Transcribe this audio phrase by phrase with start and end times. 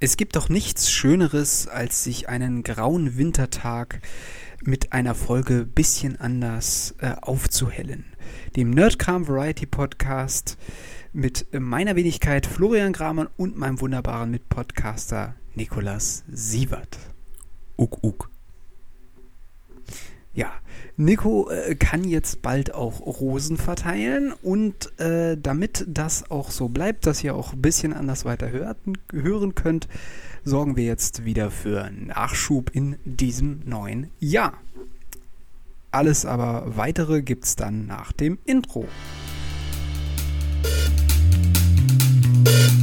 [0.00, 4.00] Es gibt doch nichts Schöneres, als sich einen grauen Wintertag
[4.62, 8.04] mit einer Folge bisschen anders äh, aufzuhellen.
[8.54, 10.56] Dem Nerdkram Variety Podcast
[11.12, 16.96] mit meiner Wenigkeit Florian Gramann und meinem wunderbaren Mitpodcaster Nikolas Sievert.
[17.76, 18.30] Uck, uck.
[20.32, 20.52] Ja,
[21.00, 27.06] Nico äh, kann jetzt bald auch Rosen verteilen und äh, damit das auch so bleibt,
[27.06, 29.86] dass ihr auch ein bisschen anders weiter hörten, hören könnt,
[30.42, 34.54] sorgen wir jetzt wieder für Nachschub in diesem neuen Jahr.
[35.92, 38.88] Alles aber weitere gibt's dann nach dem Intro.
[42.44, 42.77] Ja,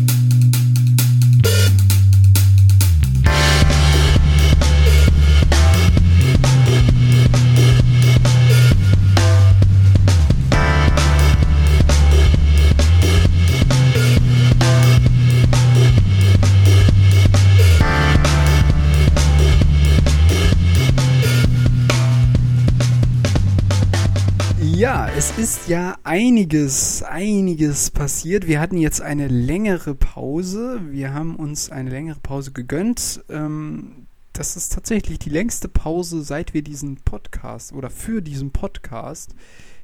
[25.27, 28.47] es ist ja einiges, einiges passiert.
[28.47, 30.79] Wir hatten jetzt eine längere Pause.
[30.91, 33.23] Wir haben uns eine längere Pause gegönnt.
[33.29, 39.33] Ähm, das ist tatsächlich die längste Pause, seit wir diesen Podcast oder für diesen Podcast.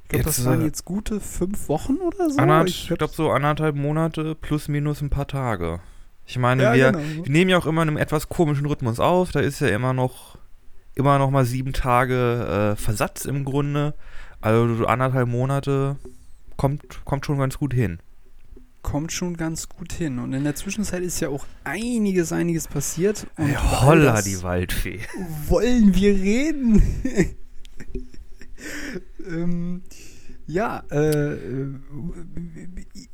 [0.04, 2.38] Ich glaube, das waren äh, jetzt gute fünf Wochen oder so.
[2.38, 5.80] Anderth, Ich ich glaub- glaube so anderthalb Monate plus minus ein paar Tage.
[6.26, 7.24] Ich meine, Ja, wir, genau.
[7.24, 9.32] wir nehmen ja auch immer in einem etwas komischen Rhythmus auf.
[9.32, 10.38] Da ist ja immer noch
[10.94, 13.94] immer noch mal sieben Tage äh, Versatz im Grunde.
[14.42, 15.96] Also so anderthalb Monate
[16.56, 17.98] kommt, kommt schon ganz gut hin.
[18.82, 20.18] kommt schon ganz gut hin.
[20.18, 23.26] Und in der Zwischenzeit ist ja auch einiges, einiges passiert.
[23.36, 25.00] Und Hey, holla, die Waldfee.
[25.48, 26.82] wollen wir reden.
[29.26, 29.82] ähm,
[30.46, 31.36] ja, äh,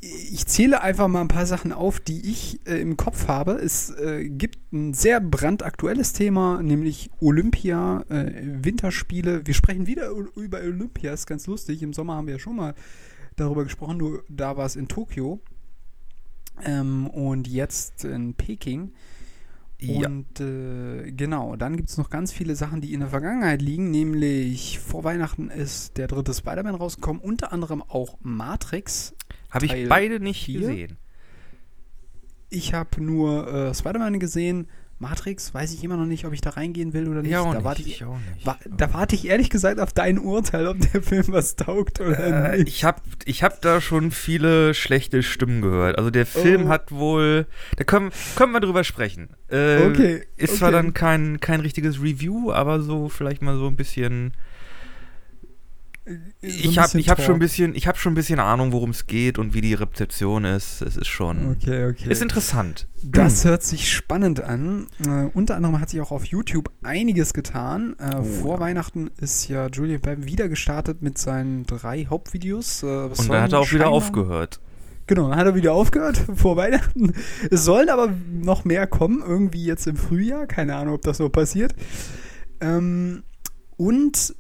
[0.01, 3.53] ich zähle einfach mal ein paar Sachen auf, die ich äh, im Kopf habe.
[3.53, 9.47] Es äh, gibt ein sehr brandaktuelles Thema, nämlich Olympia, äh, Winterspiele.
[9.47, 11.83] Wir sprechen wieder über Olympia, ist ganz lustig.
[11.83, 12.75] Im Sommer haben wir ja schon mal
[13.37, 15.41] darüber gesprochen, nur da war es in Tokio.
[16.65, 18.93] Ähm, und jetzt in Peking.
[19.81, 20.09] Ja.
[20.09, 23.91] Und äh, genau, dann gibt es noch ganz viele Sachen, die in der Vergangenheit liegen,
[23.91, 29.15] nämlich vor Weihnachten ist der dritte Spider-Man rausgekommen, unter anderem auch Matrix.
[29.51, 30.61] Habe ich beide nicht vier?
[30.61, 30.97] gesehen.
[32.51, 34.69] Ich habe nur äh, Spider-Man gesehen.
[35.01, 37.31] Matrix weiß ich immer noch nicht, ob ich da reingehen will oder nicht.
[37.31, 37.63] Ja, da.
[37.63, 38.45] Warte ich, auch nicht.
[38.47, 42.53] wa da warte ich ehrlich gesagt auf dein Urteil, ob der Film was taugt oder
[42.53, 42.69] Äh, nicht.
[42.69, 45.99] ich habe ich hab da schon viele schlechte Stimmen gehört.
[45.99, 46.69] Also der Film Oh.
[46.69, 49.29] hat wohl, da können, können wir drüber sprechen.
[49.49, 50.77] Äh, Okay, Ist zwar okay.
[50.79, 54.33] dann kein, kein richtiges Review, aber so vielleicht mal so ein bisschen.
[56.09, 58.73] So ein ich habe ich hab schon ein bisschen, ich habe schon ein bisschen Ahnung,
[58.73, 60.81] worum es geht und wie die Rezeption ist.
[60.81, 62.11] Es ist schon, Okay, okay.
[62.11, 62.89] ist interessant.
[63.03, 64.87] Das hört sich spannend an.
[65.07, 67.95] Äh, unter anderem hat sich auch auf YouTube einiges getan.
[67.99, 68.61] Äh, Oh, vor ja.
[68.61, 72.83] Weihnachten ist ja Julian Bam wieder gestartet mit seinen drei Hauptvideos.
[72.83, 74.61] Äh, Und dann hat er auch wieder aufgehört.
[75.07, 77.13] Genau, dann hat er wieder aufgehört vor Weihnachten.
[77.51, 80.47] Es sollen aber noch mehr kommen, irgendwie jetzt im Frühjahr.
[80.47, 81.75] Keine Ahnung, ob das so passiert.
[82.61, 83.23] Ähm,
[83.77, 84.35] und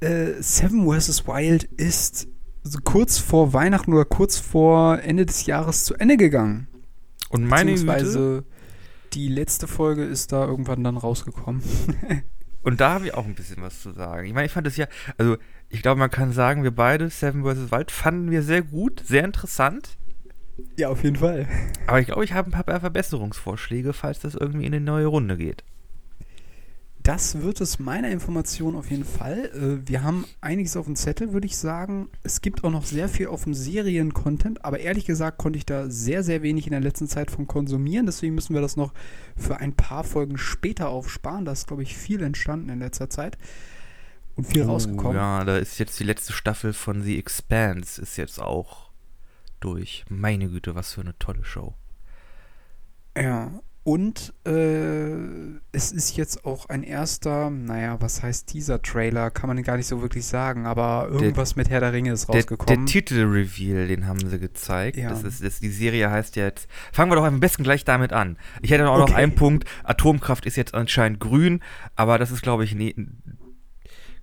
[0.00, 1.26] äh, Seven vs.
[1.26, 2.28] Wild ist
[2.62, 6.68] so kurz vor Weihnachten oder kurz vor Ende des Jahres zu Ende gegangen.
[7.30, 8.44] Und meine Güte,
[9.12, 11.62] die letzte Folge ist da irgendwann dann rausgekommen.
[12.62, 14.26] und da habe ich auch ein bisschen was zu sagen.
[14.26, 15.36] Ich meine, ich fand es ja, also
[15.68, 17.70] ich glaube, man kann sagen, wir beide, Seven vs.
[17.70, 19.96] Wild, fanden wir sehr gut, sehr interessant.
[20.76, 21.46] ja, auf jeden Fall.
[21.86, 25.36] Aber ich glaube, ich habe ein paar Verbesserungsvorschläge, falls das irgendwie in eine neue Runde
[25.36, 25.64] geht.
[27.10, 29.46] Das wird es meiner Information auf jeden Fall.
[29.46, 32.08] Äh, wir haben einiges auf dem Zettel, würde ich sagen.
[32.22, 35.90] Es gibt auch noch sehr viel auf dem Serien-Content, aber ehrlich gesagt konnte ich da
[35.90, 38.06] sehr, sehr wenig in der letzten Zeit von konsumieren.
[38.06, 38.94] Deswegen müssen wir das noch
[39.36, 41.44] für ein paar Folgen später aufsparen.
[41.44, 43.38] Da ist, glaube ich, viel entstanden in letzter Zeit
[44.36, 45.16] und viel rausgekommen.
[45.16, 48.88] Oh, Ja, da ist jetzt die letzte Staffel von The Expanse ist jetzt auch
[49.58, 50.04] durch.
[50.08, 51.74] Meine Güte, was für eine tolle Show.
[53.16, 53.50] Ja,
[53.82, 55.10] und äh,
[55.72, 59.30] es ist jetzt auch ein erster, naja, was heißt dieser Trailer?
[59.30, 62.36] Kann man gar nicht so wirklich sagen, aber irgendwas mit Herr der Ringe ist Der,
[62.36, 62.84] rausgekommen.
[62.84, 64.96] der Titelreveal, den haben sie gezeigt.
[64.98, 65.08] Ja.
[65.08, 66.68] Das ist, das, die Serie heißt jetzt.
[66.92, 68.36] Fangen wir doch am besten gleich damit an.
[68.60, 69.14] Ich hätte auch noch Okay.
[69.14, 69.64] einen Punkt.
[69.84, 71.60] Atomkraft ist jetzt anscheinend grün,
[71.96, 72.94] aber das ist, glaube ich, nie,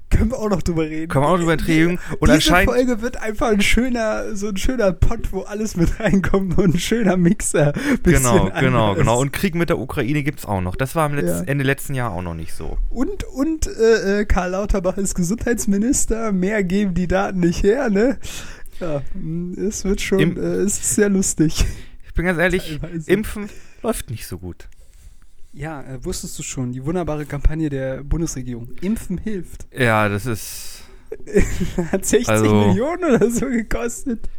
[0.10, 1.10] Können wir auch noch drüber reden.
[1.10, 2.00] Können wir auch drüber reden.
[2.20, 2.56] Und Diese.
[2.64, 6.80] Folge wird einfach ein schöner, so ein schöner Pot, wo alles mit reinkommt und ein
[6.80, 7.74] schöner Mixer.
[8.04, 8.98] Genau, genau, anders.
[9.00, 9.20] genau.
[9.20, 10.76] Und Krieg mit der Ukraine gibt es auch noch.
[10.78, 11.52] Das war am letzten, Ja.
[11.52, 12.78] Ende letzten Jahr auch noch nicht so.
[12.90, 16.32] Und, und äh, äh, Karl Lauterbach ist Gesundheitsminister.
[16.32, 18.18] Mehr geben die Daten nicht her, ne?
[18.80, 21.66] Ja, mh, es wird schon, Im- äh, es ist sehr lustig.
[22.06, 23.12] Ich bin ganz ehrlich, Teilweise.
[23.12, 23.50] Impfen
[23.84, 24.68] läuft nicht so gut.
[25.58, 28.70] Ja, äh, wusstest du schon, die wunderbare Kampagne der Bundesregierung.
[28.82, 29.66] Impfen hilft.
[29.78, 30.84] Ja, das ist.
[31.92, 34.30] Hat 60 Also- Millionen oder so gekostet.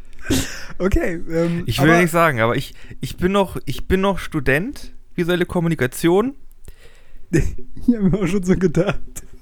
[0.79, 1.21] Okay.
[1.31, 4.93] Ähm, Ich will aber- nicht sagen, aber ich, ich bin noch, ich bin noch Student,
[5.17, 6.35] visuelle Kommunikation.
[7.31, 9.01] Ich habe mir auch schon so gedacht.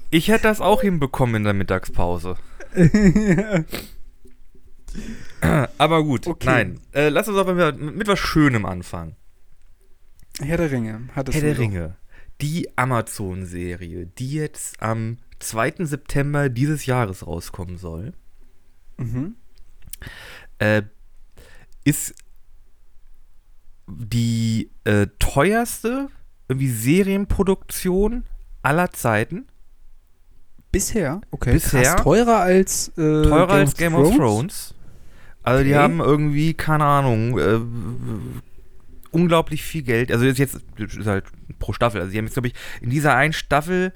[0.09, 2.35] Ich hätte das auch hinbekommen in der Mittagspause.
[2.75, 3.63] ja.
[5.77, 6.45] Aber gut, Okay.
[6.45, 6.79] nein.
[6.93, 9.15] Äh, lass uns aber mit, mit was Schönem anfangen.
[10.41, 11.57] Herr der Ringe hat es Herr der.
[11.57, 11.95] Ringe.
[12.41, 15.85] Die Amazon-Serie, die jetzt am 2.
[15.85, 18.13] September dieses Jahres rauskommen soll,
[18.97, 19.35] Mhm.
[20.59, 20.83] äh,
[21.83, 22.13] ist
[23.87, 26.07] die äh, teuerste
[26.49, 28.23] irgendwie Serienproduktion
[28.61, 29.47] aller Zeiten.
[30.71, 31.21] Bisher?
[31.31, 31.53] Okay.
[31.53, 31.83] Bisher?
[31.83, 34.73] Krass, teurer als äh, Teurer als Game of Thrones.
[35.43, 35.79] Also die Okay.
[35.79, 37.59] haben irgendwie, keine Ahnung, äh,
[39.11, 40.11] unglaublich viel Geld.
[40.11, 41.25] Also jetzt, jetzt das ist halt
[41.59, 41.99] pro Staffel.
[42.01, 43.93] Also die haben jetzt, glaube ich, in dieser einen Staffel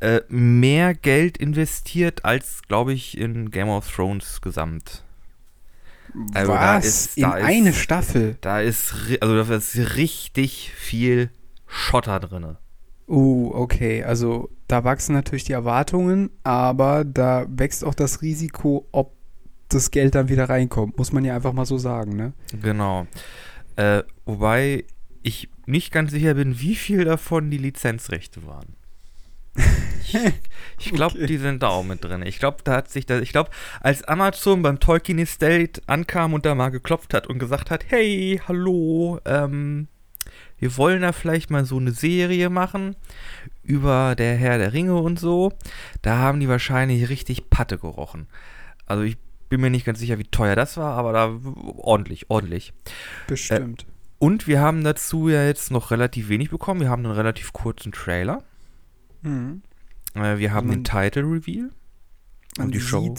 [0.00, 5.02] äh, mehr Geld investiert als, glaube ich, in Game of Thrones gesamt.
[6.34, 6.84] Also da Was?
[6.86, 8.36] ist- In ist- eine Staffel?
[8.40, 11.30] Da ist, also da ist richtig viel
[11.66, 12.56] Schotter drin.
[13.08, 14.02] Uh, okay.
[14.04, 19.12] Also da wachsen natürlich die Erwartungen, aber da wächst auch das Risiko, ob
[19.68, 20.96] das Geld dann wieder reinkommt.
[20.98, 22.32] Muss man ja einfach mal so sagen, ne?
[22.62, 23.06] Genau.
[23.76, 24.84] Äh, wobei
[25.22, 28.76] ich nicht ganz sicher bin, wie viel davon die Lizenzrechte waren.
[30.02, 30.14] Ich,
[30.78, 31.26] ich glaube, Okay.
[31.26, 32.22] die sind da auch mit drin.
[32.24, 33.50] Ich glaube, da hat sich da, ich glaube,
[33.80, 38.40] als Amazon beim Tolkien Estate ankam und da mal geklopft hat und gesagt hat, hey,
[38.46, 39.88] hallo, ähm,
[40.58, 42.96] wir wollen da vielleicht mal so eine Serie machen
[43.62, 45.52] über der Herr der Ringe und so,
[46.02, 48.26] da haben die wahrscheinlich richtig Patte gerochen.
[48.86, 49.16] Also ich
[49.48, 51.38] bin mir nicht ganz sicher, wie teuer das war, aber da
[51.76, 52.72] ordentlich, ordentlich.
[53.26, 53.86] Bestimmt.
[54.18, 56.80] Und wir haben dazu ja jetzt noch relativ wenig bekommen.
[56.80, 58.42] Wir haben einen relativ kurzen Trailer.
[59.22, 59.62] mhm.
[60.14, 61.70] Äh, wir haben Man- den Title Reveal.
[62.58, 63.14] Und die Show.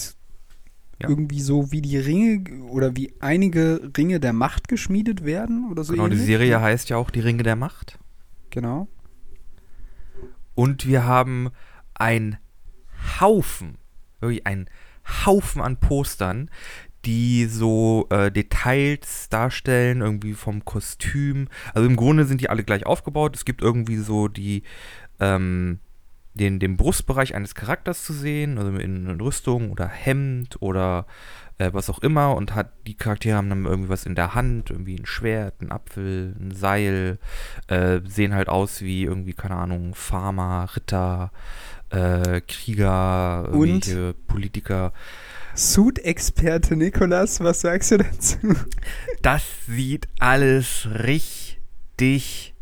[0.99, 1.09] Ja.
[1.09, 5.93] irgendwie so, wie die Ringe oder wie einige Ringe der Macht geschmiedet werden oder so.
[5.93, 6.25] genau, die ähnlich.
[6.25, 7.99] Serie heißt ja auch Die Ringe der Macht.
[8.49, 8.87] Genau.
[10.55, 11.49] Und wir haben
[11.93, 12.37] ein
[13.19, 13.77] Haufen,
[14.19, 14.67] wirklich ein
[15.25, 16.49] Haufen an Postern,
[17.05, 21.47] die so äh, Details darstellen, irgendwie vom Kostüm.
[21.73, 23.35] Also im Grunde sind die alle gleich aufgebaut.
[23.35, 24.63] Es gibt irgendwie so die,
[25.19, 25.79] ähm,
[26.33, 31.05] den, den Brustbereich eines Charakters zu sehen, also in, in Rüstung oder Hemd oder
[31.57, 32.35] äh, was auch immer.
[32.35, 35.71] Und hat die Charaktere haben dann irgendwie was in der Hand, irgendwie ein Schwert, ein
[35.71, 37.19] Apfel, ein Seil,
[37.67, 41.31] äh, sehen halt aus wie irgendwie, keine Ahnung, Farmer, Ritter,
[41.89, 43.95] äh, Krieger, Und?
[44.27, 44.93] Politiker.
[45.55, 48.37] Suit-Experte Nikolas, was sagst du dazu?
[49.21, 52.53] Das sieht alles richtig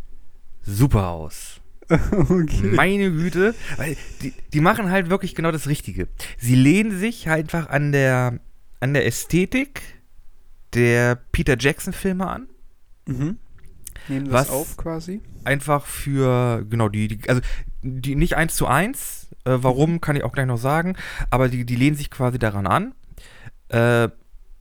[0.61, 1.59] super aus.
[1.89, 2.71] okay.
[2.73, 3.53] Meine Güte.
[3.77, 6.07] Weil die, die machen halt wirklich genau das Richtige.
[6.39, 8.39] Sie lehnen sich halt einfach an der,
[8.79, 9.81] an der Ästhetik
[10.73, 12.47] der Peter Jackson-Filme an.
[13.07, 13.37] Mhm.
[14.07, 15.21] Nehmen Was- das auf quasi.
[15.43, 17.41] Einfach für, genau, die, die also
[17.85, 19.27] die nicht eins zu eins.
[19.45, 20.95] Äh, warum, kann ich auch gleich noch sagen.
[21.29, 22.93] Aber die, die lehnen sich quasi daran an.
[23.69, 24.09] Äh,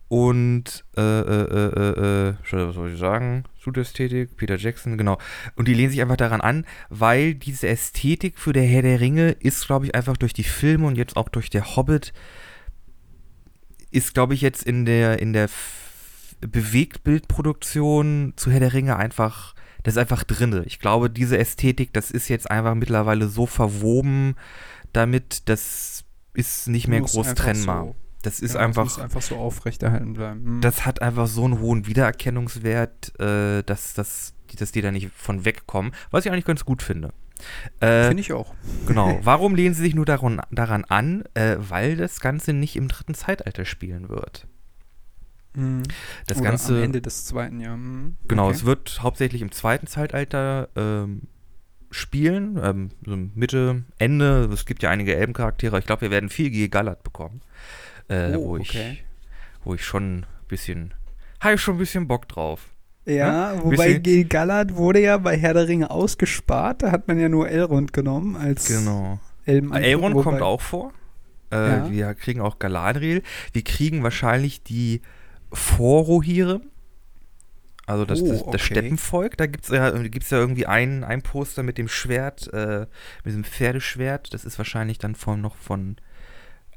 [0.07, 3.45] und, äh, äh, äh, äh, äh, was soll ich sagen?
[3.59, 5.17] Suit-Ästhetik, Peter Jackson, genau.
[5.55, 9.31] Und die lehnen sich einfach daran an, weil diese Ästhetik für der Herr der Ringe
[9.31, 12.13] ist, glaube ich, einfach durch die Filme und jetzt auch durch der Hobbit,
[13.89, 15.49] ist, glaube ich, jetzt in der, in der
[16.41, 19.54] Bewegtbildproduktion zu Herr der Ringe einfach,
[19.85, 20.63] das ist einfach drinne.
[20.65, 24.35] Ich glaube, diese Ästhetik, das ist jetzt einfach mittlerweile so verwoben
[24.93, 27.85] damit, das ist nicht mehr groß trennbar.
[27.85, 30.55] So, Das ist ja, das einfach, muss einfach so aufrechterhalten bleiben.
[30.57, 30.61] Mhm.
[30.61, 35.09] das hat einfach so einen hohen Wiedererkennungswert, äh, dass, dass, die- dass die da nicht
[35.15, 37.13] von wegkommen, was ich eigentlich ganz gut finde.
[37.81, 38.53] Äh, Finde ich auch.
[38.87, 39.19] genau.
[39.23, 41.23] Warum lehnen sie sich nur daran, daran an?
[41.33, 44.47] Äh, weil das Ganze nicht im dritten Zeitalter spielen wird.
[45.55, 45.83] Mhm.
[46.27, 47.79] Das Oder Ganze, am Ende des zweiten Jahres.
[47.79, 48.15] Mhm.
[48.27, 48.55] genau, Okay.
[48.55, 51.23] es wird hauptsächlich im zweiten Zeitalter ähm,
[51.91, 54.49] spielen, ähm, so Mitte, Ende.
[54.53, 55.79] Es gibt ja einige Elbencharaktere.
[55.79, 56.67] Ich glaube, wir werden viel G.
[56.67, 57.41] Gallard bekommen.
[58.07, 58.97] Äh, Oh, wo, ich, okay.
[59.63, 60.93] wo ich schon ein bisschen,
[61.39, 62.67] habe ich schon ein bisschen Bock drauf.
[63.05, 63.59] Ja, Ne?
[63.63, 66.81] wobei Bisschen- Gil Gallard wurde ja bei Herr der Ringe ausgespart.
[66.83, 69.19] Da hat man ja nur Elrond genommen als Genau.
[69.45, 70.91] Elrond wobei- kommt auch vor.
[71.51, 71.91] Äh, Ja.
[71.91, 73.21] Wir kriegen auch Galadriel.
[73.53, 75.01] Wir kriegen wahrscheinlich die
[75.53, 76.61] Vorrohirrim.
[77.87, 78.57] Also das, Oh, das, das okay.
[78.59, 79.37] Steppenvolk.
[79.37, 82.79] Da gibt es ja, gibt's ja irgendwie ein, ein Poster mit dem Schwert, äh,
[83.23, 84.33] mit diesem Pferdeschwert.
[84.33, 85.97] Das ist wahrscheinlich dann von noch von.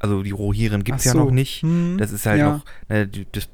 [0.01, 1.19] Also die Rohirrim gibt es Ach ja so.
[1.25, 1.63] noch nicht.
[1.63, 2.63] Hm, Das ist halt ja.
[2.91, 3.07] noch.
[3.07, 3.49] Die- das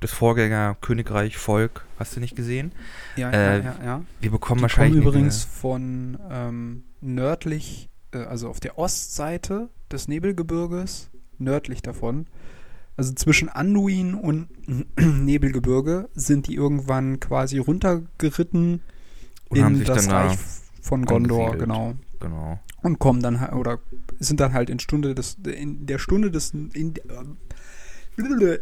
[0.00, 2.72] das Vorgänger Königreich, Volk, hast du nicht gesehen?
[3.16, 4.02] Ja, Äh, ja, ja, ja.
[4.20, 5.02] Wir bekommen Die wahrscheinlich.
[5.02, 11.08] kommen übrigens von ähm, nördlich, äh, also auf der Ostseite des Nebelgebirges,
[11.38, 12.26] nördlich davon.
[12.96, 14.48] Also zwischen Anduin und
[14.98, 18.80] Nebelgebirge sind die irgendwann quasi runtergeritten
[19.48, 20.38] Und in das Reich
[20.80, 21.60] von Gondor, angesiedelt.
[21.60, 21.94] genau.
[22.20, 22.58] Genau.
[22.82, 23.78] Und kommen dann halt, oder
[24.18, 26.94] sind dann halt in Stunde des, in der Stunde des, in,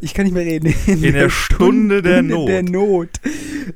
[0.00, 0.74] ich kann nicht mehr reden.
[0.86, 2.48] In der Stunde der Not.
[2.48, 3.20] der Not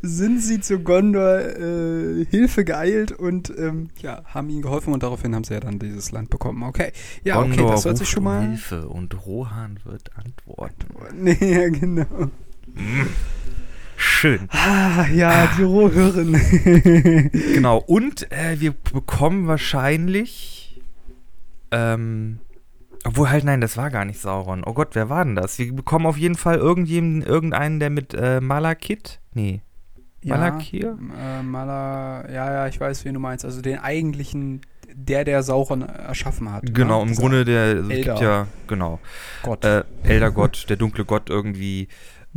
[0.02, 5.34] sind sie zu Gondor äh, Hilfe geeilt und ähm, ja, haben ihnen geholfen und daraufhin
[5.34, 6.62] haben sie ja dann dieses Land bekommen.
[6.62, 6.92] Okay,
[7.24, 8.48] ja, okay, Gondor das hört sich schon um mal.
[8.48, 10.86] Hilfe und Rohan wird antworten.
[11.14, 12.30] Nee, ja, genau.
[13.96, 14.48] Schön.
[14.50, 16.34] Ah, ja, die Rohhören.
[17.54, 17.78] Genau.
[17.78, 20.80] Und äh, wir bekommen wahrscheinlich.
[21.70, 22.38] Ähm,
[23.04, 24.64] obwohl halt, nein, das war gar nicht Sauron.
[24.66, 25.58] Oh Gott, wer war denn das?
[25.58, 29.20] Wir bekommen auf jeden Fall irgendjemanden, irgendeinen, der mit äh, Malakit.
[29.34, 29.62] Nee.
[30.24, 30.98] Malakir?
[31.16, 33.44] Ja, äh, Mala, ja, ja, ich weiß, wen du meinst.
[33.44, 34.62] Also den eigentlichen,
[34.92, 36.64] der, der Sauron erschaffen hat.
[36.74, 37.02] Genau, ne?
[37.02, 37.62] im Dieser Grunde der.
[37.62, 38.12] Also es Elder.
[38.12, 38.98] gibt ja, genau.
[39.42, 39.64] Gott.
[39.64, 41.88] Äh, Eldergott, der dunkle Gott irgendwie.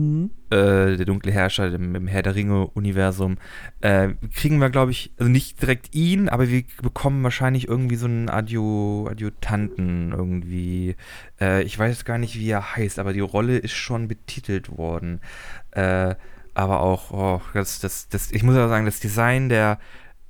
[0.02, 0.32] Mhm.
[0.50, 3.38] äh, der dunkle Herrscher im, im Herr der Ringe-Universum,
[3.82, 8.08] äh, kriegen wir, glaube ich, also nicht direkt ihn, aber wir bekommen wahrscheinlich irgendwie so
[8.08, 10.96] einen Adju Adjutanten irgendwie.
[11.40, 15.22] Äh, ich weiß gar nicht, wie er heißt, aber die Rolle ist schon betitelt worden.
[15.72, 16.16] Äh,
[16.54, 19.80] aber auch, oh, das, das, das, ich muss aber sagen, das Design der,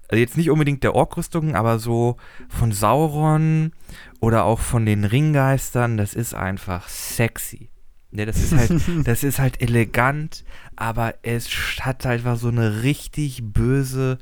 [0.07, 2.17] also jetzt nicht unbedingt der Orkrüstungen, aber so
[2.49, 3.71] von Sauron
[4.19, 7.70] oder auch von den Ringgeistern, das ist einfach sexy.
[8.11, 10.43] Ja, das ist halt, das ist halt elegant,
[10.75, 11.49] aber es
[11.79, 14.17] hat einfach so eine richtig böse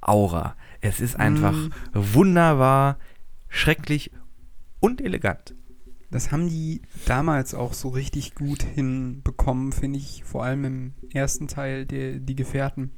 [0.00, 0.56] Aura.
[0.80, 1.70] Es ist einfach Mm.
[1.92, 2.98] wunderbar,
[3.48, 4.10] schrecklich
[4.80, 5.54] und elegant.
[6.10, 10.24] Das haben die damals auch so richtig gut hinbekommen, finde ich.
[10.24, 12.90] Vor allem im ersten Teil, der, die Gefährten.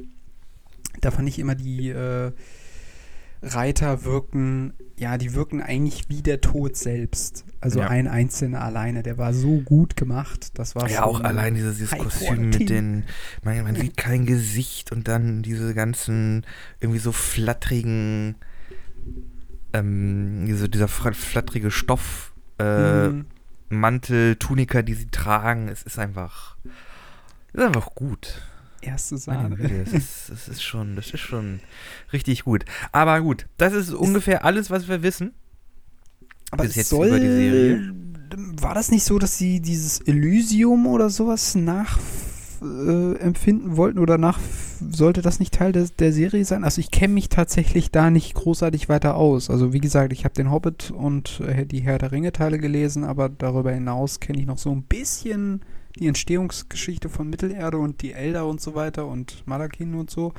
[1.01, 2.33] Da fand ich immer die äh,
[3.45, 7.45] Reiter wirken, ja, die wirken eigentlich wie der Tod selbst.
[7.61, 7.89] Also Ja.
[7.89, 10.59] ein einzelner alleine, der war so gut gemacht.
[10.59, 13.05] Das war Ja, auch allein dieses, dieses Kostüm mit den,
[13.43, 16.47] man, man sieht kein Gesicht und dann diese ganzen
[16.81, 18.37] irgendwie so flatterigen,
[19.73, 23.27] ähm, diese, dieser flatterige Stoff, äh, Mhm.
[23.71, 26.57] Mantel, Tunika, die sie tragen, es ist einfach,
[27.49, 28.43] es ist einfach gut.
[28.85, 29.57] Erste Sahne.
[29.57, 31.61] Güte, das ist, das ist schon, das ist schon
[32.13, 32.65] richtig gut.
[32.93, 35.33] Aber gut, das ist ungefähr alles, was wir wissen.
[36.51, 37.95] Aber bis es jetzt soll, über die Serie.
[38.61, 44.19] War das nicht so, dass sie dieses Elysium oder sowas nachempfinden äh, empfinden wollten oder
[44.19, 44.39] nach
[44.91, 46.65] sollte das nicht Teil des, der Serie sein?
[46.65, 49.51] Also ich kenne mich tatsächlich da nicht großartig weiter aus.
[49.51, 53.05] Also wie gesagt, ich habe den Hobbit und äh, die Herr der Ringe Teile gelesen,
[53.05, 55.63] aber darüber hinaus kenne ich noch so ein bisschen
[55.99, 60.33] die Entstehungsgeschichte von Mittelerde und die Elder und so weiter und Malakin und so.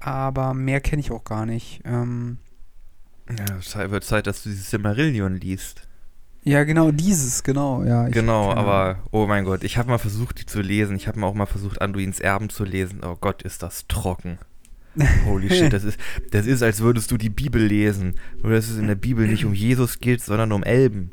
[0.00, 1.80] Aber mehr kenne ich auch gar nicht.
[1.84, 2.38] Ähm,
[3.28, 5.88] Ja, es wird Zeit, dass du dieses Silmarillion liest.
[6.44, 8.08] ja, genau, dieses, genau, ja.
[8.08, 10.94] genau, aber, oh mein Gott, ich habe mal versucht, die zu lesen.
[10.96, 13.00] Ich habe mal auch mal versucht, Anduins Erben zu lesen.
[13.04, 14.38] Oh Gott, ist das trocken.
[15.26, 15.98] Holy shit, das ist,
[16.30, 18.14] das ist, als würdest du die Bibel lesen.
[18.42, 21.10] Nur, dass es in der Bibel nicht um Jesus geht, sondern um Elben.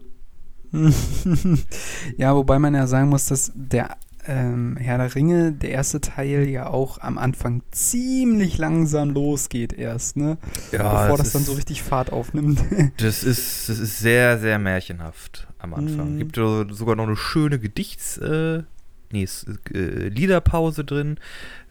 [2.17, 6.47] ja, wobei man ja sagen muss, dass der ähm, Herr der Ringe, der erste Teil,
[6.47, 10.37] ja auch am Anfang ziemlich langsam losgeht erst, ne?
[10.71, 12.63] Bevor das, dann ist- so richtig Fahrt aufnimmt.
[12.97, 16.13] Das ist, das ist sehr, sehr märchenhaft am Anfang.
[16.15, 16.19] Mhm.
[16.19, 18.63] Gibt so- sogar noch eine schöne Gedichts-, äh,
[19.11, 19.27] nee,
[19.73, 21.19] äh, Liederpause drin.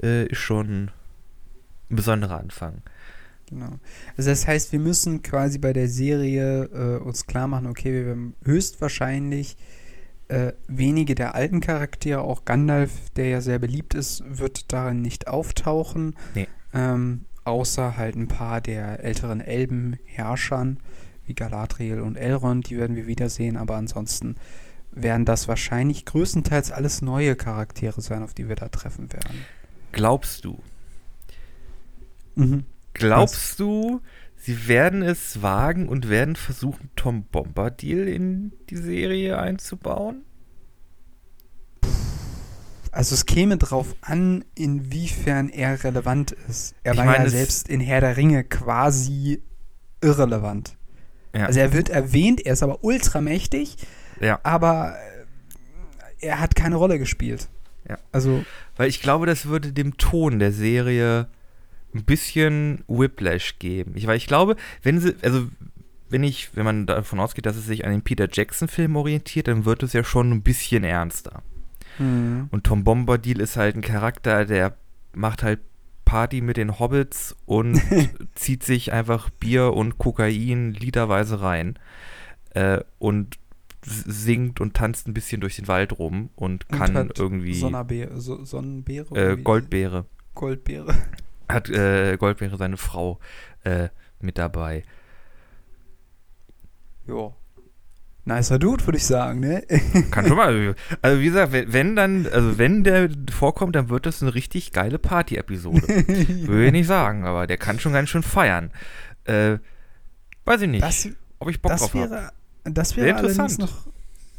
[0.03, 0.91] Äh, ist schon ein
[1.89, 2.83] besonderer Anfang.
[3.53, 3.79] Genau.
[4.17, 8.07] Also das heißt, wir müssen quasi bei der Serie äh, uns klar machen, okay, wir
[8.07, 9.57] werden höchstwahrscheinlich
[10.29, 15.29] äh, wenige der alten Charaktere, auch Gandalf, der ja sehr beliebt ist, wird darin nicht
[15.29, 16.17] auftauchen.
[16.35, 16.49] Nee.
[16.73, 20.79] Ähm, außer halt ein paar der älteren Elbenherrschern,
[21.27, 24.37] wie Galadriel und Elrond, die werden wir wiedersehen, aber ansonsten
[24.91, 29.45] werden das wahrscheinlich größtenteils alles neue Charaktere sein, auf die wir da treffen werden.
[29.93, 30.59] Glaubst du?
[32.35, 32.65] Mhm.
[32.95, 34.01] Glaubst du,
[34.37, 40.23] sie werden es wagen und werden versuchen, Tom Bombadil in die Serie einzubauen?
[42.93, 46.75] Also es käme drauf an, inwiefern er relevant ist.
[46.83, 49.43] Er Ich war meine, ja selbst in Herr der Ringe quasi
[50.03, 50.77] irrelevant.
[51.35, 51.47] Ja.
[51.47, 53.79] Also er wird erwähnt, er ist aber ultramächtig,
[54.21, 54.39] ja.
[54.43, 54.95] aber
[56.21, 57.49] äh, er hat keine Rolle gespielt.
[57.89, 57.97] Ja.
[58.13, 58.45] Also,
[58.77, 61.29] Weil ich glaube, das würde dem Ton der Serie
[61.95, 63.93] ein bisschen Whiplash geben.
[63.95, 65.47] Ich, weil ich glaube, wenn sie, also
[66.09, 69.65] wenn ich, wenn man davon ausgeht, dass es sich an den Peter Jackson-Film orientiert, dann
[69.65, 71.43] wird es ja schon ein bisschen ernster.
[71.99, 72.49] Mhm.
[72.51, 74.77] Und Tom Bombadil ist halt ein Charakter, der
[75.15, 75.61] macht halt
[76.05, 77.81] Party mit den Hobbits und
[78.35, 81.79] zieht sich einfach Bier und Kokain literweise rein.
[82.51, 83.39] Äh, und
[83.85, 88.21] singt und tanzt ein bisschen durch den Wald rum und Und kann hat irgendwie Sonnerbeere,
[88.21, 89.33] so, Sonnenbeere?
[89.33, 89.37] äh?
[89.37, 90.05] Goldbeere.
[90.35, 90.95] Goldbeere.
[91.53, 93.19] Hat äh, Goldbeere seine Frau
[93.65, 93.89] äh,
[94.21, 94.83] mit dabei.
[97.07, 97.33] Ja.
[98.25, 99.63] Nicer Dude, würde ich sagen, ne?
[100.13, 100.77] Kann schon mal.
[101.03, 105.01] Also wie gesagt, wenn, dann, also wenn der vorkommt, dann wird das eine richtig geile
[105.01, 105.83] Party-Episode.
[106.47, 108.71] Würde ich nicht sagen, aber der kann schon ganz schön feiern.
[109.25, 109.59] Äh,
[110.45, 111.09] weiß ich nicht, Das,
[111.41, 112.31] ob ich Bock drauf habe.
[112.63, 113.59] das Sehr wäre allerdings interessant.
[113.61, 113.93] noch,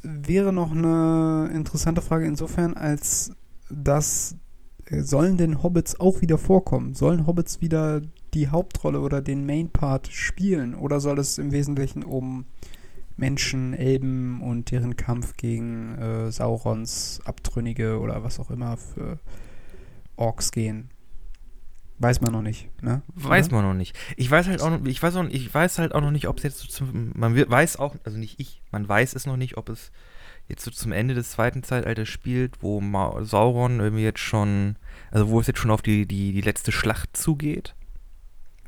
[0.03, 3.31] wäre noch eine interessante Frage insofern, als
[3.69, 4.37] dass
[4.89, 6.93] sollen denn Hobbits auch wieder vorkommen?
[6.93, 8.01] Sollen Hobbits wieder
[8.33, 10.75] die Hauptrolle oder den Main-Part spielen?
[10.75, 12.45] Oder soll es im Wesentlichen um
[13.15, 19.19] Menschen, Elben und deren Kampf gegen äh, Saurons Abtrünnige oder was auch immer für
[20.15, 20.89] Orks gehen?
[21.99, 23.01] Weiß man noch nicht, ne?
[23.13, 23.57] Weiß Oder?
[23.57, 23.95] man noch nicht.
[24.17, 26.37] Ich weiß halt auch noch, ich weiß auch, ich weiß halt auch noch nicht, ob
[26.37, 29.57] es jetzt so zum, man weiß auch, also nicht ich, man weiß es noch nicht,
[29.57, 29.91] ob es
[30.47, 34.75] jetzt so zum Ende des zweiten Zeitalters spielt, wo Ma Sauron irgendwie jetzt schon,
[35.11, 37.75] also wo es jetzt schon auf die, die, die letzte Schlacht zugeht.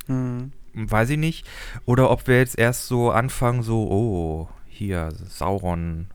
[0.07, 0.51] Mhm.
[0.73, 1.47] Weiß ich nicht.
[1.85, 6.07] Oder ob wir jetzt erst so anfangen, so, oh, hier, Sauron,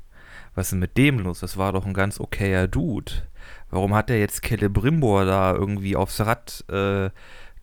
[0.54, 1.40] was ist denn mit dem los?
[1.40, 3.12] Das war doch ein ganz okayer Dude.
[3.70, 7.10] Warum hat der jetzt Celebrimbor da irgendwie aufs Rad äh,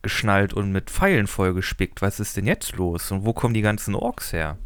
[0.02, 2.02] geschnallt und mit Pfeilen vollgespickt?
[2.02, 3.12] Was ist denn jetzt los?
[3.12, 4.58] Und wo kommen die ganzen Orks her?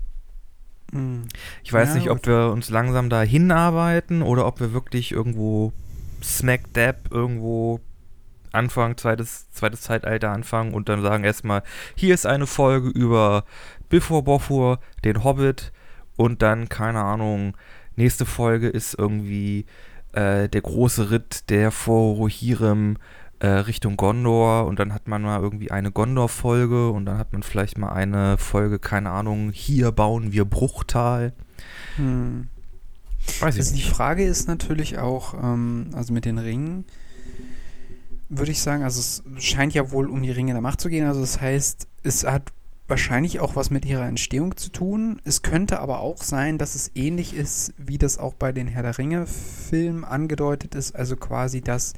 [1.63, 5.71] Ich weiß Ja, nicht, ob wir uns langsam da hinarbeiten oder ob wir wirklich irgendwo
[6.24, 7.79] smack dab irgendwo
[8.51, 11.63] Anfang, zweites, zweites Zeitalter anfangen und dann sagen erstmal,
[11.95, 13.45] hier ist eine Folge über
[13.89, 15.71] Bifur Bofur, den Hobbit
[16.17, 17.55] und dann, keine Ahnung,
[17.95, 19.65] nächste Folge ist irgendwie
[20.12, 22.98] äh, der große Ritt der vor Rohirrim
[23.48, 27.77] Richtung Gondor und dann hat man mal irgendwie eine Gondor-Folge und dann hat man vielleicht
[27.77, 31.33] mal eine Folge, keine Ahnung, hier bauen wir Bruchtal.
[31.98, 32.48] Mhm.
[33.39, 33.81] Weiß ich Also die.
[33.81, 36.85] Frage ist natürlich auch, ähm, also mit den Ringen,
[38.29, 41.05] würde ich sagen, also es scheint ja wohl um die Ringe der Macht zu gehen.
[41.05, 42.51] Also das heißt, es hat
[42.87, 45.22] wahrscheinlich auch was mit ihrer Entstehung zu tun.
[45.24, 48.83] Es könnte aber auch sein, dass es ähnlich ist, wie das auch bei den Herr
[48.83, 50.96] der Ringe-Filmen angedeutet ist.
[50.96, 51.94] Also quasi, dass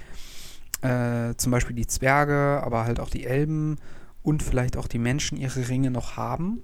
[0.84, 3.78] äh, zum Beispiel die Zwerge, aber halt auch die Elben
[4.22, 6.62] und vielleicht auch die Menschen ihre Ringe noch haben.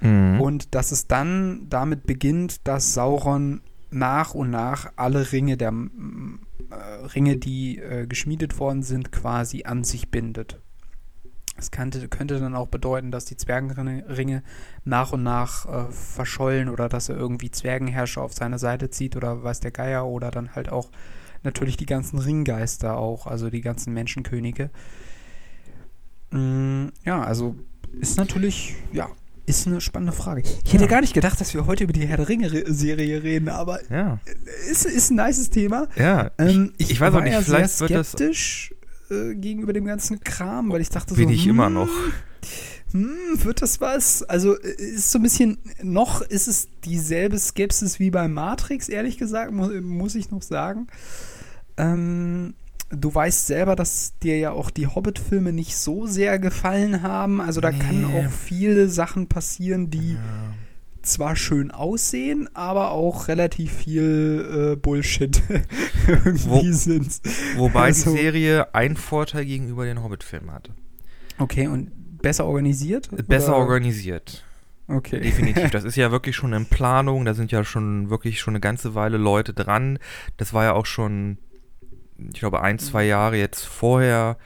[0.00, 0.40] Mhm.
[0.40, 5.72] Und dass es dann damit beginnt, dass Sauron nach und nach alle Ringe der
[6.70, 10.60] äh, Ringe, die äh, geschmiedet worden sind, quasi an sich bindet.
[11.56, 14.42] Das könnte, könnte dann auch bedeuten, dass die Zwergenringe
[14.84, 19.42] nach und nach äh, verschollen oder dass er irgendwie Zwergenherrscher auf seine Seite zieht oder
[19.42, 20.90] weiß der Geier oder dann halt auch
[21.46, 24.68] natürlich die ganzen Ringgeister auch, also die ganzen Menschenkönige.
[26.30, 27.54] Mm, ja, also
[28.00, 29.08] ist natürlich, ja,
[29.46, 30.42] ist eine spannende Frage.
[30.64, 30.90] Ich hätte Ja.
[30.90, 34.18] gar nicht gedacht, dass wir heute über die Herr der Ringe-Serie reden, aber ja,
[34.70, 35.86] ist, ist ein nices Thema.
[35.96, 36.30] ja.
[36.38, 38.08] Ähm, ich, ich weiß auch nicht, ja vielleicht sehr wird das.
[38.12, 38.74] skeptisch
[39.10, 41.88] äh, gegenüber dem ganzen Kram, weil ich dachte Bin so, ich hm, immer noch.
[42.92, 44.22] Hm, wird das was?
[44.24, 49.52] Also ist so ein bisschen, noch ist es dieselbe Skepsis wie bei Matrix, ehrlich gesagt,
[49.52, 50.88] mu muss ich noch sagen.
[51.76, 52.54] Ähm,
[52.90, 57.40] du weißt selber, dass dir ja auch die Hobbit-Filme nicht so sehr gefallen haben.
[57.40, 58.26] Also da kann Nee.
[58.26, 60.16] auch viele Sachen passieren, die
[61.02, 65.40] zwar schön aussehen, aber auch relativ viel äh, Bullshit
[66.08, 67.20] irgendwie Wo- sind.
[67.56, 70.72] Wobei Also- die Serie einen Vorteil gegenüber den Hobbit-Filmen hatte.
[71.38, 71.90] Okay, und
[72.22, 73.08] besser organisiert?
[73.28, 74.42] Besser Oder- organisiert.
[74.88, 75.20] Okay.
[75.20, 75.70] Definitiv.
[75.72, 77.24] Das ist ja wirklich schon in Planung.
[77.24, 79.98] Da sind ja schon wirklich schon eine ganze Weile Leute dran.
[80.38, 81.38] Das war ja auch schon,
[82.32, 84.36] ich glaube, ein, zwei Jahre jetzt vorher.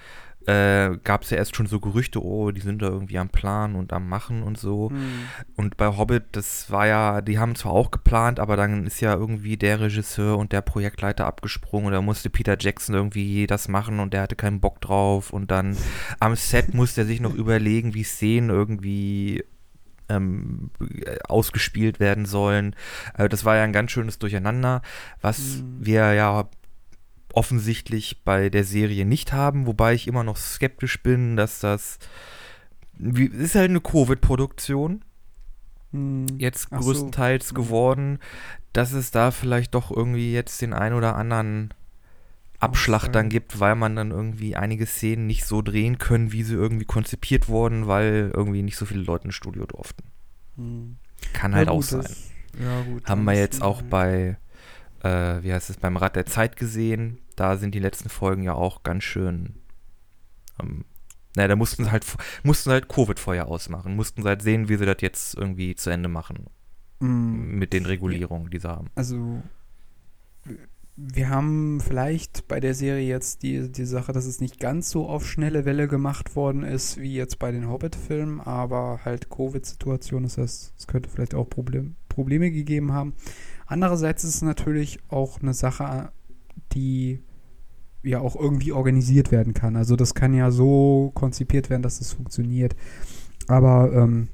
[0.46, 3.74] Äh, Gab es ja erst schon so Gerüchte, oh, die sind da irgendwie am Plan
[3.74, 4.88] und am Machen und so.
[4.90, 4.98] Hm.
[5.54, 9.14] Und bei Hobbit, das war ja, die haben zwar auch geplant, aber dann ist ja
[9.14, 14.00] irgendwie der Regisseur und der Projektleiter abgesprungen und da musste Peter Jackson irgendwie das machen
[14.00, 15.76] und der hatte keinen Bock drauf und dann
[16.20, 19.44] am Set musste er sich noch überlegen, wie Szenen irgendwie
[20.09, 22.74] ähm, äh, ausgespielt werden sollen.
[23.16, 24.80] Äh, das war ja ein ganz schönes Durcheinander,
[25.20, 25.76] was Mhm.
[25.80, 26.48] wir ja
[27.34, 31.98] offensichtlich bei der Serie nicht haben, wobei ich immer noch skeptisch bin, dass das
[32.94, 35.02] wie, ist halt eine Covid-Produktion
[35.92, 36.26] Hm.
[36.38, 36.84] jetzt Ach so.
[36.92, 37.56] größtenteils Mhm.
[37.56, 38.18] geworden,
[38.72, 41.74] dass es da vielleicht doch irgendwie jetzt den ein oder anderen
[42.60, 43.12] Abschlag Ausfall.
[43.12, 46.84] dann gibt, weil man dann irgendwie einige Szenen nicht so drehen können, wie sie irgendwie
[46.84, 50.02] konzipiert wurden, weil irgendwie nicht so viele Leute ins Studio durften.
[50.56, 50.96] Hm.
[51.32, 52.02] Kann Ja, halt gut, auch sein.
[52.02, 52.30] das-
[52.62, 53.08] Ja, gut.
[53.08, 54.36] Haben wir jetzt auch bei
[55.02, 57.18] äh, wie heißt es, beim Rad der Zeit gesehen.
[57.36, 59.54] Da sind die letzten Folgen ja auch ganz schön.
[60.60, 60.84] Ähm,
[61.36, 62.04] naja, da mussten sie halt,
[62.42, 66.08] mussten halt Covid-Feuer ausmachen, mussten sie halt sehen, wie sie das jetzt irgendwie zu Ende
[66.08, 66.46] machen.
[67.00, 68.90] Mm, Mit den Regulierungen, die sie haben.
[68.94, 69.42] Also,
[70.96, 75.08] wir haben vielleicht bei der Serie jetzt die, die Sache, dass es nicht ganz so
[75.08, 80.36] auf schnelle Welle gemacht worden ist, wie jetzt bei den Hobbit-Filmen, aber halt Covid-Situation, das
[80.36, 83.14] heißt, es könnte vielleicht auch Problem, Probleme gegeben haben.
[83.70, 86.11] Andererseits ist es natürlich auch eine Sache,
[86.72, 87.20] die
[88.02, 89.76] ja auch irgendwie organisiert werden kann.
[89.76, 92.74] Also das kann ja so konzipiert werden, dass es funktioniert.
[93.46, 94.26] Aber ähm,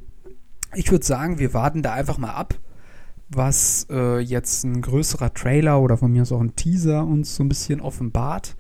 [0.74, 2.54] ich würde sagen, wir warten da einfach mal ab,
[3.28, 7.44] was äh, jetzt ein größerer Trailer oder von mir aus auch ein Teaser uns so
[7.44, 8.56] ein bisschen offenbart.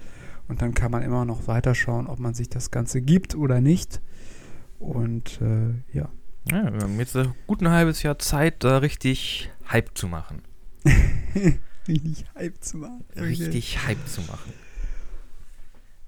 [0.46, 4.02] Und dann kann man immer noch weiterschauen, ob man sich das Ganze gibt oder nicht.
[4.78, 6.10] Und äh, ja.
[6.50, 10.42] Ja, wir haben jetzt gut ein halbes Jahr Zeit, da richtig Hype zu machen.
[11.88, 13.04] Richtig Hype zu machen.
[13.12, 13.20] Okay.
[13.20, 14.52] Richtig Hype zu machen.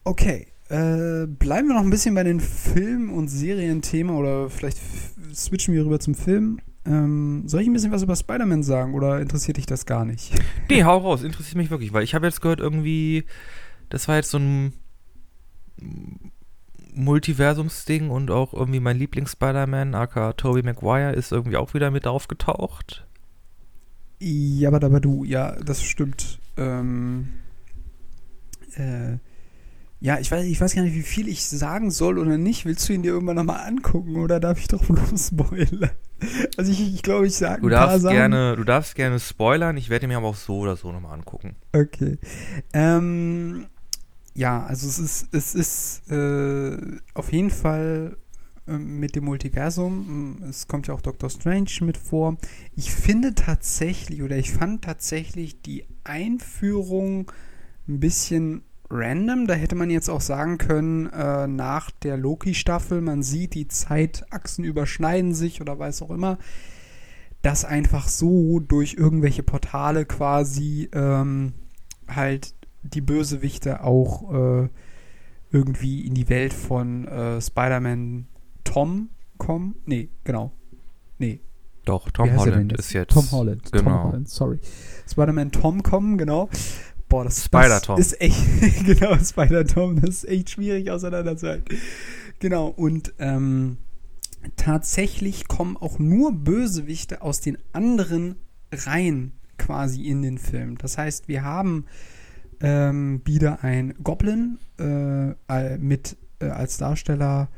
[0.05, 0.47] Okay.
[0.69, 4.79] Äh, bleiben wir noch ein bisschen bei den Film- und Serienthemen oder vielleicht
[5.35, 6.61] switchen wir rüber zum Film.
[6.85, 10.33] Ähm, soll ich ein bisschen was über Spider-Man sagen oder interessiert dich das gar nicht?
[10.69, 13.25] Nee, hau raus, interessiert mich wirklich, weil ich habe jetzt gehört, irgendwie,
[13.89, 14.75] das war jetzt so ein
[16.95, 23.07] Multiversumsding und auch irgendwie mein Lieblings-Spider-Man, aka Tobey Maguire, ist irgendwie auch wieder mit aufgetaucht.
[24.21, 26.39] Ja, aber aber du, ja, das stimmt.
[26.57, 27.29] Ähm,
[28.77, 29.19] äh,
[30.01, 32.65] ja, ich weiß, ich weiß gar nicht, wie viel ich sagen soll oder nicht.
[32.67, 35.91] Willst du ihn dir irgendwann nochmal angucken oder darf ich doch bloß spoilern?
[36.57, 38.15] Also ich, ich glaube, ich sage Du ein paar darfst, Sachen.
[38.17, 41.57] gerne, du darfst gerne spoilern, ich werde mir aber auch so oder so nochmal angucken.
[41.73, 42.19] Okay.
[42.73, 43.67] Ähm,
[44.35, 46.77] ja, also es ist, es ist äh,
[47.15, 48.17] auf jeden Fall
[48.77, 50.39] mit dem Multiversum.
[50.43, 52.37] ähm, Es kommt ja auch Doctor Strange mit vor.
[52.77, 57.31] Ich finde tatsächlich oder ich fand tatsächlich die Einführung
[57.89, 59.47] ein bisschen random.
[59.47, 64.65] Da hätte man jetzt auch sagen können, äh, nach der Loki-Staffel, man sieht, die Zeitachsen
[64.65, 66.39] überschneiden sich oder weiß auch immer,
[67.43, 71.53] dass einfach so durch irgendwelche Portale quasi ähm,
[72.09, 74.69] halt die Bösewichte auch äh,
[75.51, 78.27] irgendwie in die Welt von äh, Spider-Man
[78.69, 79.77] Tom kommen.
[79.87, 80.53] Nee, genau.
[81.19, 81.41] Nee,
[81.85, 83.13] Doch, Tom Holland ist jetzt.
[83.13, 83.73] Tom Holland.
[83.73, 84.05] Tom Genau.
[84.05, 84.59] Holland, sorry.
[85.11, 86.51] Spider-Man Tom kommen, genau.
[87.09, 87.97] Boah, das, Spider-Tom.
[87.97, 91.65] das ist echt, genau, Spider-Tom, das ist echt schwierig auseinanderzuhalten.
[92.41, 93.79] Genau, und ähm,
[94.57, 98.37] tatsächlich kommen auch nur Bösewichte aus den anderen
[98.71, 100.77] Reihen quasi in den Film.
[100.77, 101.87] Das heißt, wir haben
[102.61, 107.49] ähm, wieder ein Goblin äh, mit äh, als Darsteller,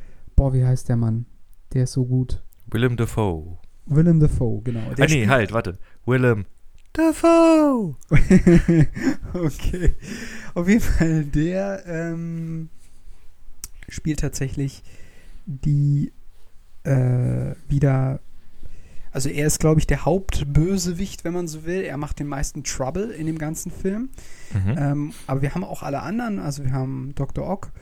[0.40, 1.26] boah, wie heißt der Mann?
[1.74, 2.42] Der ist so gut.
[2.64, 3.58] Willem Dafoe.
[3.84, 4.94] Willem Dafoe, genau.
[4.94, 5.78] Der ah, nee, halt, warte.
[6.06, 6.46] Willem
[6.94, 7.94] Dafoe.
[9.34, 9.94] okay.
[10.54, 12.70] Auf jeden Fall, der ähm,
[13.90, 14.82] spielt tatsächlich
[15.44, 16.10] die
[16.84, 18.20] äh, wieder.
[19.12, 21.82] Also er ist, glaube ich, der Hauptbösewicht, wenn man so will.
[21.82, 24.08] Er macht den meisten Trouble in dem ganzen Film.
[24.54, 24.74] Mhm.
[24.78, 26.38] Ähm, aber wir haben auch alle anderen.
[26.38, 27.46] Also wir haben Dr.
[27.46, 27.72] Ock.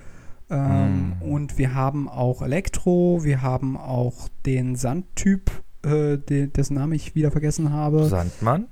[0.51, 1.23] Ähm, Mm.
[1.23, 3.23] Und wir haben auch Elektro.
[3.23, 5.51] Wir haben auch den Sandtyp,
[5.85, 8.05] äh, de dessen Namen ich wieder vergessen habe.
[8.07, 8.67] Sandmann?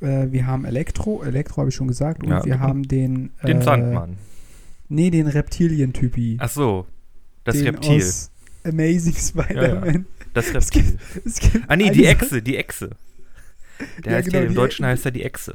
[0.00, 3.30] Äh, wir haben Elektro, Elektro habe ich schon gesagt, und Ja, wir den- haben den.
[3.46, 4.16] Den äh, Sandmann.
[4.88, 6.36] Nee, den Reptilien-Typi.
[6.40, 6.86] Ach so.
[7.44, 7.96] Das den Reptil.
[8.02, 8.30] Aus
[8.64, 10.06] Amazing Spider-Man.
[10.32, 10.82] Das Es Reptil.
[10.82, 12.90] gibt, es gibt Ah nee, die Echse, die Echse.
[14.04, 14.92] Der Ja, heißt genau, ja, im Deutschen Echse.
[14.92, 15.54] heißt er die Echse.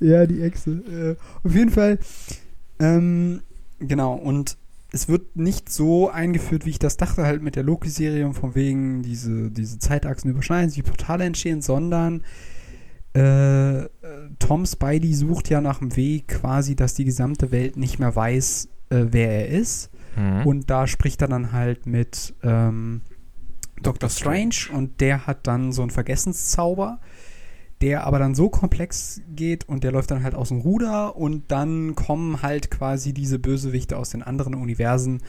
[0.00, 0.70] Ja, die Echse.
[0.70, 1.98] Äh, auf jeden Fall.
[2.80, 3.40] Ähm,
[3.80, 4.56] genau, und
[4.90, 8.54] es wird nicht so eingeführt, wie ich das dachte, halt mit der Loki-Serie und von
[8.54, 12.22] wegen diese, diese Zeitachsen überschneiden, sich Portale entstehen, sondern
[13.12, 13.88] äh,
[14.38, 18.68] Tom Spidey sucht ja nach einem Weg quasi, dass die gesamte Welt nicht mehr weiß,
[18.90, 19.90] äh, wer er ist.
[20.16, 20.46] Mhm.
[20.46, 23.02] Und da spricht er dann halt mit ähm,
[23.82, 24.08] Dr.
[24.08, 27.00] Strange und der hat dann so einen Vergessenszauber,
[27.80, 31.50] der aber dann so komplex geht und der läuft dann halt aus dem Ruder und
[31.50, 35.22] dann kommen halt quasi diese Bösewichte aus den anderen Universen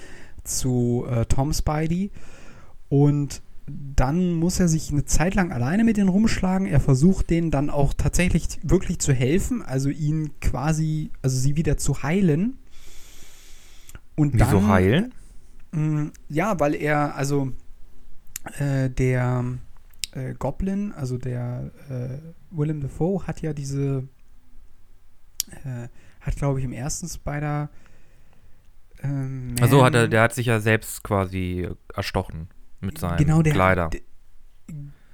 [0.44, 2.12] zu äh, Tom Spidey
[2.90, 3.42] und
[3.96, 6.68] dann muss er sich eine Zeit lang alleine mit denen rumschlagen.
[6.68, 11.78] Er versucht denen dann auch tatsächlich wirklich zu helfen, also ihn quasi, also sie wieder
[11.78, 12.58] zu heilen.
[14.16, 15.14] Und Wieso dann, heilen?
[15.72, 17.52] Mm, Ja, weil er, also
[18.58, 19.46] äh, der
[20.12, 22.18] äh, Goblin, also der äh,
[22.52, 24.08] Willem Dafoe hat ja diese,
[25.64, 25.88] äh,
[26.22, 27.70] hat glaube ich im ersten Spider
[29.02, 32.48] ähm, Also hat er, der hat sich ja selbst quasi erstochen
[32.82, 33.90] mit seinen Genau, der- Kleider.
[33.90, 34.04] de-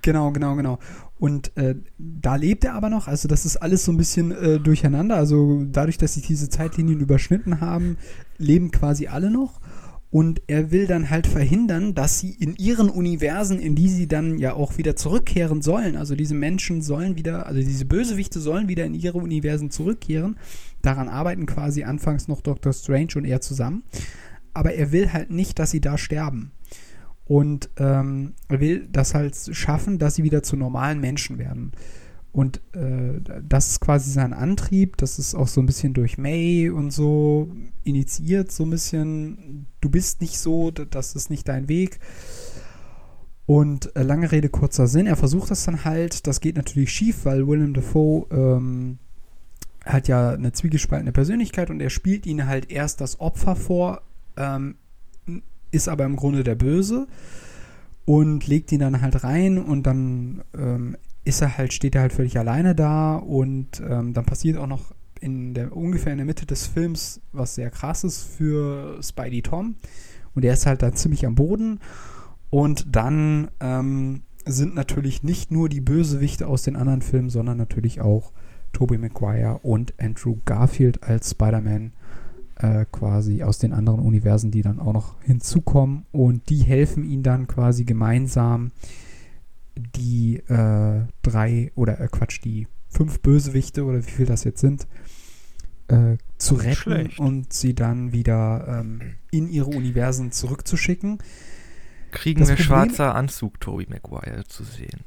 [0.01, 0.77] Genau, genau, genau.
[1.17, 3.07] Und äh, da lebt er aber noch.
[3.07, 5.15] Also das ist alles so ein bisschen äh, durcheinander.
[5.15, 7.97] Also dadurch, dass sich diese Zeitlinien überschnitten haben,
[8.37, 9.59] leben quasi alle noch.
[10.11, 14.37] Und er will dann halt verhindern, dass sie in ihren Universen, in die sie dann
[14.37, 18.85] ja auch wieder zurückkehren sollen, also diese Menschen sollen wieder, also diese Bösewichte sollen wieder
[18.85, 20.37] in ihre Universen zurückkehren.
[20.81, 23.83] Daran arbeiten quasi anfangs noch Doctor Strange und er zusammen.
[24.53, 26.51] Aber er will halt nicht, dass sie da sterben.
[27.25, 31.71] Und ähm, er will das halt schaffen, dass sie wieder zu normalen Menschen werden.
[32.35, 34.97] Und äh, das ist quasi sein Antrieb.
[34.97, 37.49] Das ist auch so ein bisschen durch May und so
[37.85, 39.67] initiiert, so ein bisschen.
[39.79, 42.01] Du bist nicht so, das ist nicht dein Weg.
[43.45, 45.07] Und äh, lange Rede, kurzer Sinn.
[45.07, 46.27] Er versucht das dann halt.
[46.27, 48.97] Das geht natürlich schief, weil Willem Dafoe ähm,
[49.85, 54.01] hat ja eine zwiegespaltene Persönlichkeit und er spielt ihnen halt erst das Opfer vor,
[54.35, 54.75] ähm,
[55.71, 57.07] ist aber im Grunde der Böse
[58.03, 62.13] und legt ihn dann halt rein und dann ähm, ist er halt, steht er halt
[62.13, 66.45] völlig alleine da und ähm, dann passiert auch noch in der ungefähr in der Mitte
[66.45, 69.75] des Films was sehr krasses für Spidey Tom
[70.33, 71.79] und er ist halt da ziemlich am Boden
[72.49, 78.01] und dann ähm, sind natürlich nicht nur die Bösewichte aus den anderen Filmen, sondern natürlich
[78.01, 78.31] auch
[78.71, 81.93] Tobey Maguire und Andrew Garfield als Spider-Man
[82.57, 87.23] äh, quasi aus den anderen Universen, die dann auch noch hinzukommen und die helfen ihm
[87.23, 88.71] dann quasi gemeinsam
[89.75, 94.87] die äh, drei oder äh, Quatsch, die fünf Bösewichte oder wie viel das jetzt sind,
[95.87, 97.19] äh, zu retten Schlecht.
[97.19, 101.19] und sie dann wieder ähm, in ihre Universen zurückzuschicken.
[102.11, 105.01] Kriegen das wir Problem, schwarzer Anzug Toby Maguire zu sehen?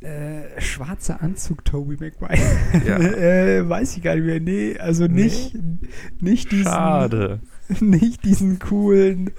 [0.00, 2.38] Äh, schwarzer Anzug Toby Maguire.
[2.86, 2.98] Ja.
[2.98, 4.40] äh, weiß ich gar nicht mehr.
[4.40, 5.88] Nee, also nicht, nee?
[6.20, 6.64] nicht diesen.
[6.64, 7.40] Schade.
[7.80, 9.30] Nicht diesen coolen.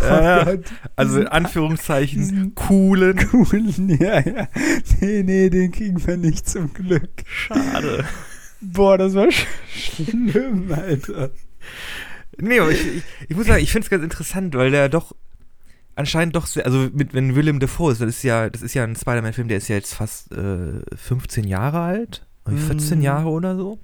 [0.00, 0.64] Ja, Gott,
[0.96, 3.16] also in Anführungszeichen coolen.
[3.30, 4.48] Coolen, ja, ja.
[5.00, 7.10] Nee, nee, den kriegen wir nicht zum Glück.
[7.26, 8.04] Schade.
[8.60, 11.30] Boah, das war sch schlimm, Alter.
[12.38, 15.14] Nee, aber ich, ich, ich muss sagen, ich finde es ganz interessant, weil der doch
[15.96, 18.84] anscheinend doch sehr, also mit, wenn Willem Dafoe ist, das ist ja, das ist ja
[18.84, 23.02] ein Spider-Man-Film, der ist ja jetzt fast äh, 15 Jahre alt, 14 mm.
[23.02, 23.78] Jahre oder so.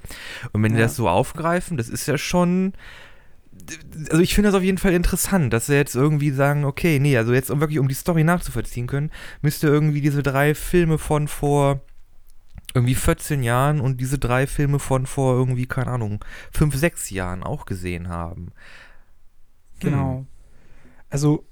[0.53, 0.79] Und wenn ja.
[0.79, 2.73] die das so aufgreifen, das ist ja schon,
[4.11, 7.17] also ich finde das auf jeden Fall interessant, dass sie jetzt irgendwie sagen, okay, nee,
[7.17, 9.11] also jetzt um wirklich um die Story nachzuvollziehen können,
[9.43, 11.81] müsste irgendwie diese drei Filme von vor
[12.75, 17.43] irgendwie 14 Jahren und diese drei Filme von vor irgendwie, keine Ahnung, 5, 6 Jahren
[17.43, 18.53] auch gesehen haben.
[19.81, 20.19] Genau.
[20.19, 20.27] Hm.
[21.09, 21.45] Also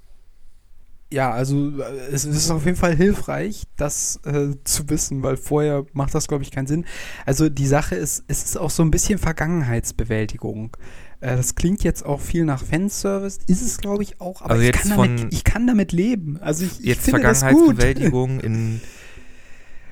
[1.11, 5.85] ja, also äh, es ist auf jeden Fall hilfreich, das äh, zu wissen, weil vorher
[5.93, 6.85] macht das, glaube ich, keinen Sinn.
[7.25, 10.77] Also die Sache ist, es ist auch so ein bisschen Vergangenheitsbewältigung.
[11.21, 14.63] Äh, das klingt jetzt auch viel nach Fanservice, ist es, glaube ich, auch, aber also
[14.63, 16.39] ich, kann damit, ich kann damit leben.
[16.41, 18.81] Also ich, jetzt ich finde Vergangenheitsbewältigung in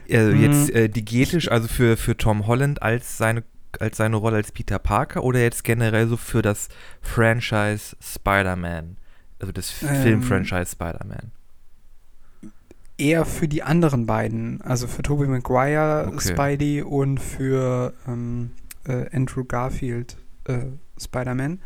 [0.08, 0.42] äh, mhm.
[0.42, 3.44] jetzt äh, diegetisch, also für, für Tom Holland als seine
[3.80, 6.70] als seine Rolle als Peter Parker oder jetzt generell so für das
[7.02, 8.98] Franchise Spider-Man?
[9.40, 11.32] Also das ähm, Filmfranchise Spider-Man.
[12.98, 14.62] Eher für die anderen beiden.
[14.62, 16.34] Also für Tobey Maguire okay.
[16.34, 18.52] Spidey und für ähm,
[18.88, 20.66] äh, Andrew Garfield äh,
[21.00, 21.62] Spider-Man.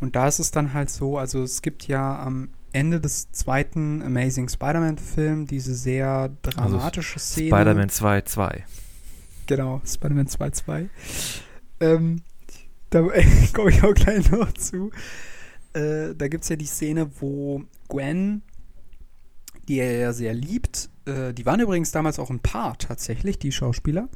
[0.00, 4.02] Und da ist es dann halt so, also es gibt ja am Ende des zweiten
[4.02, 7.48] Amazing Spider-Man-Film diese sehr dramatische also Szene.
[7.48, 8.62] Spider-Man 2.2.
[9.46, 10.88] Genau, Spider-Man 2.2.
[11.80, 12.22] Ähm,
[12.90, 13.02] da
[13.52, 14.90] komme ich auch gleich noch zu
[15.74, 18.42] äh, da gibt es ja die Szene, wo Gwen,
[19.68, 23.52] die er ja sehr liebt, äh, die waren übrigens damals auch ein Paar tatsächlich, die
[23.52, 24.08] Schauspieler,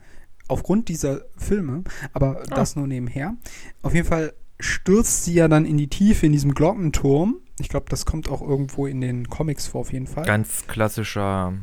[0.48, 2.54] aufgrund dieser Filme, aber oh.
[2.54, 3.36] das nur nebenher.
[3.82, 7.36] Auf jeden Fall stürzt sie ja dann in die Tiefe in diesem Glockenturm.
[7.58, 10.24] Ich glaube, das kommt auch irgendwo in den Comics vor, auf jeden Fall.
[10.24, 11.54] Ganz klassischer,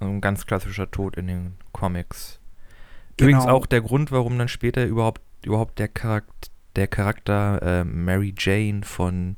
[0.00, 2.40] ein ganz klassischer Tod in den Comics.
[3.20, 3.56] Übrigens genau.
[3.56, 8.82] auch der Grund, warum dann später überhaupt, überhaupt der Charakter der Charakter äh, Mary Jane
[8.84, 9.36] von,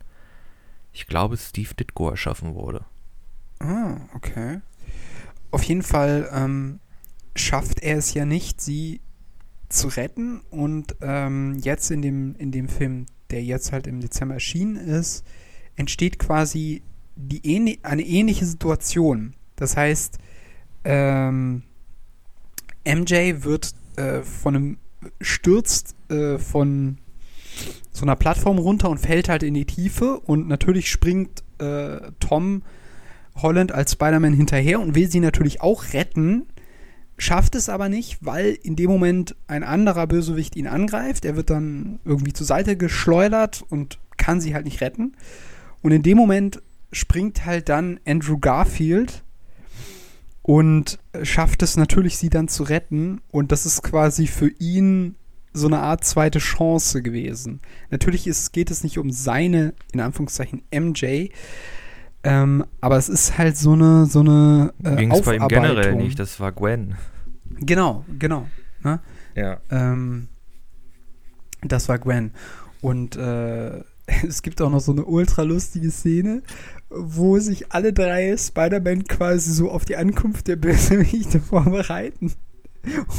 [0.92, 2.84] ich glaube, Steve Ditko erschaffen wurde.
[3.60, 4.60] Ah, okay.
[5.50, 6.80] Auf jeden Fall ähm,
[7.34, 9.00] schafft er es ja nicht, sie
[9.70, 10.40] zu retten.
[10.50, 15.24] Und ähm, jetzt in dem, in dem Film, der jetzt halt im Dezember erschienen ist,
[15.76, 16.82] entsteht quasi
[17.16, 19.34] die ähn eine ähnliche Situation.
[19.56, 20.18] Das heißt,
[20.84, 21.62] ähm,
[22.84, 24.78] MJ wird äh, von einem
[25.20, 26.98] stürzt äh, von
[27.92, 30.20] so einer Plattform runter und fällt halt in die Tiefe.
[30.20, 32.62] Und natürlich springt äh, Tom
[33.36, 36.46] Holland als Spider-Man hinterher und will sie natürlich auch retten.
[37.20, 41.26] Schafft es aber nicht, weil in dem Moment ein anderer Bösewicht ihn angreift.
[41.26, 45.16] Er wird dann irgendwie zur Seite geschleudert und kann sie halt nicht retten.
[45.82, 49.22] Und in dem Moment springt halt dann Andrew Garfield
[50.42, 53.20] und schafft es natürlich, sie dann zu retten.
[53.30, 55.16] Und das ist quasi für ihn
[55.52, 57.60] so eine Art zweite Chance gewesen.
[57.90, 61.28] Natürlich ist, geht es nicht um seine, in Anführungszeichen, MJ,
[62.22, 65.94] ähm, aber es ist halt so eine, so eine äh, Ging es bei ihm generell
[65.94, 66.96] nicht, das war Gwen.
[67.60, 68.48] Genau, genau.
[68.82, 69.00] Ne?
[69.34, 69.60] Ja.
[69.70, 70.28] Ähm,
[71.62, 72.32] das war Gwen.
[72.80, 73.82] Und äh,
[74.26, 76.42] es gibt auch noch so eine ultra lustige Szene,
[76.88, 82.32] wo sich alle drei Spider-Man quasi so auf die Ankunft der Bösewichte vorbereiten.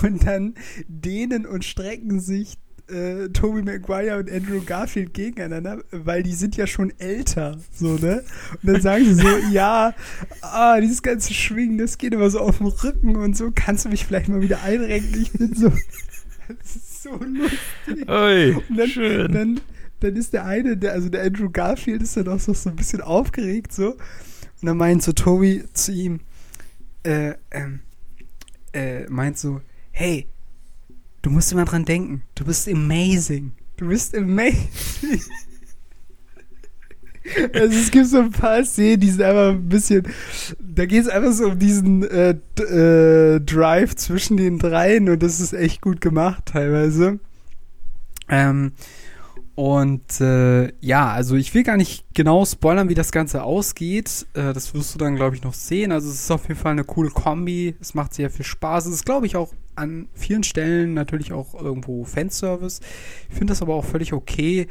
[0.02, 0.56] Und dann
[0.88, 2.58] dehnen und strecken sich
[2.92, 8.24] äh, Tobey Maguire und Andrew Garfield gegeneinander, weil die sind ja schon älter, so, ne?
[8.62, 9.94] Und dann sagen sie so, ja,
[10.42, 13.90] ah, dieses ganze Schwingen, das geht immer so auf den Rücken und so, kannst du
[13.90, 15.22] mich vielleicht mal wieder einrenken?
[15.22, 15.70] Ich bin so,
[16.48, 18.10] das ist so lustig.
[18.10, 19.32] Oi, und dann, schön.
[19.32, 19.62] Dann,
[20.02, 22.76] dann ist der eine, der, also der Andrew Garfield ist dann auch so, so ein
[22.76, 23.92] bisschen aufgeregt, so.
[23.92, 26.20] Und dann meint so Toby zu ihm,
[27.04, 27.80] äh, ähm,
[28.74, 30.28] äh, meint so, hey,
[31.22, 33.54] du musst immer dran denken, du bist amazing.
[33.78, 34.68] Du bist amazing.
[37.54, 40.08] Also es gibt so ein paar Szenen, die sind einfach ein bisschen.
[40.60, 45.40] Da geht es einfach so um diesen äh, äh, Drive zwischen den dreien und das
[45.40, 47.20] ist echt gut gemacht teilweise.
[48.28, 48.72] Ähm,
[49.56, 54.26] und äh, ja, also ich will gar nicht genau spoilern, wie das Ganze ausgeht.
[54.34, 55.92] Äh, das wirst du dann, glaube ich, noch sehen.
[55.92, 57.76] Also es ist auf jeden Fall eine coole Kombi.
[57.82, 58.86] Es macht sehr viel Spaß.
[58.86, 62.80] Es ist, glaube ich, auch an vielen Stellen natürlich auch irgendwo Fanservice.
[63.30, 64.68] Ich finde das aber auch völlig okay,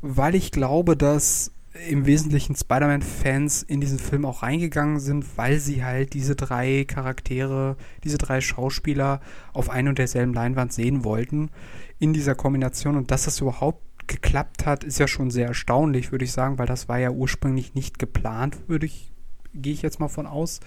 [0.00, 1.52] weil ich glaube, dass
[1.88, 7.76] im Wesentlichen Spider-Man-Fans in diesen Film auch reingegangen sind, weil sie halt diese drei Charaktere,
[8.02, 9.20] diese drei Schauspieler
[9.52, 11.50] auf ein und derselben Leinwand sehen wollten
[11.98, 16.24] in dieser Kombination und dass das überhaupt geklappt hat, ist ja schon sehr erstaunlich, würde
[16.24, 19.12] ich sagen, weil das war ja ursprünglich nicht geplant, würde ich,
[19.54, 20.60] gehe ich jetzt mal von aus.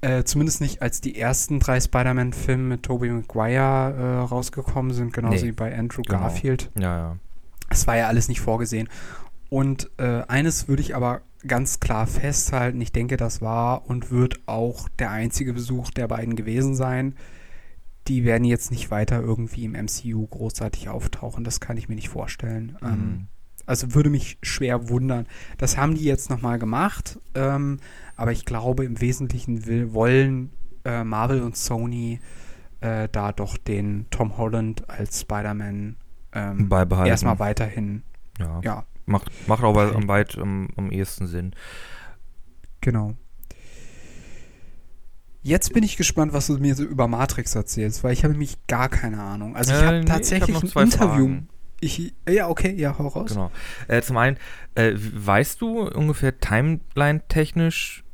[0.00, 5.44] Äh, zumindest nicht, als die ersten drei Spider-Man-Filme mit Tobey Maguire äh, rausgekommen sind, genauso
[5.44, 6.20] nee, wie bei Andrew genau.
[6.20, 6.70] Garfield.
[6.74, 7.16] Ja, ja.
[7.70, 8.88] Es war ja alles nicht vorgesehen.
[9.48, 14.40] Und äh, eines würde ich aber ganz klar festhalten, ich denke, das war und wird
[14.46, 17.14] auch der einzige Besuch der beiden gewesen sein
[18.08, 21.44] die werden jetzt nicht weiter irgendwie im MCU großartig auftauchen.
[21.44, 22.76] Das kann ich mir nicht vorstellen.
[22.80, 22.88] Mhm.
[22.88, 23.28] Ähm,
[23.66, 25.26] also würde mich schwer wundern.
[25.58, 27.78] Das haben die jetzt nochmal gemacht, ähm,
[28.16, 30.50] aber ich glaube, im Wesentlichen will, wollen
[30.84, 32.20] äh, Marvel und Sony
[32.80, 35.96] äh, da doch den Tom Holland als Spider-Man
[36.32, 36.70] ähm,
[37.06, 38.02] erstmal weiterhin.
[38.38, 38.60] Ja.
[38.64, 38.84] ja.
[39.06, 41.54] Macht, macht auch am, weit, am, am ehesten Sinn.
[42.80, 43.14] Genau.
[45.42, 48.64] Jetzt bin ich gespannt, was du mir so über Matrix erzählst, weil ich habe nämlich
[48.68, 49.56] gar keine Ahnung.
[49.56, 51.38] Also ich äh, habe nee, tatsächlich ich hab ein Interview.
[51.80, 53.30] Ich, ja, okay, ja, hau raus.
[53.30, 53.50] Genau.
[53.88, 54.36] Äh, zum einen,
[54.76, 58.04] äh, weißt du ungefähr timeline-technisch,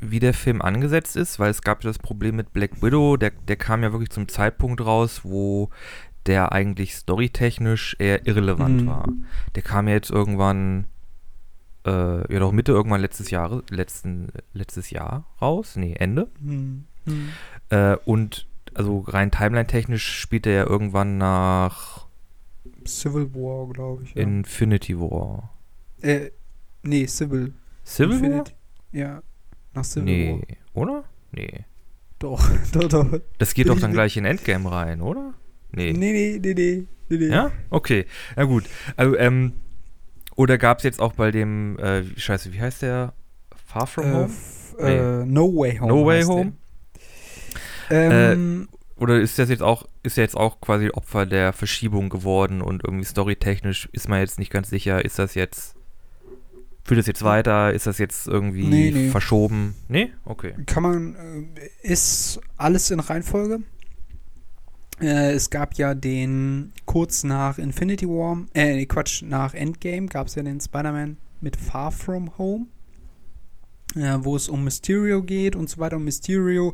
[0.00, 1.40] wie der Film angesetzt ist?
[1.40, 4.28] Weil es gab ja das Problem mit Black Widow, der, der kam ja wirklich zum
[4.28, 5.70] Zeitpunkt raus, wo
[6.26, 8.86] der eigentlich storytechnisch eher irrelevant mhm.
[8.86, 9.08] war.
[9.56, 10.86] Der kam ja jetzt irgendwann
[11.86, 15.76] äh, ja doch Mitte irgendwann letztes Jahr, letzten, letztes Jahr raus.
[15.76, 16.28] Nee, Ende.
[16.40, 16.84] Hm.
[17.06, 17.28] Hm.
[17.70, 22.06] Äh, und also rein timeline-technisch spielt er ja irgendwann nach
[22.86, 24.14] Civil War, glaube ich.
[24.14, 24.22] Ja.
[24.22, 25.52] Infinity War.
[26.00, 26.30] Äh,
[26.82, 27.52] nee, Civil.
[27.84, 28.52] Civil Infinity.
[28.92, 29.00] War?
[29.00, 29.22] Ja,
[29.74, 30.38] nach Civil nee, War.
[30.38, 31.04] Nee, oder?
[31.32, 31.64] Nee.
[32.18, 33.20] Doch, doch, doch.
[33.38, 35.34] Das geht doch dann gleich in Endgame rein, oder?
[35.72, 35.92] Nee.
[35.92, 36.54] Nee, nee, nee,
[37.08, 37.16] nee.
[37.16, 37.50] nee, Ja?
[37.70, 38.06] Okay.
[38.36, 38.64] Na gut.
[38.96, 39.54] Also, ähm,
[40.36, 43.12] oder gab es jetzt auch bei dem, äh, scheiße, wie heißt der?
[43.66, 44.30] Far From äh, Home?
[44.78, 45.88] Äh, no Way Home.
[45.88, 46.52] No Way Home?
[47.90, 52.08] Ähm, äh, oder ist das jetzt auch, ist er jetzt auch quasi Opfer der Verschiebung
[52.08, 55.74] geworden und irgendwie storytechnisch ist man jetzt nicht ganz sicher, ist das jetzt,
[56.84, 59.10] führt das jetzt weiter, ist das jetzt irgendwie nee, nee.
[59.10, 59.74] verschoben?
[59.88, 60.12] Nee?
[60.24, 60.54] Okay.
[60.66, 61.14] Kann man,
[61.56, 63.60] äh, ist alles in Reihenfolge?
[65.02, 70.36] Äh, es gab ja den, kurz nach Infinity War, äh, Quatsch, nach Endgame gab es
[70.36, 72.66] ja den Spider-Man mit Far From Home,
[73.96, 75.96] äh, wo es um Mysterio geht und so weiter.
[75.96, 76.72] Und Mysterio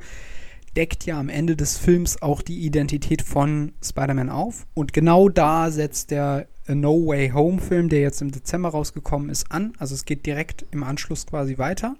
[0.76, 4.66] deckt ja am Ende des Films auch die Identität von Spider-Man auf.
[4.74, 9.50] Und genau da setzt der No Way Home Film, der jetzt im Dezember rausgekommen ist,
[9.50, 9.72] an.
[9.78, 11.96] Also es geht direkt im Anschluss quasi weiter.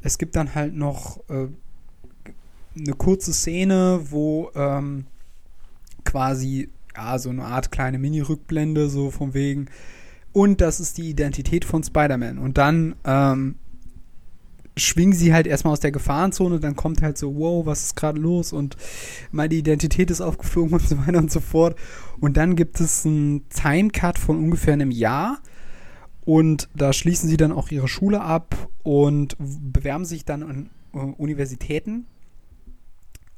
[0.00, 1.46] Es gibt dann halt noch äh,
[2.76, 5.06] eine kurze Szene, wo ähm,
[6.04, 9.66] quasi ja, so eine Art kleine Mini-Rückblende, so von wegen.
[10.32, 12.38] Und das ist die Identität von Spider-Man.
[12.38, 13.56] Und dann ähm,
[14.76, 18.18] schwingen sie halt erstmal aus der Gefahrenzone, dann kommt halt so, wow, was ist gerade
[18.18, 18.52] los?
[18.52, 18.76] Und
[19.30, 21.76] meine Identität ist aufgeflogen und so weiter und so fort.
[22.20, 25.38] Und dann gibt es einen Timecut von ungefähr einem Jahr.
[26.24, 32.06] Und da schließen sie dann auch ihre Schule ab und bewerben sich dann äh, Universitäten.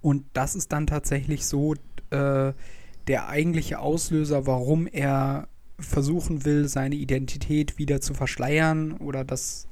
[0.03, 1.75] Und das ist dann tatsächlich so
[2.15, 2.53] äh,
[3.07, 5.49] der eigentliche Auslöser, warum er
[5.79, 9.67] versuchen will, seine Identität wieder zu verschleiern oder dass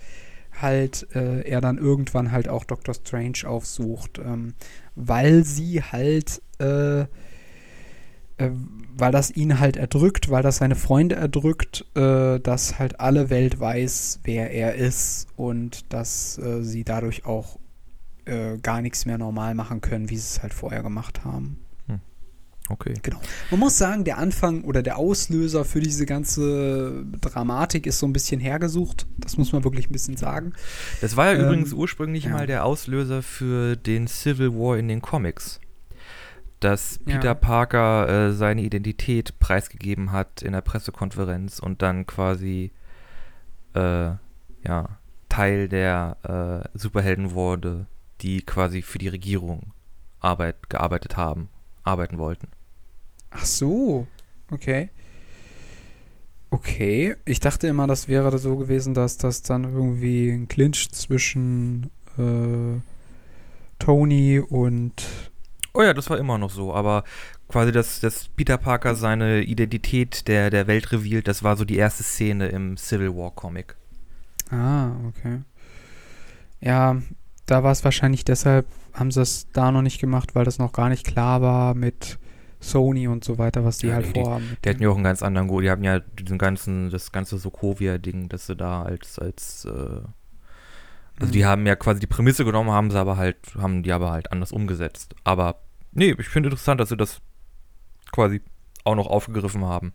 [0.60, 4.54] halt äh, er dann irgendwann halt auch Doctor Strange aufsucht, ähm,
[4.94, 7.06] weil sie halt, äh, äh,
[8.94, 13.60] weil das ihn halt erdrückt, weil das seine Freunde erdrückt, äh, dass halt alle Welt
[13.60, 17.58] weiß, wer er ist und dass äh, sie dadurch auch
[18.62, 21.58] gar nichts mehr normal machen können, wie sie es halt vorher gemacht haben.
[22.72, 22.94] Okay.
[23.02, 23.20] Genau.
[23.50, 28.14] Man muss sagen, der Anfang oder der Auslöser für diese ganze Dramatik ist so ein
[28.14, 29.06] bisschen hergesucht.
[29.18, 30.54] Das muss man wirklich ein bisschen sagen.
[31.02, 32.30] Das war ja ähm, übrigens ursprünglich ja.
[32.30, 35.60] mal der Auslöser für den Civil War in den Comics.
[36.60, 37.34] Dass Peter ja.
[37.34, 42.70] Parker äh, seine Identität preisgegeben hat in der Pressekonferenz und dann quasi
[43.74, 44.12] äh,
[44.64, 44.98] ja,
[45.28, 47.86] Teil der äh, Superhelden wurde,
[48.22, 49.72] die quasi für die Regierung
[50.20, 51.50] Arbeit gearbeitet haben
[51.84, 52.48] arbeiten wollten.
[53.32, 54.06] Ach so,
[54.50, 54.90] okay.
[56.50, 61.90] Okay, ich dachte immer, das wäre so gewesen, dass das dann irgendwie ein Clinch zwischen
[62.18, 62.78] äh,
[63.78, 65.02] Tony und.
[65.72, 67.04] Oh ja, das war immer noch so, aber
[67.48, 71.76] quasi, dass, dass Peter Parker seine Identität der, der Welt revealed, das war so die
[71.76, 73.74] erste Szene im Civil War Comic.
[74.50, 75.40] Ah, okay.
[76.60, 77.00] Ja,
[77.46, 80.72] da war es wahrscheinlich deshalb, haben sie es da noch nicht gemacht, weil das noch
[80.72, 82.18] gar nicht klar war mit
[82.62, 84.56] Sony und so weiter, was die ja, halt die, vorhaben.
[84.64, 85.60] Die hatten ja auch einen ganz anderen Go.
[85.60, 90.06] Die haben ja diesen ganzen, das ganze Sokovia-Ding, dass sie da als, als, äh, also
[91.20, 91.32] mhm.
[91.32, 94.32] die haben ja quasi die Prämisse genommen, haben sie aber halt, haben die aber halt
[94.32, 95.14] anders umgesetzt.
[95.24, 95.56] Aber
[95.92, 97.20] nee, ich finde interessant, dass sie das
[98.12, 98.40] quasi
[98.84, 99.92] auch noch aufgegriffen haben.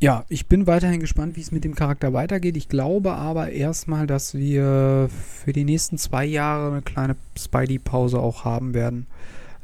[0.00, 2.58] Ja, ich bin weiterhin gespannt, wie es mit dem Charakter weitergeht.
[2.58, 8.44] Ich glaube aber erstmal, dass wir für die nächsten zwei Jahre eine kleine Spidey-Pause auch
[8.44, 9.06] haben werden.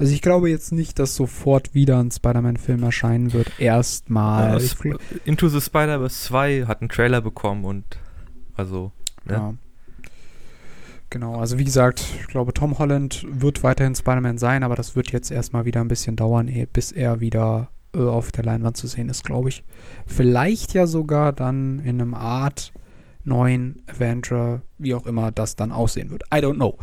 [0.00, 3.52] Also ich glaube jetzt nicht, dass sofort wieder ein Spider-Man-Film erscheinen wird.
[3.60, 4.58] Erstmal.
[4.58, 4.96] Ja,
[5.26, 7.84] Into the Spider-Verse 2 hat einen Trailer bekommen und
[8.56, 8.92] also.
[9.26, 9.34] Ne?
[9.34, 9.54] Ja.
[11.10, 15.12] Genau, also wie gesagt, ich glaube, Tom Holland wird weiterhin Spider-Man sein, aber das wird
[15.12, 18.86] jetzt erstmal wieder ein bisschen dauern, eh, bis er wieder äh, auf der Leinwand zu
[18.86, 19.64] sehen ist, glaube ich.
[20.06, 22.72] Vielleicht ja sogar dann in einem Art
[23.24, 26.22] neuen Avenger, wie auch immer das dann aussehen wird.
[26.32, 26.78] I don't know.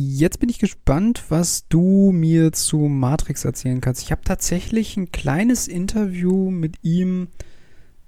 [0.00, 4.02] Jetzt bin ich gespannt, was du mir zu Matrix erzählen kannst.
[4.02, 7.28] Ich habe tatsächlich ein kleines Interview mit ihm,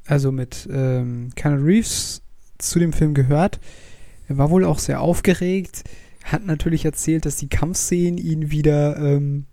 [0.06, 2.22] also mit ähm, Keanu Reeves,
[2.58, 3.58] zu dem Film gehört.
[4.28, 5.82] Er war wohl auch sehr aufgeregt
[6.24, 9.46] hat natürlich erzählt, dass die Kampfszenen ihn wieder, ähm,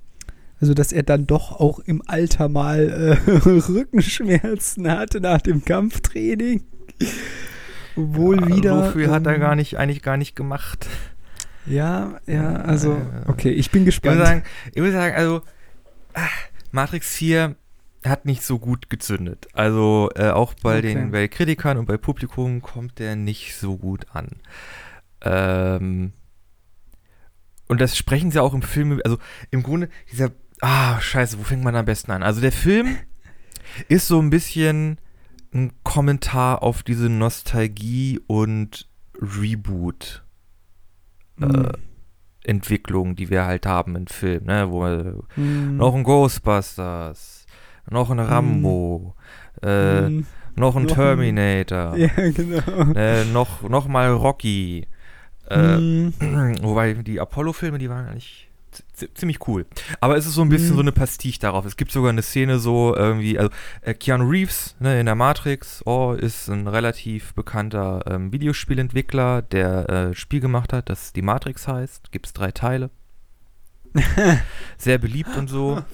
[0.60, 6.64] also dass er dann doch auch im Alter mal äh, Rückenschmerzen hatte nach dem Kampftraining.
[7.96, 8.86] Obwohl ja, wieder.
[8.86, 10.88] So viel ähm, hat er ähm, gar nicht, eigentlich gar nicht gemacht.
[11.68, 14.16] Ja, ja, also, okay, ich bin gespannt.
[14.16, 14.44] Ich würde sagen,
[14.74, 15.42] ich sagen also,
[16.14, 16.32] ach,
[16.72, 17.56] Matrix 4
[18.06, 19.48] hat nicht so gut gezündet.
[19.54, 20.94] Also, äh, auch bei okay.
[20.94, 24.30] den bei Kritikern und bei Publikum kommt der nicht so gut an.
[25.22, 26.14] Ähm,
[27.68, 29.18] und das sprechen sie auch im Film, also
[29.52, 32.24] im Grunde, dieser, ah, scheiße, wo fängt man am besten an?
[32.24, 32.98] Also der Film
[33.90, 35.00] ist so ein bisschen
[35.54, 38.88] ein Kommentar auf diese Nostalgie und
[39.20, 40.24] Reboot.
[41.38, 41.66] Mhm.
[41.66, 41.72] Äh,
[42.44, 44.70] Entwicklung, die wir halt haben im Film, ne?
[44.70, 44.86] Wo
[45.36, 45.78] mhm.
[45.78, 47.46] noch ein Ghostbusters,
[47.90, 49.16] noch ein Rambo,
[49.62, 49.68] mhm.
[49.68, 50.10] äh,
[50.56, 52.94] noch ein noch Terminator, ein, ja, genau.
[52.96, 54.88] äh, noch, noch mal Rocky,
[55.50, 55.78] äh.
[56.62, 58.47] Wobei die Apollo-Filme, die waren eigentlich
[59.14, 59.66] ziemlich cool.
[60.00, 60.76] Aber es ist so ein bisschen mm.
[60.76, 61.66] so eine Pastiche darauf.
[61.66, 63.52] Es gibt sogar eine Szene so irgendwie, also
[63.82, 69.90] äh, Keanu Reeves ne, in der Matrix, oh, ist ein relativ bekannter ähm, Videospielentwickler, der
[69.90, 72.12] äh, Spiel gemacht hat, das die Matrix heißt.
[72.12, 72.90] Gibt es drei Teile.
[74.78, 75.82] Sehr beliebt und so.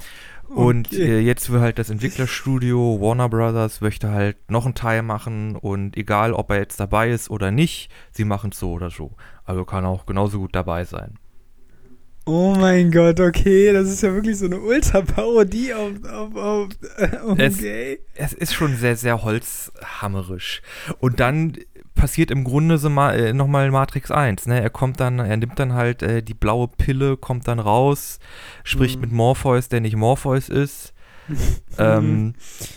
[0.53, 1.01] Und okay.
[1.01, 5.97] äh, jetzt will halt das Entwicklerstudio Warner Brothers möchte halt noch einen Teil machen und
[5.97, 9.13] egal, ob er jetzt dabei ist oder nicht, sie machen es so oder so.
[9.45, 11.17] Also kann auch genauso gut dabei sein.
[12.25, 16.69] Oh mein Gott, okay, das ist ja wirklich so eine Ultra-Parodie auf, auf, auf
[17.25, 17.99] okay.
[18.15, 20.61] Es, es, ist schon sehr, sehr holzhammerisch.
[20.99, 21.57] Und dann
[21.95, 24.61] passiert im Grunde so ma äh, nochmal Matrix 1, ne?
[24.61, 28.19] Er kommt dann, er nimmt dann halt äh, die blaue Pille, kommt dann raus,
[28.63, 29.01] spricht mhm.
[29.01, 30.93] mit Morpheus, der nicht Morpheus ist.
[31.77, 32.33] ähm,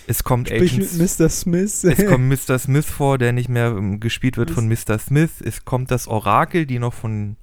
[0.07, 1.29] es kommt Sprich mit Mr.
[1.29, 1.85] Smith.
[1.85, 2.59] es kommt Mr.
[2.59, 4.99] Smith vor, der nicht mehr um, gespielt wird von Mr.
[4.99, 5.41] Smith.
[5.45, 7.37] Es kommt das Orakel, die noch von,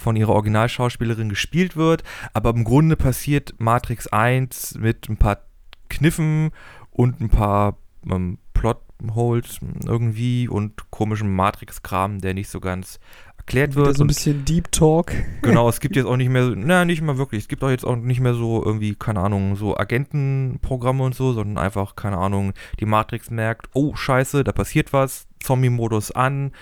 [0.00, 2.02] von ihrer Originalschauspielerin gespielt wird.
[2.32, 5.42] Aber im Grunde passiert Matrix 1 mit ein paar
[5.88, 6.50] Kniffen
[6.90, 7.76] und ein paar
[8.10, 12.98] ähm, Plotholes irgendwie und komischen Matrix-Kram, der nicht so ganz
[13.36, 13.96] erklärt wird.
[13.96, 15.12] so ein bisschen Deep Talk.
[15.42, 17.42] Genau, es gibt jetzt auch nicht mehr, na, nicht mal wirklich.
[17.42, 21.32] Es gibt auch jetzt auch nicht mehr so irgendwie, keine Ahnung, so Agentenprogramme und so,
[21.32, 26.52] sondern einfach, keine Ahnung, die Matrix merkt, oh, scheiße, da passiert was, Zombie-Modus an,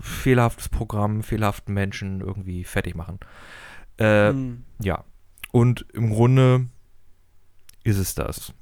[0.00, 3.18] fehlerhaftes Programm, fehlerhaften Menschen irgendwie fertig machen.
[3.98, 4.62] Äh, Hm.
[4.82, 5.04] Ja.
[5.52, 6.66] Und im Grunde
[7.84, 8.52] ist es das.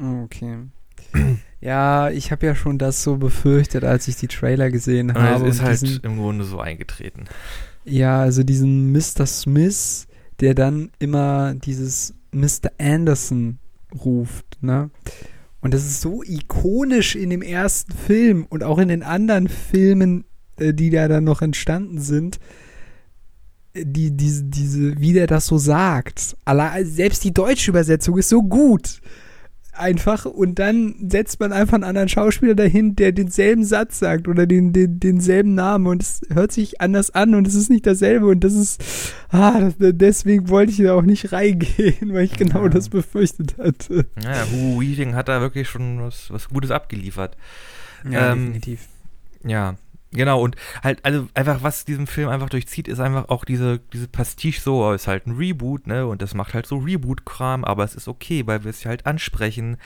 [0.00, 0.58] Okay.
[1.60, 5.46] Ja, ich habe ja schon das so befürchtet, als ich die Trailer gesehen Und habe.
[5.48, 7.24] es ist und halt diesen, im Grunde so eingetreten.
[7.84, 9.26] ja, also diesen Mr.
[9.26, 10.06] Smith,
[10.40, 12.70] der dann immer dieses Mr.
[12.78, 13.58] Anderson
[14.04, 14.90] ruft, ne?
[15.64, 20.26] Und das ist so ikonisch in dem ersten Film und auch in den anderen Filmen,
[20.58, 22.38] äh, die da dann noch entstanden sind.
[23.74, 26.36] Die, diese, diese, wie der das so sagt.
[26.82, 29.00] Selbst die deutsche Übersetzung ist so gut.
[29.76, 30.24] Einfach.
[30.24, 34.72] Und dann setzt man einfach einen anderen Schauspieler dahin, der denselben Satz sagt oder den,
[34.72, 38.44] den, denselben Namen und es hört sich anders an und es ist nicht dasselbe und
[38.44, 38.82] das ist,
[39.30, 42.68] ah, das, deswegen wollte ich da auch nicht reingehen, weil ich genau Ja.
[42.68, 44.06] das befürchtet hatte.
[44.16, 47.36] Naja, Hugo Weaving hat da wirklich schon was, was Gutes abgeliefert.
[48.04, 48.12] Ähm,
[48.52, 48.80] definitiv.
[49.44, 49.74] Ja,
[50.14, 50.40] genau.
[50.40, 54.60] Und halt, also einfach, was diesem Film einfach durchzieht, ist einfach auch diese, diese Pastiche
[54.60, 56.06] so, ist halt ein Reboot, ne?
[56.06, 59.76] Und das macht halt so Reboot-Kram, aber es ist okay, weil wir es halt ansprechen.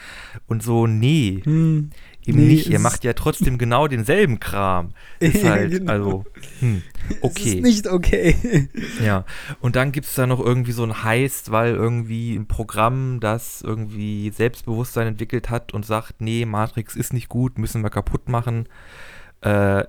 [0.47, 1.89] Und so, nee, Hm.
[2.25, 2.67] eben Nee, nicht.
[2.69, 4.93] Ihr macht ja trotzdem genau denselben Kram.
[5.19, 5.91] Ist halt, Genau.
[5.91, 6.25] also,
[6.59, 7.61] hm, Es ist okay.
[7.61, 8.69] nicht okay.
[9.03, 9.25] Ja,
[9.61, 13.61] und dann gibt es da noch irgendwie so ein Heist, weil irgendwie ein Programm, das
[13.61, 18.67] irgendwie Selbstbewusstsein entwickelt hat und sagt, nee, Matrix ist nicht gut, müssen wir kaputt machen,
[19.41, 19.83] äh,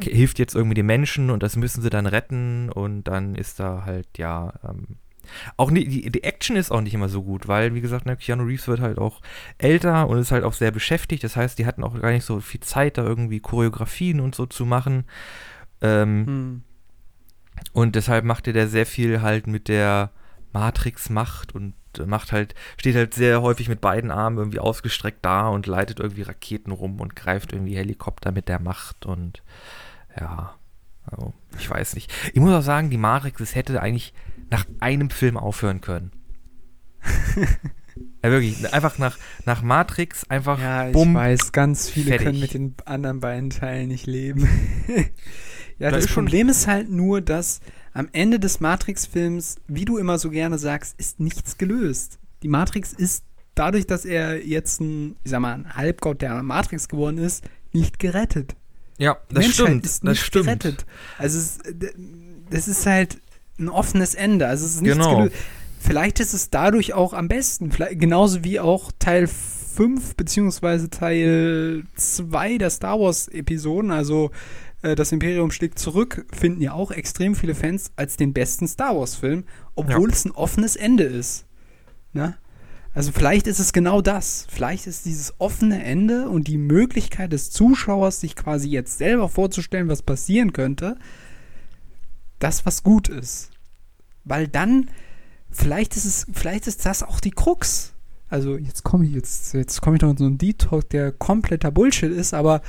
[0.00, 3.84] hilft jetzt irgendwie den Menschen und das müssen sie dann retten und dann ist da
[3.84, 4.96] halt, ja, ähm,
[5.58, 8.16] auch nie, die, die Action ist auch nicht immer so gut, weil, wie gesagt, ne,
[8.16, 9.20] Keanu Reeves wird halt auch
[9.58, 11.22] älter und ist halt auch sehr beschäftigt.
[11.22, 14.46] Das heißt, die hatten auch gar nicht so viel Zeit, da irgendwie Choreografien und so
[14.46, 15.04] zu machen.
[15.82, 16.62] Ähm, Hm.
[17.72, 20.10] und deshalb macht er da sehr viel halt mit der
[20.52, 21.74] Matrix-Macht und
[22.06, 26.22] macht halt, steht halt sehr häufig mit beiden Armen irgendwie ausgestreckt da und leitet irgendwie
[26.22, 29.42] Raketen rum und greift irgendwie Helikopter mit der Macht und
[30.20, 30.54] ja,
[31.04, 32.12] also ich weiß nicht.
[32.32, 34.12] Ich muss auch sagen, die Matrix, es hätte eigentlich
[34.50, 36.12] nach einem Film aufhören können.
[38.22, 42.26] ja, wirklich, einfach nach, nach Matrix einfach Ja, ich bumm, weiß, ganz viele fertig.
[42.26, 44.48] können mit den anderen beiden Teilen nicht leben.
[45.78, 47.60] ja, Da das ist Problem ist halt nur, dass
[47.92, 52.18] am Ende des Matrix-Films, wie du immer so gerne sagst, ist nichts gelöst.
[52.42, 56.88] Die Matrix ist dadurch, dass er jetzt ein, ich sag mal, ein Halbgott der Matrix
[56.88, 58.54] geworden ist, nicht gerettet.
[58.98, 60.44] Ja, das Menschheit stimmt, ist das nicht stimmt.
[60.46, 60.86] gerettet.
[61.18, 61.58] Also es,
[62.50, 63.18] das ist halt
[63.58, 64.46] ein offenes Ende.
[64.46, 65.16] Also es ist nichts Genau.
[65.18, 65.36] gelöst.
[65.80, 67.70] Vielleicht ist es dadurch auch am besten.
[67.70, 74.32] Vielleicht, genauso wie auch Teil 5 beziehungsweise Teil 2 der Star Wars Episoden, also
[74.82, 78.96] äh, das Imperium schlägt zurück, finden ja auch extrem viele Fans als den besten Star
[78.98, 79.44] Wars Film,
[79.76, 81.46] obwohl es ein offenes Ende ist.
[82.12, 82.36] Ne?
[82.98, 84.44] Also vielleicht ist es genau das.
[84.50, 89.86] Vielleicht ist dieses offene Ende und die Möglichkeit des Zuschauers, sich quasi jetzt selber vorzustellen,
[89.86, 90.96] was passieren könnte,
[92.40, 93.50] das, was gut ist.
[94.24, 94.90] Weil dann,
[95.48, 97.92] vielleicht ist es, vielleicht ist das auch die Krux.
[98.30, 101.70] Also jetzt komme ich jetzt, jetzt komme ich noch in so einen Detox, der kompletter
[101.70, 102.62] Bullshit ist, aber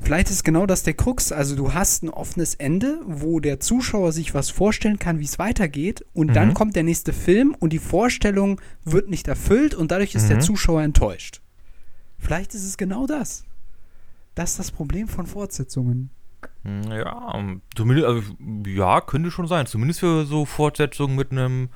[0.00, 1.32] vielleicht ist genau das der Krux.
[1.32, 5.38] Also du hast ein offenes Ende, wo der Zuschauer sich was vorstellen kann, wie es
[5.38, 6.54] weitergeht, und dann Mhm.
[6.54, 10.42] kommt der nächste Film und die Vorstellung wird nicht erfüllt und dadurch ist der Mhm.
[10.42, 11.40] Zuschauer enttäuscht.
[12.18, 13.44] Vielleicht ist es genau das.
[14.34, 16.10] Das ist das Problem von Fortsetzungen.
[16.64, 18.22] Hm, Ja, ähm, zumindest, also,
[18.66, 19.66] ja, könnte schon sein.
[19.66, 21.68] Zumindest für so Fortsetzungen mit einem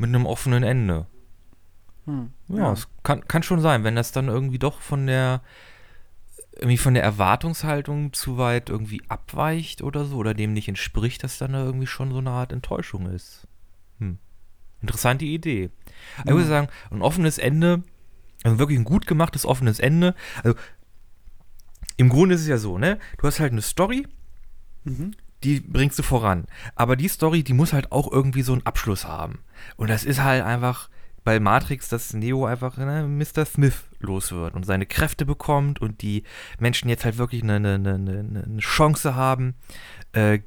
[0.00, 1.06] mit einem offenen Ende.
[2.06, 2.30] Hm.
[2.48, 5.42] Ja, es kann, kann schon sein, wenn das dann irgendwie doch von der
[6.58, 11.38] irgendwie von der Erwartungshaltung zu weit irgendwie abweicht oder so oder dem nicht entspricht, dass
[11.38, 13.46] dann da irgendwie schon so eine Art Enttäuschung ist.
[13.98, 14.18] Hm.
[14.80, 15.70] Interessante Idee.
[16.18, 17.82] Aber Ich würde sagen, ein offenes Ende,
[18.42, 20.14] also wirklich ein gut gemachtes offenes Ende.
[20.42, 20.56] Also
[21.96, 22.98] im Grunde ist es ja so, ne?
[23.18, 24.06] Du hast halt eine Story,
[24.84, 25.12] Mhm.
[25.44, 26.46] die bringst du voran.
[26.76, 29.40] Aber die Story, die muss halt auch irgendwie so einen Abschluss haben.
[29.76, 30.88] Und das ist halt einfach
[31.28, 33.44] bei Matrix, dass Neo einfach ne, Mr.
[33.44, 36.22] Smith los wird und seine Kräfte bekommt und die
[36.58, 39.54] Menschen jetzt halt wirklich eine, eine, eine, eine Chance haben
[40.12, 40.38] äh,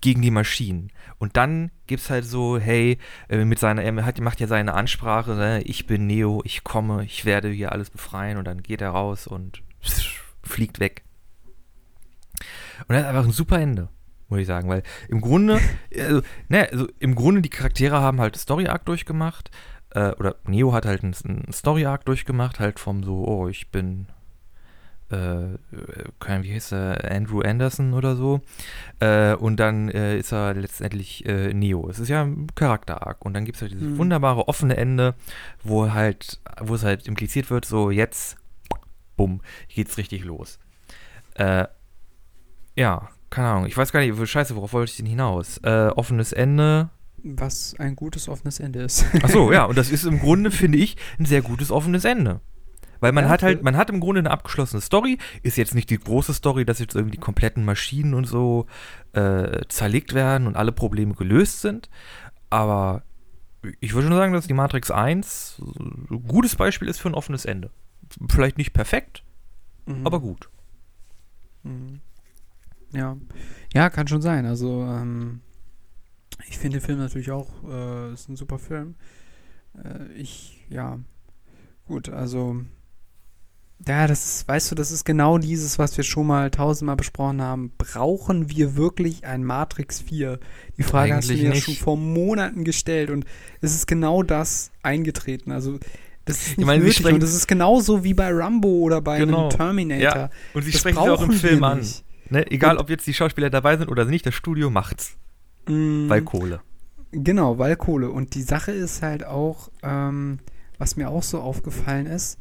[0.00, 0.90] gegen die Maschinen.
[1.18, 2.96] Und dann gibt's halt so, hey,
[3.28, 7.04] äh, mit seiner, er hat, macht ja seine Ansprache, ne, ich bin Neo, ich komme,
[7.04, 9.62] ich werde hier alles befreien und dann geht er raus und
[10.42, 11.02] fliegt weg.
[12.88, 13.90] Und das ist einfach ein super Ende,
[14.30, 15.60] muss ich sagen, weil im Grunde,
[15.94, 19.50] also, ne, also im Grunde die Charaktere haben halt Story-Arc durchgemacht.
[19.94, 24.06] Äh, oder Neo hat halt einen, einen Story-Arc durchgemacht, halt vom so, oh, ich bin
[25.10, 25.58] äh,
[26.18, 28.40] kein, wie heißt er, Andrew Anderson oder so.
[29.00, 31.88] Äh, und dann äh, ist er letztendlich äh, Neo.
[31.88, 33.24] Es ist ja ein Charakter-Arc.
[33.24, 33.98] Und dann gibt es halt dieses Mhm.
[33.98, 35.14] wunderbare offene Ende,
[35.62, 38.36] wo halt, wo es halt impliziert wird, so jetzt,
[39.16, 40.58] bumm, geht's richtig los.
[41.34, 41.66] Äh,
[42.76, 43.66] ja, keine Ahnung.
[43.66, 45.58] Ich weiß gar nicht, scheiße, worauf wollte ich denn hinaus?
[45.58, 46.88] Äh, offenes Ende.
[47.26, 49.04] Was ein gutes offenes Ende ist.
[49.22, 52.40] Ach so, ja, und das ist im Grunde, finde ich, ein sehr gutes offenes Ende.
[53.00, 55.18] Weil man Ja, hat halt, man hat im Grunde eine abgeschlossene Story.
[55.42, 58.66] Ist jetzt nicht die große Story, dass jetzt irgendwie die kompletten Maschinen und so
[59.12, 61.88] äh, zerlegt werden und alle Probleme gelöst sind.
[62.50, 63.02] Aber
[63.80, 67.44] ich würde schon sagen, dass die Matrix 1 ein gutes Beispiel ist für ein offenes
[67.46, 67.70] Ende.
[68.28, 69.22] Vielleicht nicht perfekt,
[69.86, 70.06] Mhm.
[70.06, 70.48] aber gut.
[71.62, 72.00] Mhm.
[72.92, 73.16] Ja.
[73.74, 74.46] Ja, kann schon sein.
[74.46, 75.40] Also, ähm,
[76.48, 78.94] ich finde den Film natürlich auch, äh, ist ein super Film.
[79.82, 80.98] Äh, ich, ja,
[81.86, 82.60] gut, also,
[83.86, 87.42] ja, das ist, weißt du, das ist genau dieses, was wir schon mal tausendmal besprochen
[87.42, 87.72] haben.
[87.76, 90.38] Brauchen wir wirklich ein Matrix 4?
[90.78, 93.24] Die Frage hast du Eigentlich mir ja schon vor Monaten gestellt und
[93.60, 95.50] es ist genau das eingetreten.
[95.52, 95.78] Also,
[96.24, 99.00] das ist nicht meine, Sie nötig sprechen- und das ist genauso wie bei Rumbo oder
[99.02, 99.48] bei Genau.
[99.48, 100.02] einem Terminator.
[100.02, 101.86] Ja, Und sie Das sprechen es auch im Film an.
[102.30, 102.50] Ne?
[102.50, 105.16] Egal, Und- ob jetzt die Schauspieler dabei sind oder nicht, das Studio macht's.
[105.66, 106.60] Mm, Weil Kohle.
[107.12, 108.10] Genau, weil Kohle.
[108.10, 110.38] Und die Sache ist halt auch, ähm,
[110.78, 112.38] was mir auch so aufgefallen ist,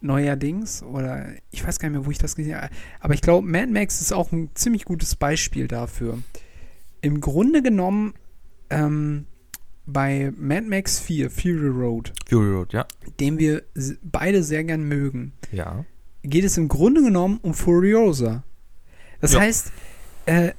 [0.00, 2.68] neuerdings, oder ich weiß gar nicht mehr, wo ich das gesehen habe,
[3.00, 6.18] aber ich glaube, Mad Max ist auch ein ziemlich gutes Beispiel dafür.
[7.00, 8.14] Im Grunde genommen,
[8.70, 9.26] ähm,
[9.86, 12.86] bei Mad Max 4, Fury Road, Fury Road, ja.
[13.20, 13.62] den wir
[14.02, 15.84] beide sehr gern mögen, Ja.
[16.22, 18.42] geht es im Grunde genommen um Furiosa.
[19.20, 19.40] Das Ja.
[19.40, 19.72] heißt,
[20.26, 20.52] äh,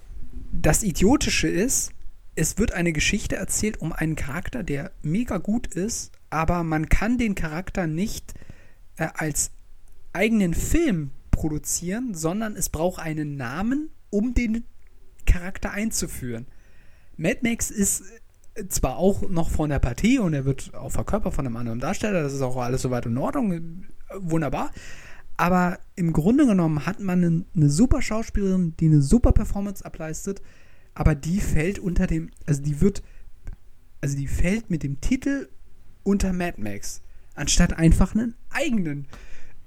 [0.51, 1.91] das Idiotische ist,
[2.35, 7.17] es wird eine Geschichte erzählt um einen Charakter, der mega gut ist, aber man kann
[7.17, 8.33] den Charakter nicht
[8.97, 9.51] äh, als
[10.13, 14.65] eigenen Film produzieren, sondern es braucht einen Namen, um den
[15.25, 16.45] Charakter einzuführen.
[17.17, 18.03] Mad Max ist
[18.55, 21.79] äh, zwar auch noch von der Partie und er wird auch verkörpert von einem anderen
[21.79, 23.61] Darsteller, das ist auch alles soweit in Ordnung, äh,
[24.17, 24.71] wunderbar.
[25.37, 30.41] Aber im Grunde genommen hat man eine, eine super Schauspielerin, die eine super Performance ableistet,
[30.95, 33.03] aber die fällt unter dem, also die wird,
[34.01, 35.49] also die fällt mit dem Titel
[36.03, 37.01] unter Mad Max,
[37.35, 39.07] anstatt einfach einen eigenen,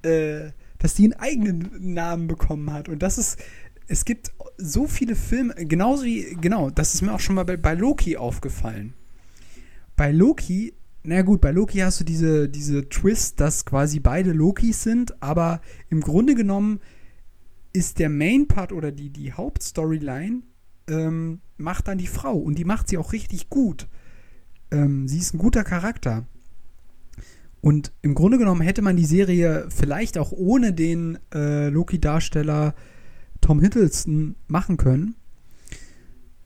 [0.01, 2.89] äh, dass die einen eigenen Namen bekommen hat.
[2.89, 3.39] Und das ist,
[3.87, 7.57] es gibt so viele Filme, genauso wie, genau, das ist mir auch schon mal bei,
[7.57, 8.93] bei Loki aufgefallen.
[9.95, 10.73] Bei Loki,
[11.03, 15.61] na gut, bei Loki hast du diese, diese Twist, dass quasi beide Lokis sind, aber
[15.89, 16.79] im Grunde genommen
[17.71, 20.41] ist der Main Part oder die, die Hauptstoryline
[20.89, 23.87] ähm, macht dann die Frau und die macht sie auch richtig gut.
[24.71, 26.25] Ähm, sie ist ein guter Charakter.
[27.61, 32.73] Und im Grunde genommen hätte man die Serie vielleicht auch ohne den äh, Loki-Darsteller
[33.41, 35.15] Tom Hiddleston machen können.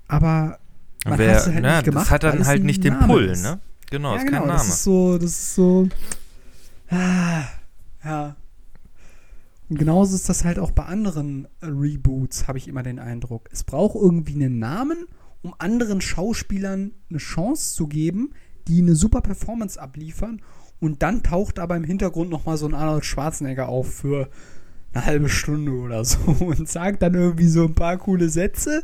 [0.08, 0.60] Aber
[1.06, 2.06] man Wer, hat halt na, nicht gemacht.
[2.06, 3.44] das hat dann halt nicht den Name Pull, ist.
[3.44, 3.60] ne?
[3.89, 4.70] Genau, ja, ist genau, kein das Name.
[4.70, 5.89] ist so, das ist so.
[6.89, 7.44] Ah,
[8.04, 8.36] ja.
[9.78, 13.49] Genauso ist das halt auch bei anderen äh, Reboots, habe ich immer den Eindruck.
[13.51, 15.05] Es braucht irgendwie einen Namen,
[15.41, 18.32] um anderen Schauspielern eine Chance zu geben,
[18.67, 20.41] die eine super Performance abliefern.
[20.80, 24.30] Und dann taucht aber im Hintergrund nochmal so ein Arnold Schwarzenegger auf für
[24.93, 28.84] eine halbe Stunde oder so und sagt dann irgendwie so ein paar coole Sätze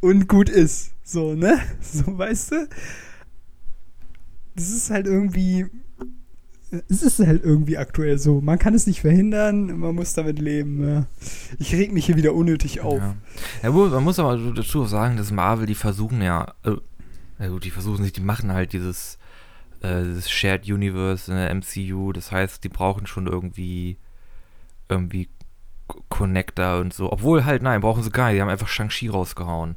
[0.00, 0.92] und gut ist.
[1.02, 1.58] So, ne?
[1.80, 2.68] So, weißt du?
[4.54, 5.66] Das ist halt irgendwie.
[6.88, 8.40] Es ist halt irgendwie aktuell so.
[8.40, 10.86] Man kann es nicht verhindern, man muss damit leben.
[10.86, 11.06] Ja.
[11.58, 12.98] Ich reg mich hier wieder unnötig auf.
[12.98, 13.16] Ja.
[13.62, 17.64] ja gut, man muss aber dazu auch sagen, dass Marvel, die versuchen ja, äh, gut,
[17.64, 19.18] die versuchen sich, die machen halt dieses,
[19.80, 23.98] äh, dieses Shared Universe in der MCU, das heißt, die brauchen schon irgendwie,
[24.88, 25.28] irgendwie
[26.08, 27.12] Connector und so.
[27.12, 29.76] Obwohl halt, nein, brauchen sie gar nicht, die haben einfach Shang-Chi rausgehauen.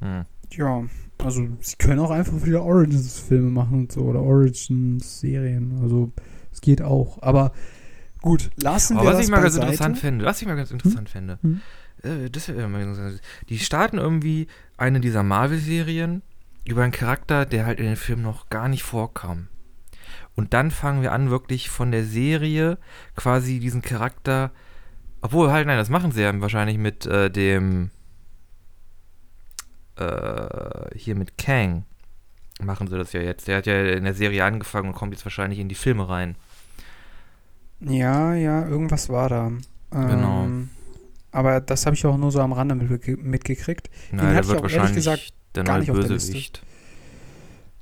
[0.00, 0.24] Hm.
[0.50, 0.84] Ja,
[1.18, 5.78] also sie können auch einfach wieder Origins-Filme machen und so oder Origins-Serien.
[5.82, 6.12] Also
[6.52, 7.22] es geht auch.
[7.22, 7.52] Aber
[8.20, 10.70] gut, lassen Aber wir was das ich mal ganz interessant fände, was ich mal ganz
[10.70, 11.60] interessant fände, Hm?
[12.02, 13.22] äh, das wäre mal ganz interessant.
[13.48, 14.46] die starten irgendwie
[14.76, 16.22] eine dieser Marvel-Serien
[16.64, 19.48] über einen Charakter, der halt in den Filmen noch gar nicht vorkam.
[20.34, 22.78] Und dann fangen wir an, wirklich von der Serie
[23.16, 24.50] quasi diesen Charakter,
[25.20, 27.90] obwohl halt, nein, das machen sie ja wahrscheinlich mit äh, dem,
[29.96, 31.84] äh, hier mit Kang,
[32.60, 33.48] machen sie das ja jetzt.
[33.48, 36.36] Der hat ja in der Serie angefangen und kommt jetzt wahrscheinlich in die Filme rein.
[37.80, 39.52] Ja, ja, irgendwas war da.
[39.90, 40.44] Genau.
[40.44, 40.70] Ähm,
[41.32, 43.90] aber das habe ich auch nur so am Rande mitge mitgekriegt.
[44.10, 45.92] Nein, der ich wird auch wahrscheinlich gesagt der gar neue.
[45.92, 46.62] Bösewicht.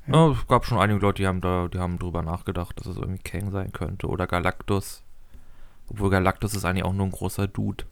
[0.07, 2.97] Ja, es gab schon einige Leute, die haben da, die haben drüber nachgedacht, dass es
[2.97, 5.03] irgendwie Kang sein könnte oder Galactus.
[5.89, 7.85] Obwohl Galactus ist eigentlich auch nur ein großer Dude.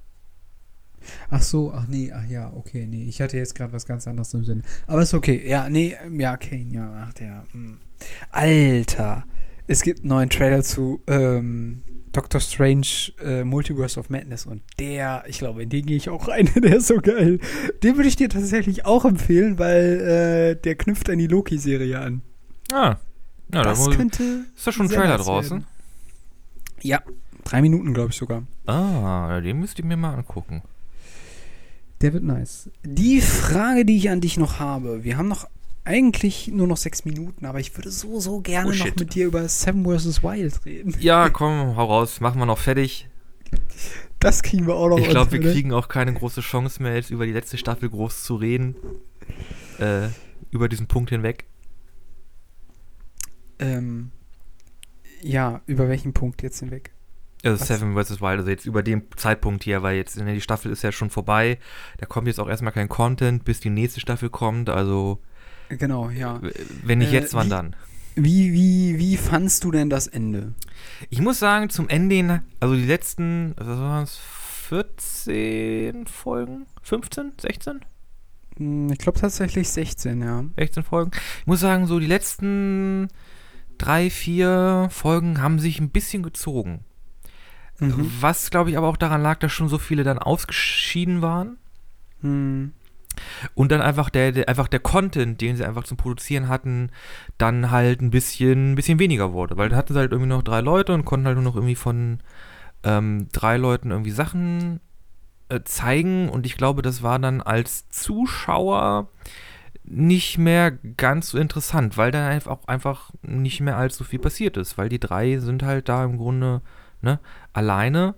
[1.30, 3.04] Ach so, ach nee, ach ja, okay, nee.
[3.04, 4.62] Ich hatte jetzt gerade was ganz anderes im Sinn.
[4.86, 5.42] Aber ist okay.
[5.46, 7.44] Ja, nee, ja, Kane, ja, ach der.
[7.52, 7.76] Mh.
[8.30, 9.24] Alter.
[9.66, 11.82] Es gibt einen neuen Trailer zu ähm,
[12.12, 12.86] Doctor Strange
[13.22, 16.76] äh, Multiverse of Madness und der, ich glaube, in den gehe ich auch rein, der
[16.76, 17.38] ist so geil.
[17.82, 22.22] Den würde ich dir tatsächlich auch empfehlen, weil äh, der knüpft an die Loki-Serie an.
[22.72, 22.96] Ah.
[23.52, 24.44] Ja, das da könnte.
[24.54, 25.58] ist da schon ein Trailer draußen?
[25.58, 25.66] werden.
[26.82, 27.02] Ja,
[27.44, 28.42] drei Minuten, glaube ich sogar.
[28.66, 30.62] Ah, den müsst ihr mir mal angucken.
[32.00, 32.70] Der wird nice.
[32.84, 35.48] Die Frage, die ich an dich noch habe, wir haben noch
[35.84, 39.26] eigentlich nur noch sechs Minuten, aber ich würde so, so gerne Oh, noch mit dir
[39.26, 40.22] über Seven vs.
[40.22, 40.94] Wild reden.
[41.00, 43.08] Ja, komm, hau raus, machen wir noch fertig.
[44.20, 45.50] Das kriegen wir auch noch Ich glaube, wir ne?
[45.52, 48.76] kriegen auch keine große Chance mehr, jetzt über die letzte Staffel groß zu reden.
[49.78, 50.08] Äh,
[50.50, 51.46] über diesen Punkt hinweg.
[53.58, 54.10] Ähm,
[55.22, 56.92] ja, über welchen Punkt jetzt hinweg?
[57.44, 57.68] Also Was?
[57.68, 58.20] Seven vs.
[58.20, 61.10] Wild, also jetzt über den Zeitpunkt hier, weil jetzt ne, die Staffel ist ja schon
[61.10, 61.58] vorbei.
[61.98, 64.68] Da kommt jetzt auch erstmal kein Content, bis die nächste Staffel kommt.
[64.70, 65.20] Also,
[65.68, 66.40] Genau, ja.
[66.82, 67.76] wenn nicht Äh, jetzt, wann wie- dann?
[68.16, 70.54] Wie, wie, wie fandst du denn das Ende?
[71.08, 74.18] Ich muss sagen, zum Ende hin, also die letzten, was waren es,
[74.68, 76.66] 14 Folgen?
[76.82, 77.32] 15?
[77.40, 77.80] 16?
[78.56, 80.44] Hm, Ich glaube tatsächlich 16, ja.
[80.56, 81.10] 16 Folgen.
[81.40, 83.08] Ich muss sagen, so die letzten
[83.78, 86.80] drei, vier Folgen haben sich ein bisschen gezogen.
[87.80, 88.10] Mhm.
[88.20, 91.58] Was, glaube ich, aber auch daran lag, dass schon so viele dann ausgeschieden waren.
[92.22, 92.72] Hm.
[93.54, 96.90] Und dann einfach der, der, einfach der Content, den sie einfach zum Produzieren hatten,
[97.36, 99.56] dann halt ein bisschen, ein bisschen weniger wurde.
[99.56, 101.74] Weil dann hatten sie halt irgendwie noch drei Leute und konnten halt nur noch irgendwie
[101.74, 102.20] von
[102.84, 104.80] ähm, drei Leuten irgendwie Sachen
[105.48, 106.28] äh, zeigen.
[106.28, 109.08] Und ich glaube, das war dann als Zuschauer
[109.84, 114.56] nicht mehr ganz so interessant, weil dann einfach auch einfach nicht mehr allzu viel passiert
[114.56, 114.78] ist.
[114.78, 116.62] Weil die drei sind halt da im Grunde
[117.02, 117.20] ne,
[117.52, 118.14] alleine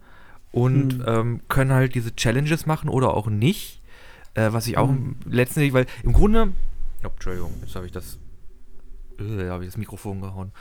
[0.52, 1.04] und Hm.
[1.06, 3.80] ähm, können halt diese Challenges machen oder auch nicht.
[4.34, 5.16] Äh, was ich auch Hm.
[5.26, 6.52] letztendlich, weil im Grunde.
[7.04, 8.18] Oh, Entschuldigung, jetzt habe ich das.
[9.18, 10.52] Äh, habe ich das Mikrofon gehauen.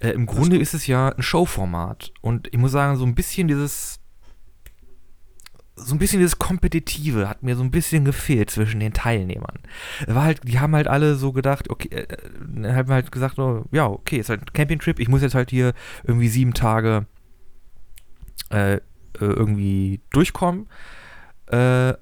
[0.00, 2.12] Äh, Im Grunde ist es ja ein Showformat.
[2.22, 3.98] Und ich muss sagen, so ein bisschen dieses.
[5.76, 9.58] So ein bisschen dieses Kompetitive hat mir so ein bisschen gefehlt zwischen den Teilnehmern.
[10.06, 12.02] War halt, die haben halt alle so gedacht, okay, äh,
[12.66, 15.48] äh, haben halt gesagt, oh, ja, okay, ist halt ein Campingtrip, ich muss jetzt halt
[15.50, 15.72] hier
[16.04, 17.06] irgendwie sieben Tage
[18.50, 18.80] äh, äh,
[19.20, 20.68] irgendwie durchkommen.
[21.46, 21.94] Äh,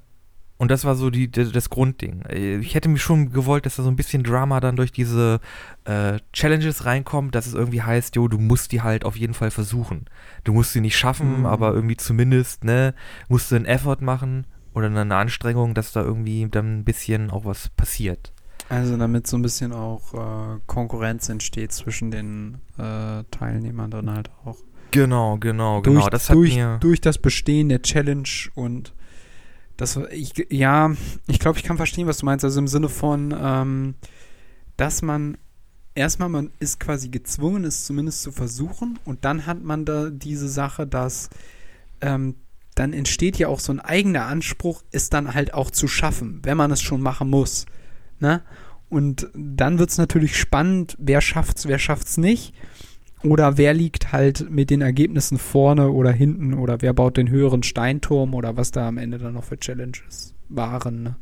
[0.60, 2.22] und das war so die, das, Grundding.
[2.22, 5.40] Äh, Ich hätte mir schon gewollt, dass da so ein bisschen Drama dann durch diese
[5.84, 9.50] äh, Challenges reinkommt, dass es irgendwie heißt, jo, du musst die halt auf jeden Fall
[9.52, 10.06] versuchen.
[10.44, 11.46] Du musst sie nicht schaffen, Mhm.
[11.46, 12.94] aber irgendwie zumindest, ne,
[13.28, 17.44] musst du einen Effort machen oder eine Anstrengung, dass da irgendwie dann ein bisschen auch
[17.44, 18.32] was passiert.
[18.68, 24.30] Also damit so ein bisschen auch äh, Konkurrenz entsteht zwischen den äh, Teilnehmern dann halt
[24.44, 24.58] auch.
[24.90, 26.00] Genau, genau, genau.
[26.00, 28.94] durch, das hat durch, durch das Bestehen der Challenge und
[29.76, 30.92] das, ich, ja,
[31.28, 32.44] ich glaube, ich kann verstehen, was du meinst.
[32.44, 33.94] Also im Sinne von, ähm,
[34.76, 35.38] dass man
[35.94, 40.48] erstmal, man ist quasi gezwungen, es zumindest zu versuchen und dann hat man da diese
[40.48, 41.30] Sache, dass
[42.00, 42.36] ähm,
[42.74, 46.56] dann entsteht ja auch so ein eigener Anspruch, es dann halt auch zu schaffen, wenn
[46.56, 47.66] man es schon machen muss.
[48.20, 48.42] Ne?
[48.88, 52.54] Und dann wird es natürlich spannend, wer schafft's, wer schafft's nicht.
[53.24, 57.62] Oder wer liegt halt mit den Ergebnissen vorne oder hinten oder wer baut den höheren
[57.62, 61.02] Steinturm oder was da am Ende dann noch für Challenges waren.
[61.02, 61.16] Ne?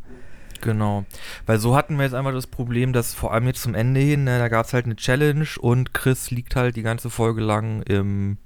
[0.61, 1.05] Genau.
[1.47, 4.24] Weil so hatten wir jetzt einfach das Problem, dass vor allem jetzt zum Ende hin,
[4.24, 7.82] ne, da gab es halt eine Challenge und Chris liegt halt die ganze Folge lang
[7.82, 8.38] im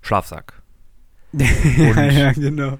[0.00, 0.62] Schlafsack.
[1.32, 2.78] ja, ja, genau.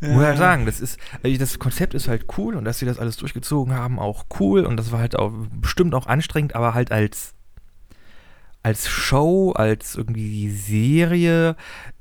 [0.00, 2.98] Ich muss halt sagen, das ist, das Konzept ist halt cool und dass sie das
[2.98, 6.90] alles durchgezogen haben, auch cool und das war halt auch bestimmt auch anstrengend, aber halt
[6.90, 7.34] als
[8.68, 11.56] als Show, als irgendwie Serie,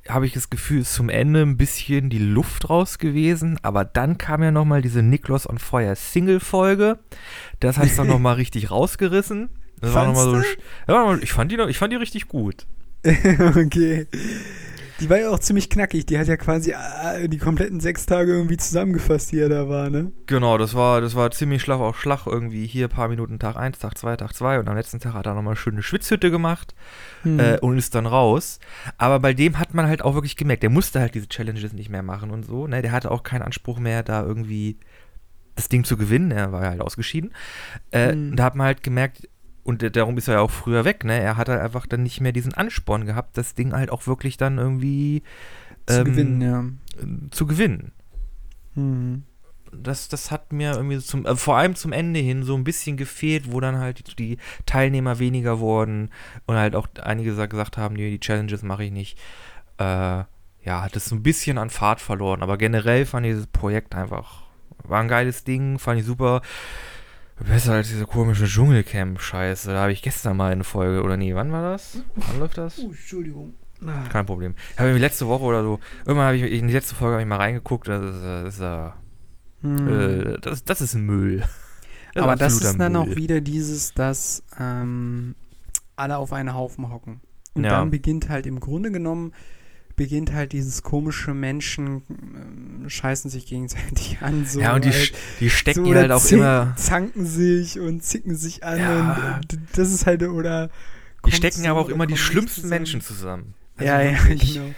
[0.10, 3.58] habe ich das Gefühl, ist zum Ende ein bisschen die Luft raus gewesen.
[3.62, 7.00] Aber dann kam ja nochmal diese Niklas on Fire Single-Folge.
[7.62, 9.50] Das hat es dann nochmal richtig rausgerissen.
[9.80, 10.42] Das war noch mal so,
[10.88, 12.66] ja, ich fand, die, noch- ich fand die richtig gut.
[13.06, 14.08] okay.
[15.00, 16.06] Die war ja auch ziemlich knackig.
[16.08, 19.90] Die hat ja quasi äh, die kompletten sechs Tage irgendwie zusammengefasst, die er da war,
[19.90, 20.12] ne?
[20.26, 22.66] Genau, das war, das war ziemlich Schlag auf Schlag irgendwie.
[22.66, 25.26] Hier ein paar Minuten Tag 1, Tag 2, Tag 2 und am letzten Tag hat
[25.26, 26.74] er nochmal eine schöne Schwitzhütte gemacht
[27.24, 27.40] Hm.
[27.40, 28.60] äh, und ist dann raus.
[28.98, 31.90] Aber bei dem hat man halt auch wirklich gemerkt, der musste halt diese Challenges nicht
[31.90, 32.68] mehr machen und so.
[32.68, 32.82] Ne?
[32.82, 34.78] Der hatte auch keinen Anspruch mehr, da irgendwie
[35.56, 36.32] das Ding zu gewinnen.
[36.32, 37.34] Er war ja halt ausgeschieden.
[37.92, 38.36] Äh, Mhm.
[38.36, 39.28] Da hat man halt gemerkt,
[39.68, 41.20] und darum ist er ja auch früher weg, ne?
[41.20, 44.38] Er hat halt einfach dann nicht mehr diesen Ansporn gehabt, das Ding halt auch wirklich
[44.38, 45.24] dann irgendwie
[45.86, 46.64] zu ähm, gewinnen, ja.
[47.32, 47.92] zu gewinnen.
[48.76, 49.24] Hm.
[49.74, 52.96] das, das hat mir irgendwie zum, äh, vor allem zum Ende hin so ein bisschen
[52.96, 56.12] gefehlt, wo dann halt die, die Teilnehmer weniger wurden
[56.46, 59.20] und halt auch einige gesagt haben, nee, die Challenges mache ich nicht.
[59.80, 60.24] Äh,
[60.64, 62.42] ja, hat es so ein bisschen an Fahrt verloren.
[62.42, 64.44] Aber generell fand ich dieses Projekt einfach,
[64.84, 66.42] war ein geiles Ding, fand ich super.
[67.46, 69.72] Besser als diese komische Dschungelcamp-Scheiße.
[69.72, 72.02] Da habe ich gestern mal eine Folge, oder nee, wann war das?
[72.16, 72.80] Wann läuft das?
[72.80, 73.54] Oh, Entschuldigung.
[74.12, 74.56] Kein Problem.
[74.78, 77.28] Habe ich letzte Woche oder so, irgendwann habe ich in die letzte Folge habe ich
[77.28, 78.90] mal reingeguckt, das ist, das ist, äh,
[79.62, 79.88] Hm.
[80.34, 81.44] äh, das, das ist Müll.
[82.14, 83.16] Das Aber das absoluter ist dann auch Müll.
[83.18, 85.36] wieder dieses, dass ähm,
[85.96, 87.22] alle auf einen Haufen hocken.
[87.54, 87.72] Und Ja.
[87.72, 89.34] dann beginnt halt im Grunde genommen,
[89.98, 94.46] beginnt halt dieses komische Menschen ähm, scheißen sich gegenseitig an.
[94.46, 96.74] So Ja, und die, halt, die stecken so halt auch zink- immer.
[96.78, 98.80] zanken sich und zicken sich an.
[98.80, 99.36] Ja.
[99.42, 100.70] Und, und das ist halt, oder.
[101.26, 102.70] Die stecken so aber auch immer die schlimmsten zusammen.
[102.70, 103.54] Menschen zusammen.
[103.76, 104.54] Also ja, ja, wirklich.
[104.54, 104.70] genau.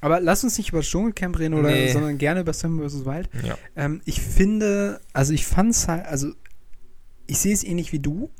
[0.00, 1.92] Aber lass uns nicht über das Dschungelcamp reden, oder, Nee.
[1.92, 3.04] sondern gerne über Sam vs.
[3.04, 3.28] Wild.
[3.44, 3.56] Ja.
[3.76, 6.32] Ähm, ich finde, also ich fand es halt, also
[7.26, 8.30] ich sehe es ähnlich wie du.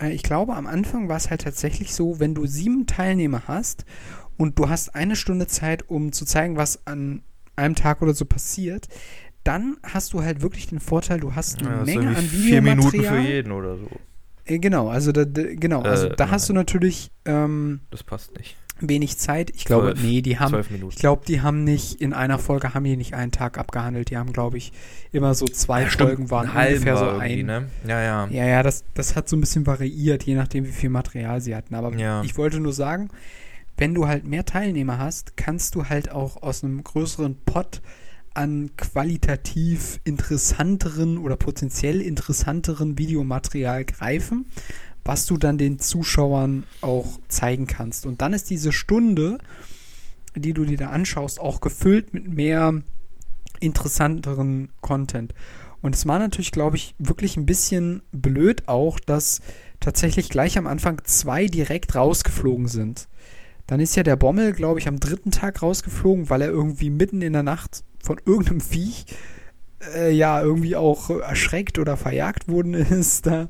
[0.00, 3.84] Äh, ich glaube, am Anfang war es halt tatsächlich so, wenn du sieben Teilnehmer hast
[4.36, 7.22] und du hast eine Stunde Zeit, um zu zeigen, was an
[7.56, 8.88] einem Tag oder so passiert,
[9.44, 12.88] dann hast du halt wirklich den Vorteil, du hast eine Ja, Menge an vier Minuten
[12.90, 13.26] für Videomaterial.
[13.34, 13.88] jeden oder so.
[14.44, 18.56] Äh, genau, also da, genau, also Äh, da hast du natürlich ähm, Das passt nicht.
[18.80, 19.50] wenig Zeit.
[19.54, 20.02] Ich glaube, Zwölf.
[20.02, 20.58] nee, die haben
[20.88, 24.10] ich glaube, die haben nicht in einer Folge haben die nicht einen Tag abgehandelt.
[24.10, 24.72] Die haben, glaube ich,
[25.12, 27.46] immer so zwei Ja, Folgen waren ungefähr so war ein.
[27.46, 27.68] Ne?
[27.86, 28.26] Ja, ja.
[28.30, 31.54] Ja, ja, das, das hat so ein bisschen variiert, je nachdem, wie viel Material sie
[31.54, 31.74] hatten.
[31.76, 32.22] Aber Ja.
[32.24, 33.10] ich wollte nur sagen,
[33.76, 37.82] wenn du halt mehr Teilnehmer hast, kannst du halt auch aus einem größeren Pot
[38.34, 44.46] an qualitativ interessanteren oder potenziell interessanteren Videomaterial greifen,
[45.04, 48.06] was du dann den Zuschauern auch zeigen kannst.
[48.06, 49.38] Und dann ist diese Stunde,
[50.34, 52.82] die du dir da anschaust, auch gefüllt mit mehr
[53.60, 55.34] interessanteren Content.
[55.82, 59.40] Und es war natürlich, glaube ich, wirklich ein bisschen blöd auch, dass
[59.80, 63.08] tatsächlich gleich am Anfang zwei direkt rausgeflogen sind.
[63.72, 67.22] Dann ist ja der Bommel, glaube ich, am dritten Tag rausgeflogen, weil er irgendwie mitten
[67.22, 69.06] in der Nacht von irgendeinem Viech
[69.94, 73.48] äh, ja irgendwie auch erschreckt oder verjagt worden ist da.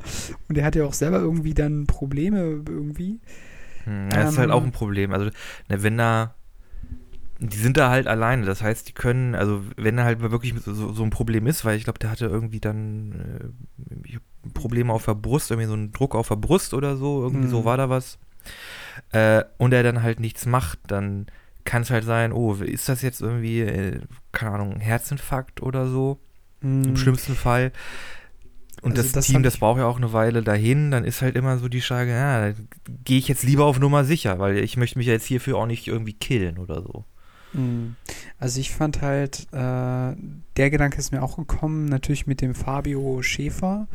[0.48, 3.18] Und er hat ja auch selber irgendwie dann Probleme irgendwie.
[3.82, 5.12] Hm, ja, das ist halt Ähm, auch ein Problem.
[5.12, 5.26] Also,
[5.68, 6.36] ne, wenn da.
[7.40, 8.46] Die sind da halt alleine.
[8.46, 11.76] Das heißt, die können, also wenn da halt wirklich so, so ein Problem ist, weil
[11.76, 13.52] ich glaube, der hatte irgendwie dann
[14.06, 14.18] äh,
[14.54, 17.50] Probleme auf der Brust, irgendwie so einen Druck auf der Brust oder so, irgendwie Mhm.
[17.50, 18.20] so war da was.
[19.10, 21.26] Äh, und er dann halt nichts macht, dann
[21.64, 24.00] kann es halt sein, oh, ist das jetzt irgendwie, äh,
[24.32, 26.18] keine Ahnung, ein Herzinfarkt oder so?
[26.62, 27.72] Im schlimmsten Fall.
[28.82, 31.36] Und Also das, das Team, das braucht ja auch eine Weile dahin, dann ist halt
[31.36, 32.68] immer so die Frage, ja, dann
[33.04, 35.66] gehe ich jetzt lieber auf Nummer sicher, weil ich möchte mich ja jetzt hierfür auch
[35.66, 37.04] nicht irgendwie killen oder so.
[37.52, 37.96] Mhm.
[38.38, 40.16] Also ich fand halt, äh,
[40.56, 43.86] der Gedanke ist mir auch gekommen, natürlich mit dem Fabio Schäfer,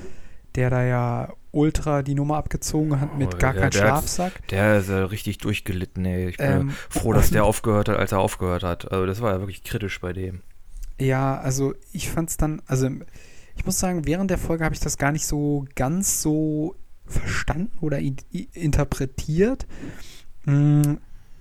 [0.55, 3.87] der da ja ultra die Nummer abgezogen hat mit Oh, gar ja, kein der hat-
[3.89, 4.47] Schlafsack.
[4.49, 6.29] Der ist ja richtig durchgelitten, ey.
[6.29, 8.91] Ich bin Ähm, froh, dass der aufgehört hat, als er aufgehört hat.
[8.91, 10.41] Also das war ja wirklich kritisch bei dem.
[10.99, 12.89] Ja, also ich fand es dann, also
[13.55, 17.71] ich muss sagen, während der Folge habe ich das gar nicht so ganz so verstanden
[17.81, 17.99] oder
[18.53, 19.65] interpretiert.
[20.45, 20.95] Mm,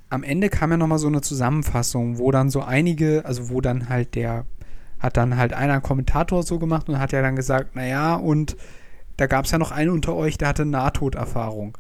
[0.09, 3.89] am Ende kam ja nochmal so eine Zusammenfassung, wo dann so einige, also wo dann
[3.89, 4.47] halt der,
[4.99, 8.57] hat dann halt einer Kommentator so gemacht und hat ja dann gesagt, naja, und
[9.17, 11.77] da gab es ja noch einen unter euch, der hatte Nahtoderfahrung.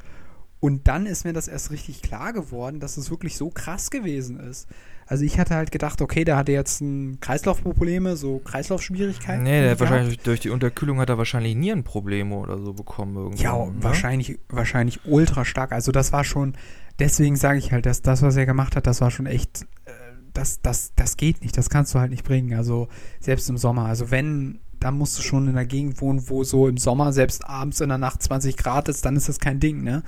[0.58, 4.40] Und dann ist mir das erst richtig klar geworden, dass es wirklich so krass gewesen
[4.40, 4.66] ist.
[5.06, 9.44] Also ich hatte halt gedacht, okay, der hatte jetzt ein Kreislaufprobleme, so Kreislaufschwierigkeiten.
[9.44, 13.44] Nee, der hat wahrscheinlich durch die Unterkühlung hat er wahrscheinlich Nierenprobleme oder so bekommen irgendwann.
[13.44, 13.74] Ja, ne?
[13.78, 15.70] wahrscheinlich, wahrscheinlich ultra stark.
[15.70, 16.56] Also das war schon,
[16.98, 19.92] deswegen sage ich halt, dass das, was er gemacht hat, das war schon echt, äh,
[20.32, 22.54] das, das, das geht nicht, das kannst du halt nicht bringen.
[22.58, 22.88] Also
[23.20, 23.84] selbst im Sommer.
[23.84, 27.44] Also wenn, dann musst du schon in der Gegend wohnen, wo so im Sommer selbst
[27.48, 30.02] abends in der Nacht 20 Grad ist, dann ist das kein Ding, ne?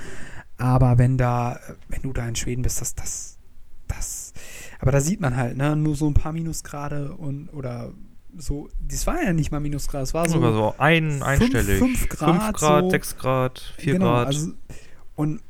[0.56, 3.38] Aber wenn da, wenn du da in Schweden bist, das, das,
[3.86, 4.32] das,
[4.80, 7.92] aber da sieht man halt, ne, nur so ein paar Minusgrade und, oder
[8.36, 11.78] so, das war ja nicht mal Minusgrad, es war so, Sogar so ein, einstellig.
[11.78, 12.90] fünf Grad, 5 Grad, so.
[12.90, 14.26] 6 Grad, 4 genau, Grad.
[14.26, 14.52] Also,
[15.14, 15.40] und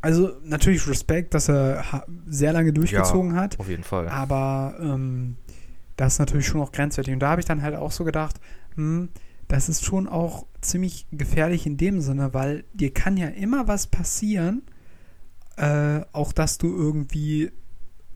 [0.00, 4.08] also natürlich Respekt, dass er sehr lange durchgezogen hat, auf jeden Fall.
[4.08, 5.36] aber ähm,
[5.96, 7.12] das ist natürlich schon auch grenzwertig.
[7.12, 8.36] Und da habe ich dann halt auch so gedacht,
[8.78, 9.08] hm,
[9.48, 13.88] das ist schon auch ziemlich gefährlich in dem Sinne, weil dir kann ja immer was
[13.88, 14.62] passieren,
[15.56, 17.50] äh, auch dass du irgendwie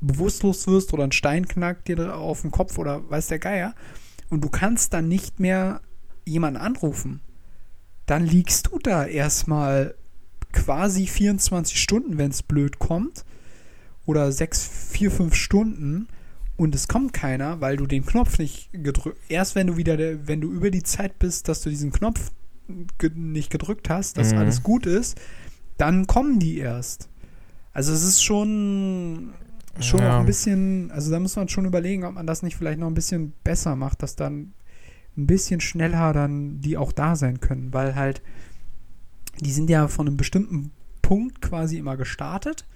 [0.01, 3.75] bewusstlos wirst oder ein Stein knackt dir auf den Kopf oder weiß der Geier
[4.31, 5.81] und du kannst dann nicht mehr
[6.25, 7.21] jemanden anrufen.
[8.07, 9.95] Dann liegst du da erstmal
[10.53, 13.25] quasi 24 Stunden, wenn es blöd kommt
[14.07, 16.09] oder sechs, vier, fünf Stunden
[16.57, 20.27] und es kommt keiner, weil du den Knopf nicht gedrückt, erst wenn du wieder, der,
[20.29, 22.31] wenn du über die Zeit bist, dass du diesen Knopf
[22.99, 24.39] ge nicht gedrückt hast, dass Mhm.
[24.39, 25.21] alles gut ist,
[25.79, 27.09] dann kommen die erst.
[27.73, 29.33] Also es ist schon,
[29.81, 30.17] schon Ja.
[30.17, 32.87] auch ein bisschen, also da muss man schon überlegen, ob man das nicht vielleicht noch
[32.87, 34.53] ein bisschen besser macht, dass dann
[35.17, 38.23] ein bisschen schneller dann die auch da sein können, weil halt
[39.41, 42.67] die sind ja von einem bestimmten Punkt quasi immer gestartet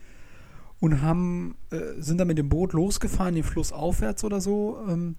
[0.81, 5.16] und haben äh, sind dann mit dem Boot losgefahren, den Fluss aufwärts oder so ähm,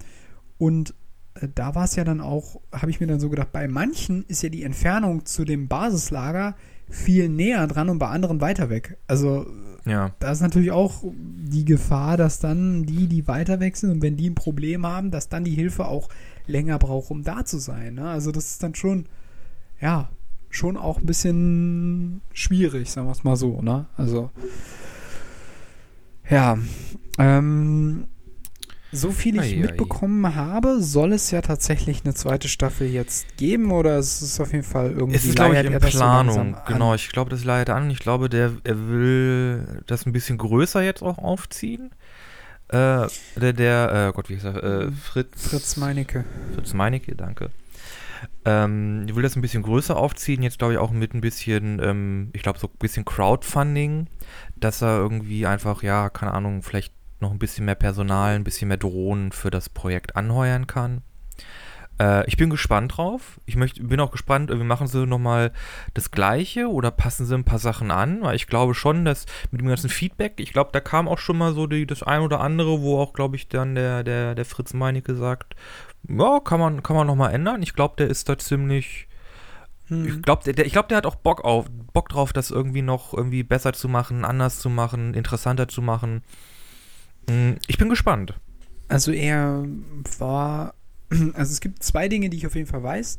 [0.58, 0.93] und
[1.36, 4.24] äh, da war es ja dann auch, habe ich mir dann so gedacht, bei manchen
[4.28, 6.55] ist ja die Entfernung zu dem Basislager
[6.89, 8.97] viel näher dran und bei anderen weiter weg.
[9.08, 9.45] Also
[9.86, 10.12] Ja.
[10.20, 14.16] da ist natürlich auch die Gefahr, dass dann die, die weiter weg sind und wenn
[14.16, 16.08] die ein Problem haben, dass dann die Hilfe auch
[16.45, 17.95] länger braucht, um da zu sein.
[17.95, 18.08] Ne?
[18.10, 19.08] Also das ist dann schon,
[19.82, 20.10] ja,
[20.49, 23.62] schon auch ein bisschen schwierig, sagen wir es mal so.
[23.62, 23.88] Ne?
[23.97, 24.32] Also,
[26.30, 26.58] ja,
[27.18, 28.08] ähm,
[28.92, 29.58] so viel ich ei.
[29.58, 34.54] mitbekommen habe, soll es ja tatsächlich eine zweite Staffel jetzt geben oder ist es auf
[34.54, 36.56] jeden Fall irgendwie Es ist, glaube ich, in so Planung.
[36.56, 36.62] an?
[36.68, 37.90] genau, ich glaube, das leitet an.
[37.90, 41.92] Ich glaube, der, er will das ein bisschen größer jetzt auch aufziehen.
[42.70, 44.64] Äh, der, der, äh, Gott, wie ist er?
[44.64, 45.50] Äh, Fritz.
[45.50, 46.26] Fritz Meinecke.
[46.56, 47.52] Fritz Meinecke, danke.
[48.46, 51.80] Ähm, ich will das ein bisschen größer aufziehen, jetzt glaube ich auch mit ein bisschen,
[51.84, 54.08] ähm, ich glaube so ein bisschen Crowdfunding,
[54.60, 58.68] dass er irgendwie einfach, ja, keine Ahnung, vielleicht noch ein bisschen mehr Personal, ein bisschen
[58.68, 61.01] mehr Drohnen für das Projekt anheuern kann.
[61.99, 63.39] Äh, ich bin gespannt drauf.
[63.45, 65.51] Ich möchte, bin auch gespannt, irgendwie machen sie nochmal
[65.93, 69.62] das Gleiche oder passen sie ein paar Sachen an, weil ich glaube schon, dass mit
[69.62, 72.39] dem ganzen Feedback, ich glaube, da kam auch schon mal so die, das ein oder
[72.41, 75.55] andere, wo auch, glaube ich, dann der, der, der Fritz Meinecke sagt,
[76.08, 77.62] ja, kann man, kann man nochmal ändern.
[77.64, 79.07] Ich glaube, der ist da ziemlich.
[79.88, 80.06] Hm.
[80.08, 83.14] Ich glaube, der, ich glaub, der hat auch Bock auf, Bock drauf, das irgendwie noch
[83.14, 86.24] irgendwie besser zu machen, anders zu machen, interessanter zu machen.
[87.30, 88.34] Hm, Ich bin gespannt.
[88.90, 89.66] Also er
[90.20, 90.74] war,
[91.10, 93.18] also es gibt zwei Dinge, die ich auf jeden Fall weiß.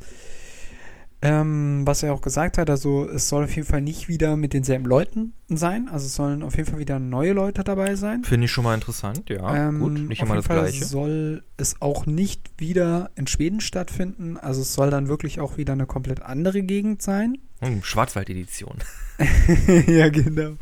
[1.20, 4.52] Ähm, was er auch gesagt hat, also es soll auf jeden Fall nicht wieder mit
[4.52, 5.88] denselben Leuten sein.
[5.90, 8.22] Also es sollen auf jeden Fall wieder neue Leute dabei sein.
[8.22, 9.68] Finde ich schon mal interessant, ja.
[9.68, 10.84] Ähm, gut, nicht immer das Fall Gleiche.
[10.84, 14.36] soll es auch nicht wieder in Schweden stattfinden.
[14.36, 17.38] Also es soll dann wirklich auch wieder eine komplett andere Gegend sein.
[17.60, 18.76] Hm, Schwarzwald-Edition.
[19.86, 20.52] ja, genau.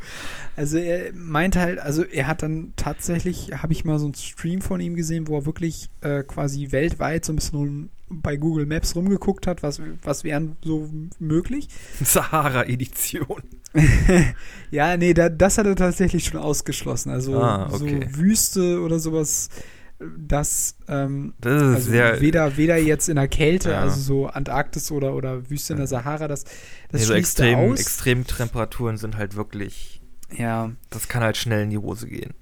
[0.56, 4.62] Also er meint halt, also er hat dann tatsächlich, habe ich mal so einen Stream
[4.62, 8.94] von ihm gesehen, wo er wirklich äh, quasi weltweit so ein bisschen bei Google Maps
[8.94, 10.88] rumgeguckt hat, was, was wären so
[11.18, 11.68] möglich.
[12.02, 13.42] Sahara-Edition.
[14.70, 17.10] Ja, nee, da, das hat er tatsächlich schon ausgeschlossen.
[17.10, 18.06] Also Ah, okay.
[18.10, 19.50] so Wüste oder sowas,
[19.98, 22.20] das ähm, Das ist also sehr.
[22.20, 23.80] weder, weder jetzt in der Kälte, Ja.
[23.80, 27.80] also so Antarktis oder, oder Wüste in der Sahara, das, das nee, so extrem, aus.
[27.80, 30.00] extrem Temperaturen sind halt wirklich.
[30.36, 32.34] ja, Das kann halt schnell in die Hose gehen.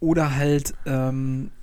[0.00, 1.61] Oder halt, ähm, äh,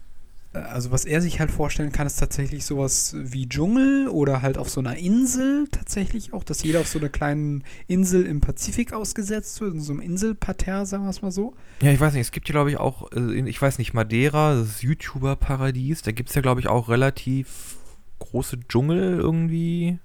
[0.66, 4.70] also was er sich halt vorstellen kann, ist tatsächlich sowas wie Dschungel oder halt auf
[4.70, 9.60] so einer Insel tatsächlich auch, dass jeder auf so einer kleinen Insel im Pazifik ausgesetzt
[9.62, 11.54] wird, in so einem Inselparterre, sagen wir es mal so.
[11.82, 14.56] Ja, ich weiß nicht, es gibt ja, glaube ich, auch, äh, ich weiß nicht, Madeira,
[14.56, 17.78] das YouTuber-Paradies, da gibt es ja, glaube ich, auch relativ
[18.20, 20.00] große Dschungel irgendwie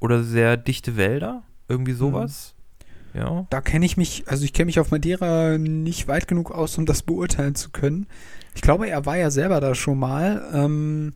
[0.00, 2.54] oder sehr dichte Wälder, irgendwie sowas.
[3.14, 3.46] Ja.
[3.50, 6.86] Da kenne ich mich, also ich kenne mich auf Madeira nicht weit genug aus, um
[6.86, 8.06] das beurteilen zu können.
[8.54, 10.48] Ich glaube, er war ja selber da schon mal.
[10.52, 11.12] Ähm,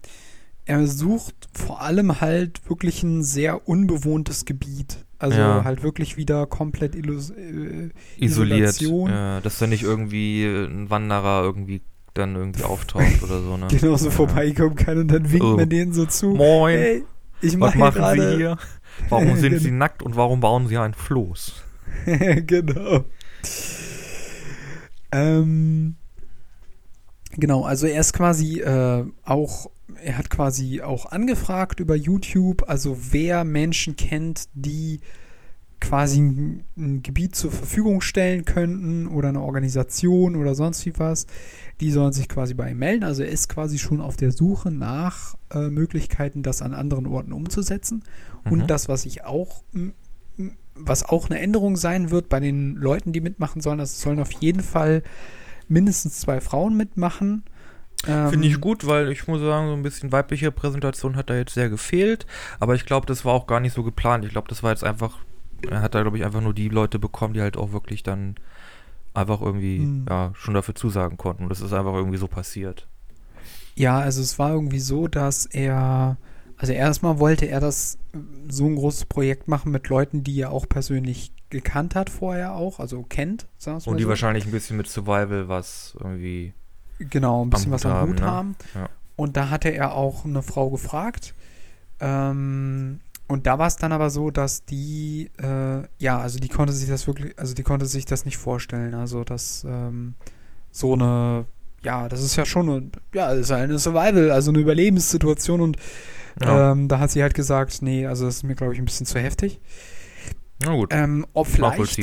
[0.66, 4.98] er sucht vor allem halt wirklich ein sehr unbewohntes Gebiet.
[5.18, 5.64] Also Ja.
[5.64, 8.70] halt wirklich wieder komplett illus äh, Isoliert.
[8.70, 9.10] Isolation.
[9.10, 11.80] Ja, dass da nicht irgendwie ein Wanderer irgendwie
[12.14, 13.66] dann irgendwie auftaucht oder so, ne?
[13.70, 14.10] genauso Ja.
[14.10, 15.56] vorbeikommen kann und dann winkt Oh.
[15.56, 16.28] man denen so zu.
[16.30, 17.04] Moin, Hey,
[17.40, 18.20] ich was mache machen.
[18.20, 18.56] Sie hier?
[19.08, 19.58] Warum sind Genau.
[19.62, 21.63] Sie nackt und warum bauen Sie ein Floß?
[22.46, 23.04] genau.
[25.12, 25.96] Ähm,
[27.32, 29.70] genau, also er ist quasi äh, auch,
[30.02, 35.00] er hat quasi auch angefragt über YouTube, also wer Menschen kennt, die
[35.84, 41.26] quasi ein, ein Gebiet zur Verfügung stellen könnten oder eine Organisation oder sonst wie was,
[41.80, 43.04] die sollen sich quasi bei ihm melden.
[43.04, 47.32] Also er ist quasi schon auf der Suche nach äh, Möglichkeiten, das an anderen Orten
[47.32, 48.02] umzusetzen.
[48.44, 48.52] Mhm.
[48.52, 49.62] Und das, was ich auch,
[50.86, 54.32] was auch eine Änderung sein wird bei den Leuten, die mitmachen sollen, das sollen auf
[54.32, 55.02] jeden Fall
[55.68, 57.44] mindestens zwei Frauen mitmachen.
[58.06, 61.36] Ähm, Finde ich gut, weil ich muss sagen, so ein bisschen weibliche Präsentation hat da
[61.36, 62.26] jetzt sehr gefehlt.
[62.60, 64.24] Aber ich glaube, das war auch gar nicht so geplant.
[64.24, 65.18] Ich glaube, das war jetzt einfach,
[65.70, 68.34] er hat da, glaube ich, einfach nur die Leute bekommen, die halt auch wirklich dann
[69.14, 70.06] einfach irgendwie, Hm.
[70.08, 71.44] ja, schon dafür zusagen konnten.
[71.44, 72.86] Und das ist einfach irgendwie so passiert.
[73.76, 76.16] Ja, also es war irgendwie so, dass er,
[76.56, 77.98] also erstmal wollte er das
[78.48, 82.80] so ein großes Projekt machen mit Leuten, die er auch persönlich gekannt hat vorher auch,
[82.80, 83.46] also kennt,
[83.86, 84.08] Und die so.
[84.08, 86.52] wahrscheinlich ein bisschen mit Survival was irgendwie
[86.98, 88.26] genau, ein bisschen was am haben, Hut ne?
[88.26, 88.56] haben.
[88.74, 88.88] Ja.
[89.16, 91.34] Und da hatte er auch eine Frau gefragt.
[92.00, 96.72] Ähm, und da war es dann aber so, dass die, äh, ja, also die konnte
[96.72, 98.94] sich das wirklich, also die konnte sich das nicht vorstellen.
[98.94, 100.14] Also, dass ähm,
[100.70, 101.46] so eine,
[101.82, 105.60] ja, das ist ja schon eine, ja, ist eine Survival, also eine Überlebenssituation.
[105.60, 105.76] Und
[106.42, 106.72] Ja.
[106.72, 109.06] ähm, da hat sie halt gesagt, nee, also das ist mir, glaube ich, ein bisschen
[109.06, 109.60] zu heftig.
[110.64, 112.00] Na gut, Ähm, ob vielleicht,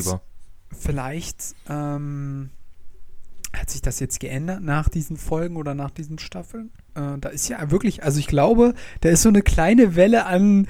[0.71, 2.49] vielleicht ähm,
[3.53, 6.71] hat sich das jetzt geändert nach diesen Folgen oder nach diesen Staffeln.
[6.95, 10.67] Äh, da ist ja wirklich, also ich glaube, da ist so eine kleine Welle an,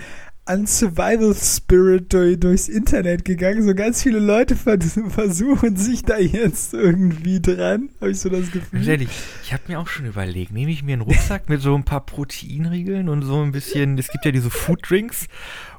[0.51, 3.63] an Survival Spirit durch, durchs Internet gegangen.
[3.63, 4.77] So ganz viele Leute ver
[5.09, 7.89] versuchen sich da jetzt irgendwie dran.
[8.01, 8.85] Habe ich so das Gefühl.
[8.87, 9.09] Ehrlich,
[9.43, 12.05] ich habe mir auch schon überlegt, nehme ich mir einen Rucksack mit so ein paar
[12.05, 15.27] Proteinriegeln und so ein bisschen, es gibt ja diese Food-Drinks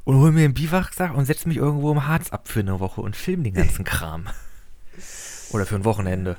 [0.05, 3.03] und hole mir einen Biwaksack und setze mich irgendwo im Harz ab für eine Woche
[3.03, 4.25] und film den ganzen Kram.
[5.53, 6.39] Oder für ein Wochenende.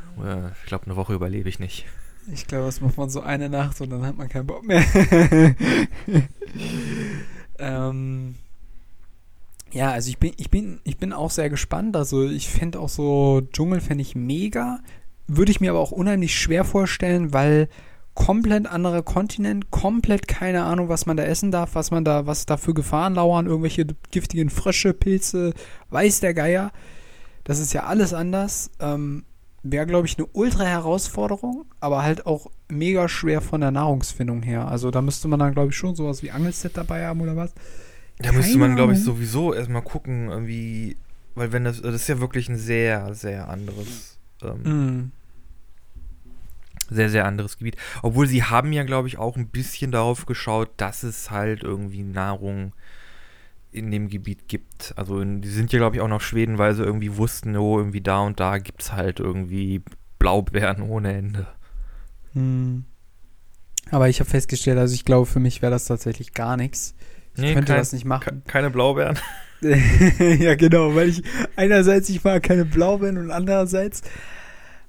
[0.64, 1.86] Ich glaube, eine Woche überlebe ich nicht.
[2.32, 4.84] Ich glaube, das macht man so eine Nacht und dann hat man keinen Bock mehr.
[7.60, 8.36] ähm,
[9.72, 11.96] ja, also ich bin, ich bin, ich bin auch sehr gespannt.
[11.96, 14.80] Also ich fände auch so Dschungel fände ich mega.
[15.28, 17.70] Würde ich mir aber auch unheimlich schwer vorstellen, weil
[18.14, 22.46] komplett anderer Kontinent, komplett keine Ahnung, was man da essen darf, was man da, was
[22.46, 25.54] da für Gefahren lauern, irgendwelche giftigen Frösche, Pilze,
[25.90, 26.72] weiß der Geier.
[27.44, 28.70] Das ist ja alles anders.
[28.80, 29.26] Ähm,
[29.64, 34.68] Wäre, glaube ich, eine Ultra-Herausforderung, aber halt auch mega schwer von der Nahrungsfindung her.
[34.68, 37.54] Also da müsste man dann, glaube ich, schon sowas wie Angelset dabei haben oder was.
[38.20, 40.98] Da müsste Keine man, glaube ich, sowieso erstmal gucken, irgendwie,
[41.36, 45.12] weil wenn das, das ist ja wirklich ein sehr, sehr anderes, ähm, Mm.
[46.90, 47.78] sehr, sehr anderes Gebiet.
[48.02, 52.04] Obwohl sie haben ja, glaube ich, auch ein bisschen darauf geschaut, dass es halt irgendwie
[52.04, 52.74] Nahrung
[53.74, 54.94] in dem Gebiet gibt.
[54.96, 57.78] Also in, die sind ja, glaube ich, auch nach Schweden, weil sie irgendwie wussten, oh,
[57.78, 59.82] irgendwie da und da gibt es halt irgendwie
[60.20, 61.48] Blaubeeren ohne Ende.
[62.34, 62.86] Hm.
[63.92, 66.96] Aber ich habe festgestellt, also ich glaube, für mich wäre das tatsächlich gar nichts.
[67.36, 68.44] Ich Nee, könnte kein- das nicht machen.
[68.48, 69.18] Keine Blaubeeren.
[70.20, 71.24] ja, genau, weil ich
[71.56, 74.02] einerseits ich mag keine Blaubeeren und andererseits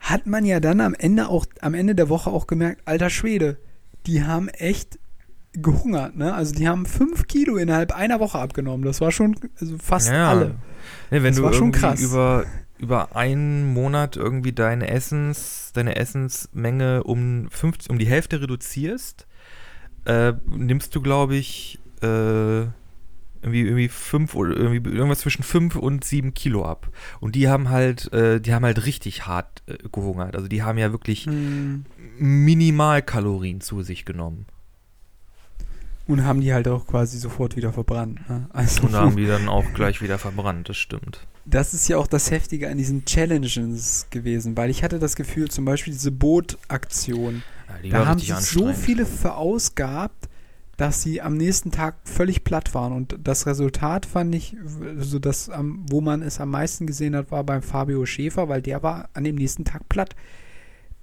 [0.01, 3.57] hat man ja dann am Ende auch am Ende der Woche auch gemerkt, alter Schwede,
[4.07, 4.99] die haben echt
[5.55, 6.35] gehungert, ne?
[6.35, 8.85] Also die haben fünf Kilo innerhalb einer Woche abgenommen.
[8.85, 10.31] Das war schon also fast Ja.
[10.31, 10.57] alle.
[11.11, 12.01] Nee, wenn Das du war schon krass.
[12.01, 12.45] über
[12.79, 19.27] über einen Monat irgendwie deine Essens deine Essensmenge um 50, um die Hälfte reduzierst,
[20.07, 22.07] äh, nimmst du glaube ich äh,
[23.43, 26.89] irgendwie irgendwie fünf oder irgendwie irgendwas zwischen fünf und sieben Kilo ab.
[27.21, 30.35] Und die haben halt äh, die haben halt richtig hart äh, gehungert.
[30.35, 31.85] Also die haben ja wirklich Hm.
[32.19, 34.47] Minimalkalorien zu sich genommen.
[36.07, 38.29] Und haben die halt auch quasi sofort wieder verbrannt.
[38.29, 38.47] Ne?
[38.53, 40.69] Also Und haben die dann auch gleich wieder verbrannt.
[40.69, 41.27] Das stimmt.
[41.47, 45.51] Das ist ja auch das Heftige an diesen Challenges gewesen, weil ich hatte das Gefühl,
[45.51, 50.29] zum Beispiel diese Bootaktion, Ja, die da haben sich so viele verausgabt,
[50.77, 52.93] dass sie am nächsten Tag völlig platt waren.
[52.93, 54.57] Und das Resultat fand ich,
[54.97, 55.51] also das,
[55.89, 59.25] wo man es am meisten gesehen hat, war beim Fabio Schäfer, weil der war an
[59.25, 60.17] dem nächsten Tag platt.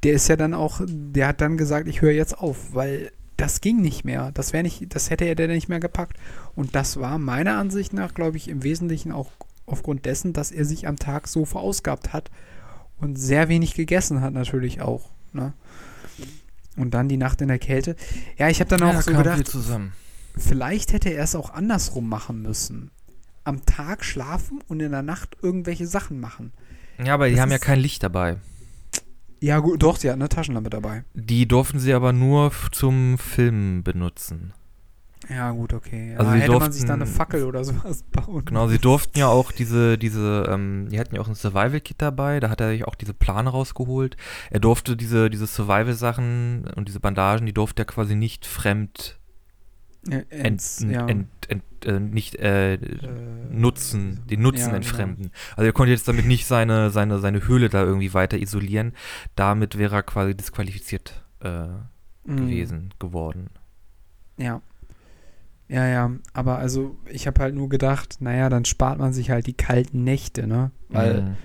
[0.04, 3.62] Der ist ja dann auch, der hat dann gesagt, ich höre jetzt auf, weil das
[3.62, 4.32] ging nicht mehr.
[4.34, 6.18] Das wäre nicht, das hätte er dann nicht mehr gepackt.
[6.56, 9.32] Und das war meiner Ansicht nach, glaube ich, im Wesentlichen auch
[9.66, 12.30] aufgrund dessen, dass er sich am Tag so verausgabt hat
[13.00, 15.10] und sehr wenig gegessen hat natürlich auch.
[15.34, 15.54] Ne?
[16.78, 17.96] Und dann die Nacht in der Kälte.
[18.38, 19.94] Ja, ich habe dann auch ja, so gedacht, zusammen.
[20.38, 22.92] vielleicht hätte er es auch andersrum machen müssen.
[23.44, 26.54] Am Tag schlafen und in der Nacht irgendwelche Sachen machen.
[27.04, 28.38] Ja, aber die Das haben ja kein Licht dabei.
[29.42, 31.04] Ja, gut, doch, sie hat eine Taschenlampe dabei.
[31.14, 34.54] Die durften sie aber nur zum Filmen benutzen.
[35.30, 36.14] Ja, gut, okay.
[36.14, 38.44] Ja, Also die hätte man sich da durften- eine Fackel oder sowas bauen.
[38.46, 42.40] Genau, sie durften ja auch diese, diese, ähm, die hatten ja auch ein Survival-Kit dabei,
[42.40, 44.18] da hat er sich auch diese Plane rausgeholt.
[44.50, 49.20] Er durfte diese, diese Survival-Sachen und diese Bandagen, die durfte er quasi nicht fremd
[50.08, 51.06] Ja, ent, ents, ja.
[51.08, 52.80] ent, ent, äh, nicht äh, Äh,
[53.52, 54.76] nutzen, den Nutzen ja, genau.
[54.78, 55.32] entfremden.
[55.56, 58.94] Also er konnte jetzt damit nicht seine, seine, seine Höhle da irgendwie weiter isolieren.
[59.36, 61.68] Damit wäre er quasi disqualifiziert äh,
[62.24, 62.38] Mhm.
[62.38, 63.50] gewesen, geworden.
[64.38, 64.62] Ja.
[65.68, 69.48] Ja, ja, aber also ich habe halt nur gedacht, naja, dann spart man sich halt
[69.48, 70.72] die kalten Nächte, ne?
[70.90, 71.36] Weil Mhm.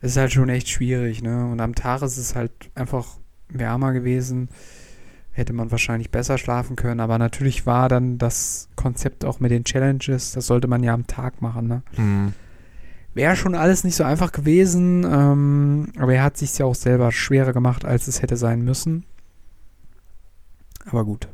[0.00, 1.46] es ist halt schon echt schwierig, ne?
[1.50, 4.48] Und am Tag ist es halt einfach wärmer gewesen.
[5.40, 9.64] Hätte man wahrscheinlich besser schlafen können, aber natürlich war dann das Konzept auch mit den
[9.64, 11.82] Challenges, das sollte man ja am Tag machen, ne?
[11.96, 12.34] Mhm.
[13.14, 17.10] Wäre schon alles nicht so einfach gewesen, ähm, aber er hat sich ja auch selber
[17.10, 19.06] schwerer gemacht, als es hätte sein müssen.
[20.84, 21.26] Aber gut.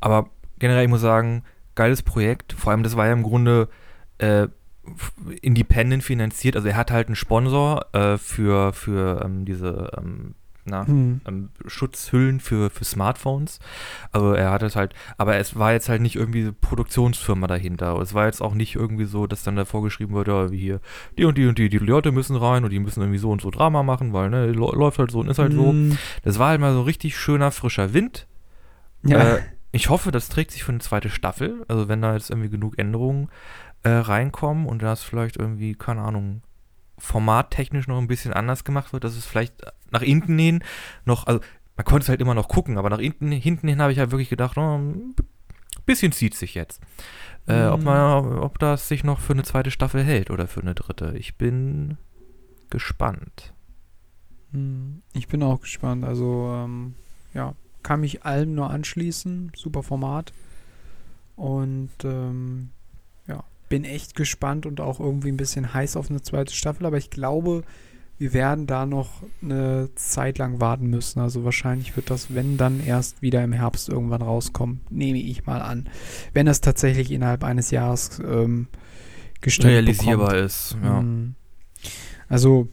[0.00, 1.42] Aber generell, ich muss sagen,
[1.74, 2.54] geiles Projekt.
[2.54, 3.68] Vor allem, das war ja im Grunde
[4.16, 4.48] äh,
[5.42, 6.56] independent finanziert.
[6.56, 10.34] Also er hat halt einen Sponsor äh, für, für ähm, diese, ähm,
[10.70, 11.20] na, Hm.
[11.26, 13.58] ähm, Schutzhüllen für, für Smartphones.
[14.12, 17.98] Also er hat es halt, aber es war jetzt halt nicht irgendwie eine Produktionsfirma dahinter.
[17.98, 20.80] Es war jetzt auch nicht irgendwie so, dass dann davor geschrieben wurde, ja, wie hier,
[21.18, 23.42] die und die und die, die Leute müssen rein und die müssen irgendwie so und
[23.42, 25.70] so Drama machen, weil, ne, läuft halt so und ist halt so.
[25.70, 25.98] Hm.
[26.22, 28.26] Das war halt mal so richtig schöner, frischer Wind.
[29.02, 29.36] Ja.
[29.36, 29.40] Äh,
[29.72, 31.64] ich hoffe, das trägt sich für eine zweite Staffel.
[31.68, 33.28] Also wenn da jetzt irgendwie genug Änderungen
[33.82, 36.42] äh, reinkommen und das vielleicht irgendwie, keine Ahnung,
[36.98, 39.54] formattechnisch noch ein bisschen anders gemacht wird, dass es vielleicht
[39.90, 40.62] nach hinten hin
[41.04, 41.40] noch, also
[41.76, 44.10] man konnte es halt immer noch gucken, aber nach hinten, hinten hin habe ich halt
[44.10, 45.14] wirklich gedacht, oh, ein
[45.86, 46.80] bisschen zieht sich jetzt.
[47.46, 47.84] Äh, ob, Mhm.
[47.86, 51.14] man, ob das sich noch für eine zweite Staffel hält oder für eine dritte.
[51.16, 51.96] Ich bin
[52.68, 53.54] gespannt.
[54.52, 56.04] Hm, Ich bin auch gespannt.
[56.04, 56.94] Also, ähm,
[57.34, 59.52] ja, kann mich allem nur anschließen.
[59.56, 60.32] Super Format.
[61.36, 62.70] Und ähm,
[63.26, 66.84] ja, bin echt gespannt und auch irgendwie ein bisschen heiß auf eine zweite Staffel.
[66.86, 67.62] Aber ich glaube,
[68.20, 71.20] wir werden da noch eine Zeit lang warten müssen.
[71.20, 75.62] Also wahrscheinlich wird das, wenn dann erst wieder im Herbst irgendwann rauskommen, nehme ich mal
[75.62, 75.88] an.
[76.34, 78.68] Wenn das tatsächlich innerhalb eines Jahres ähm,
[79.40, 80.44] gestellt Realisierbar bekommt.
[80.44, 80.76] ist.
[80.84, 81.00] Ja.
[81.00, 81.34] Mm.
[82.28, 82.68] Also,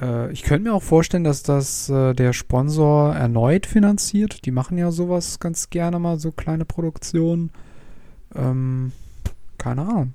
[0.00, 4.44] äh, ich könnte mir auch vorstellen, dass das äh, der Sponsor erneut finanziert.
[4.46, 7.52] Die machen ja sowas ganz gerne mal, so kleine Produktionen.
[8.34, 8.90] Ähm,
[9.58, 10.14] keine Ahnung.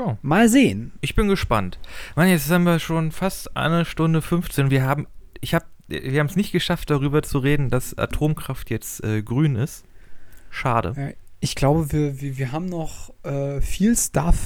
[0.00, 0.16] Schon.
[0.22, 0.92] Mal sehen.
[1.02, 1.78] Ich bin gespannt.
[2.16, 4.70] Mann, jetzt haben wir schon fast eine Stunde 15.
[4.70, 5.06] Wir haben,
[5.42, 9.56] ich habe, wir haben es nicht geschafft, darüber zu reden, dass Atomkraft jetzt äh, grün
[9.56, 9.84] ist.
[10.48, 11.14] Schade.
[11.40, 14.36] Ich glaube, wir, wir, wir haben noch äh, viel Stuff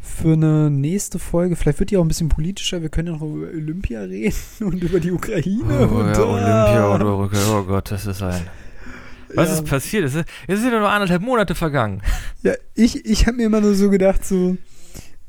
[0.00, 1.56] für eine nächste Folge.
[1.56, 2.80] Vielleicht wird die auch ein bisschen politischer.
[2.80, 5.88] Wir können ja noch über Olympia reden und über die Ukraine.
[5.90, 7.02] Oh, und, ja, Olympia und.
[7.02, 7.36] Europa.
[7.50, 8.40] Oh Gott, das ist ein.
[9.34, 9.54] Was Ja.
[9.56, 10.04] ist passiert?
[10.04, 12.00] Es ist- es sind ja nur anderthalb Monate vergangen.
[12.42, 14.56] Ja, ich, ich habe mir immer nur so gedacht, so,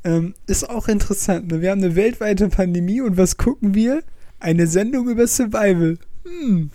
[0.08, 1.52] ähm, ist auch interessant.
[1.52, 1.62] Ne?
[1.62, 4.04] Wir haben eine weltweite Pandemie und was gucken wir?
[4.40, 5.98] Eine Sendung über Survival.
[6.24, 6.72] Hm.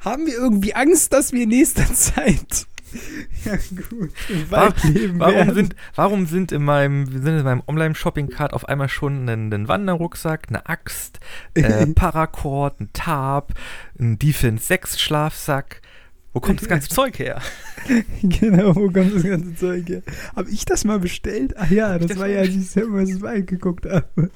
[0.00, 2.66] Haben wir irgendwie Angst, dass wir in nächster Zeit
[3.44, 3.56] ja
[3.88, 4.10] gut
[4.84, 9.52] leben Warum sind, warum sind in meinem, sind in meinem Online-Shopping-Cart auf einmal schon ein,
[9.52, 11.20] ein Wanderrucksack, eine Axt,
[11.54, 13.54] äh, Paracord, ein Tarp,
[13.98, 15.82] ein Defense 6 Schlafsack.
[16.32, 17.40] Wo kommt das ganze Zeug her?
[18.22, 20.02] genau, wo kommt das ganze Zeug her?
[20.36, 21.54] Habe ich das mal bestellt?
[21.56, 24.30] Ach ja, das das war ja, als ich selber das Wald geguckt habe.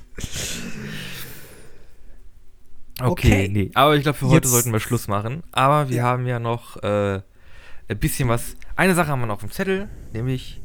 [3.00, 3.48] Okay, Okay.
[3.48, 3.70] nee.
[3.74, 5.42] Aber ich glaube, für heute Jetzt- sollten wir Schluss machen.
[5.52, 6.02] Aber wir Ja.
[6.04, 7.20] haben ja noch äh,
[7.88, 8.56] ein bisschen was.
[8.76, 10.60] Eine Sache haben wir noch auf dem Zettel, nämlich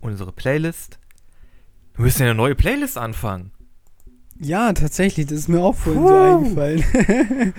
[0.00, 0.98] unsere Playlist.
[1.94, 3.50] Wir müssen ja eine neue Playlist anfangen.
[4.38, 6.14] Ja, tatsächlich, das ist mir auch vorhin so Puh.
[6.14, 6.84] eingefallen.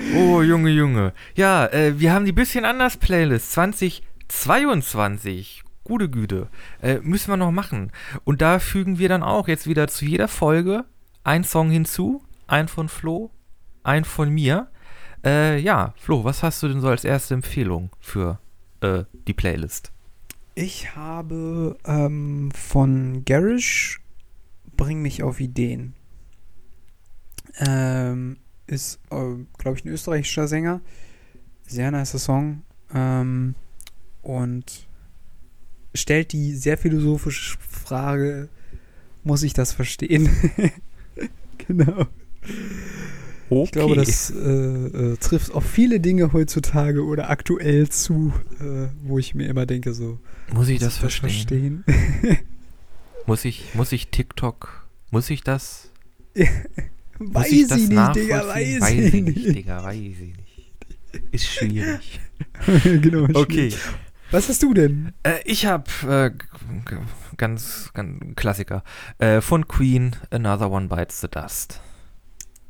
[0.16, 1.12] Oh, Junge, Junge.
[1.36, 5.64] Ja, äh, wir haben die bisschen anders Playlist 2022.
[5.84, 6.48] Gute Güte.
[6.82, 7.92] Äh, müssen wir noch machen.
[8.26, 10.86] Und da fügen wir dann auch jetzt wieder zu jeder Folge
[11.24, 12.22] ein Song hinzu.
[12.46, 13.32] Ein von Flo,
[13.84, 14.68] ein von mir.
[15.26, 18.40] Äh, ja, Flo, was hast du denn so als erste Empfehlung für
[18.82, 19.92] äh, die Playlist?
[20.56, 24.02] Ich habe ähm, von Garish
[24.78, 25.96] Bring mich auf Ideen.
[27.60, 30.82] Ähm, ist, äh, glaube ich, ein österreichischer Sänger.
[31.66, 32.64] Sehr nicer Song.
[32.94, 33.56] Ähm,
[34.22, 34.88] und
[35.96, 38.50] stellt die sehr philosophische Frage,
[39.24, 40.30] muss ich das verstehen?
[41.68, 42.08] genau.
[43.50, 43.64] Okay.
[43.64, 49.18] Ich glaube, das äh, äh, trifft auf viele Dinge heutzutage oder aktuell zu, äh, wo
[49.18, 50.20] ich mir immer denke, so,
[50.52, 51.84] muss ich muss das verstehen?
[51.86, 52.40] verstehen?
[53.26, 55.92] Muss ich, muss ich TikTok, muss ich das,
[57.20, 58.82] weiß ich ich nicht, Digga, nachvollziehen?
[58.82, 59.56] weiß, ich nicht.
[59.56, 60.72] Digga, weiß ich nicht.
[61.32, 62.20] Ist schwierig.
[62.84, 63.72] genau, Okay.
[63.72, 63.78] schwierig.
[64.32, 65.14] Was hast du denn?
[65.24, 66.32] Äh, ich habe äh,
[67.38, 68.84] ganz, ganz Klassiker
[69.20, 71.80] äh, von Queen Another One Bites the Dust.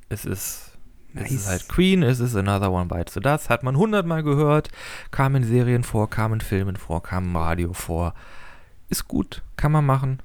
[0.08, 0.78] Es ist,
[1.16, 3.50] es ist halt Queen, es ist Another One Bites the Dust.
[3.50, 4.70] Hat man hundertmal gehört,
[5.10, 8.14] kam in Serien vor, kam in Filmen vor, kam im Radio vor.
[8.90, 10.20] Ist gut, kann man machen.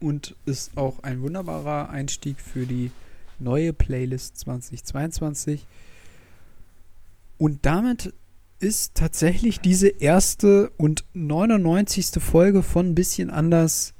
[0.00, 2.90] Und ist auch ein wunderbarer Einstieg für die
[3.38, 5.66] neue Playlist 2022.
[7.38, 8.12] Und damit
[8.60, 12.22] ist tatsächlich diese erste und 99.
[12.22, 13.94] Folge von Bisschen anders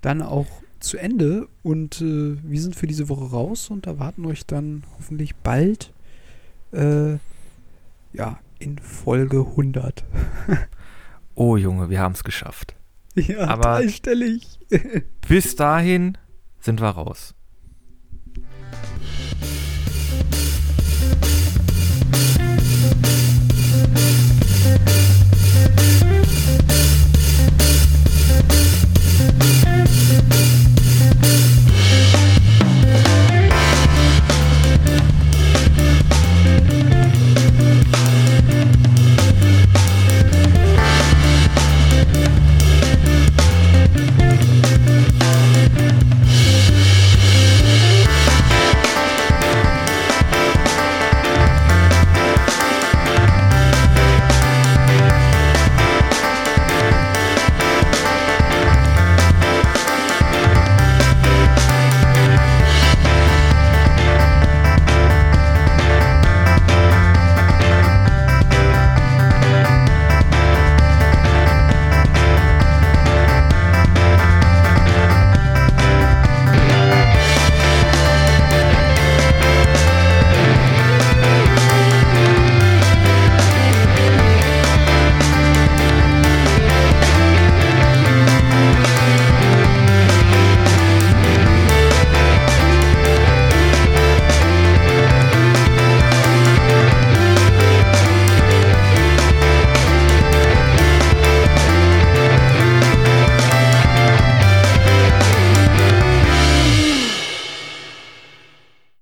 [0.00, 0.46] dann auch
[0.80, 1.48] zu Ende.
[1.62, 5.92] Und äh, wir sind für diese Woche raus und erwarten euch dann hoffentlich bald
[6.72, 7.14] äh,
[8.12, 10.04] ja, in Folge 100.
[11.34, 12.74] Oh Junge, wir haben es geschafft.
[13.14, 14.58] Ja, Aber- dreistellig.
[15.28, 16.16] Bis dahin
[16.60, 17.34] sind wir raus.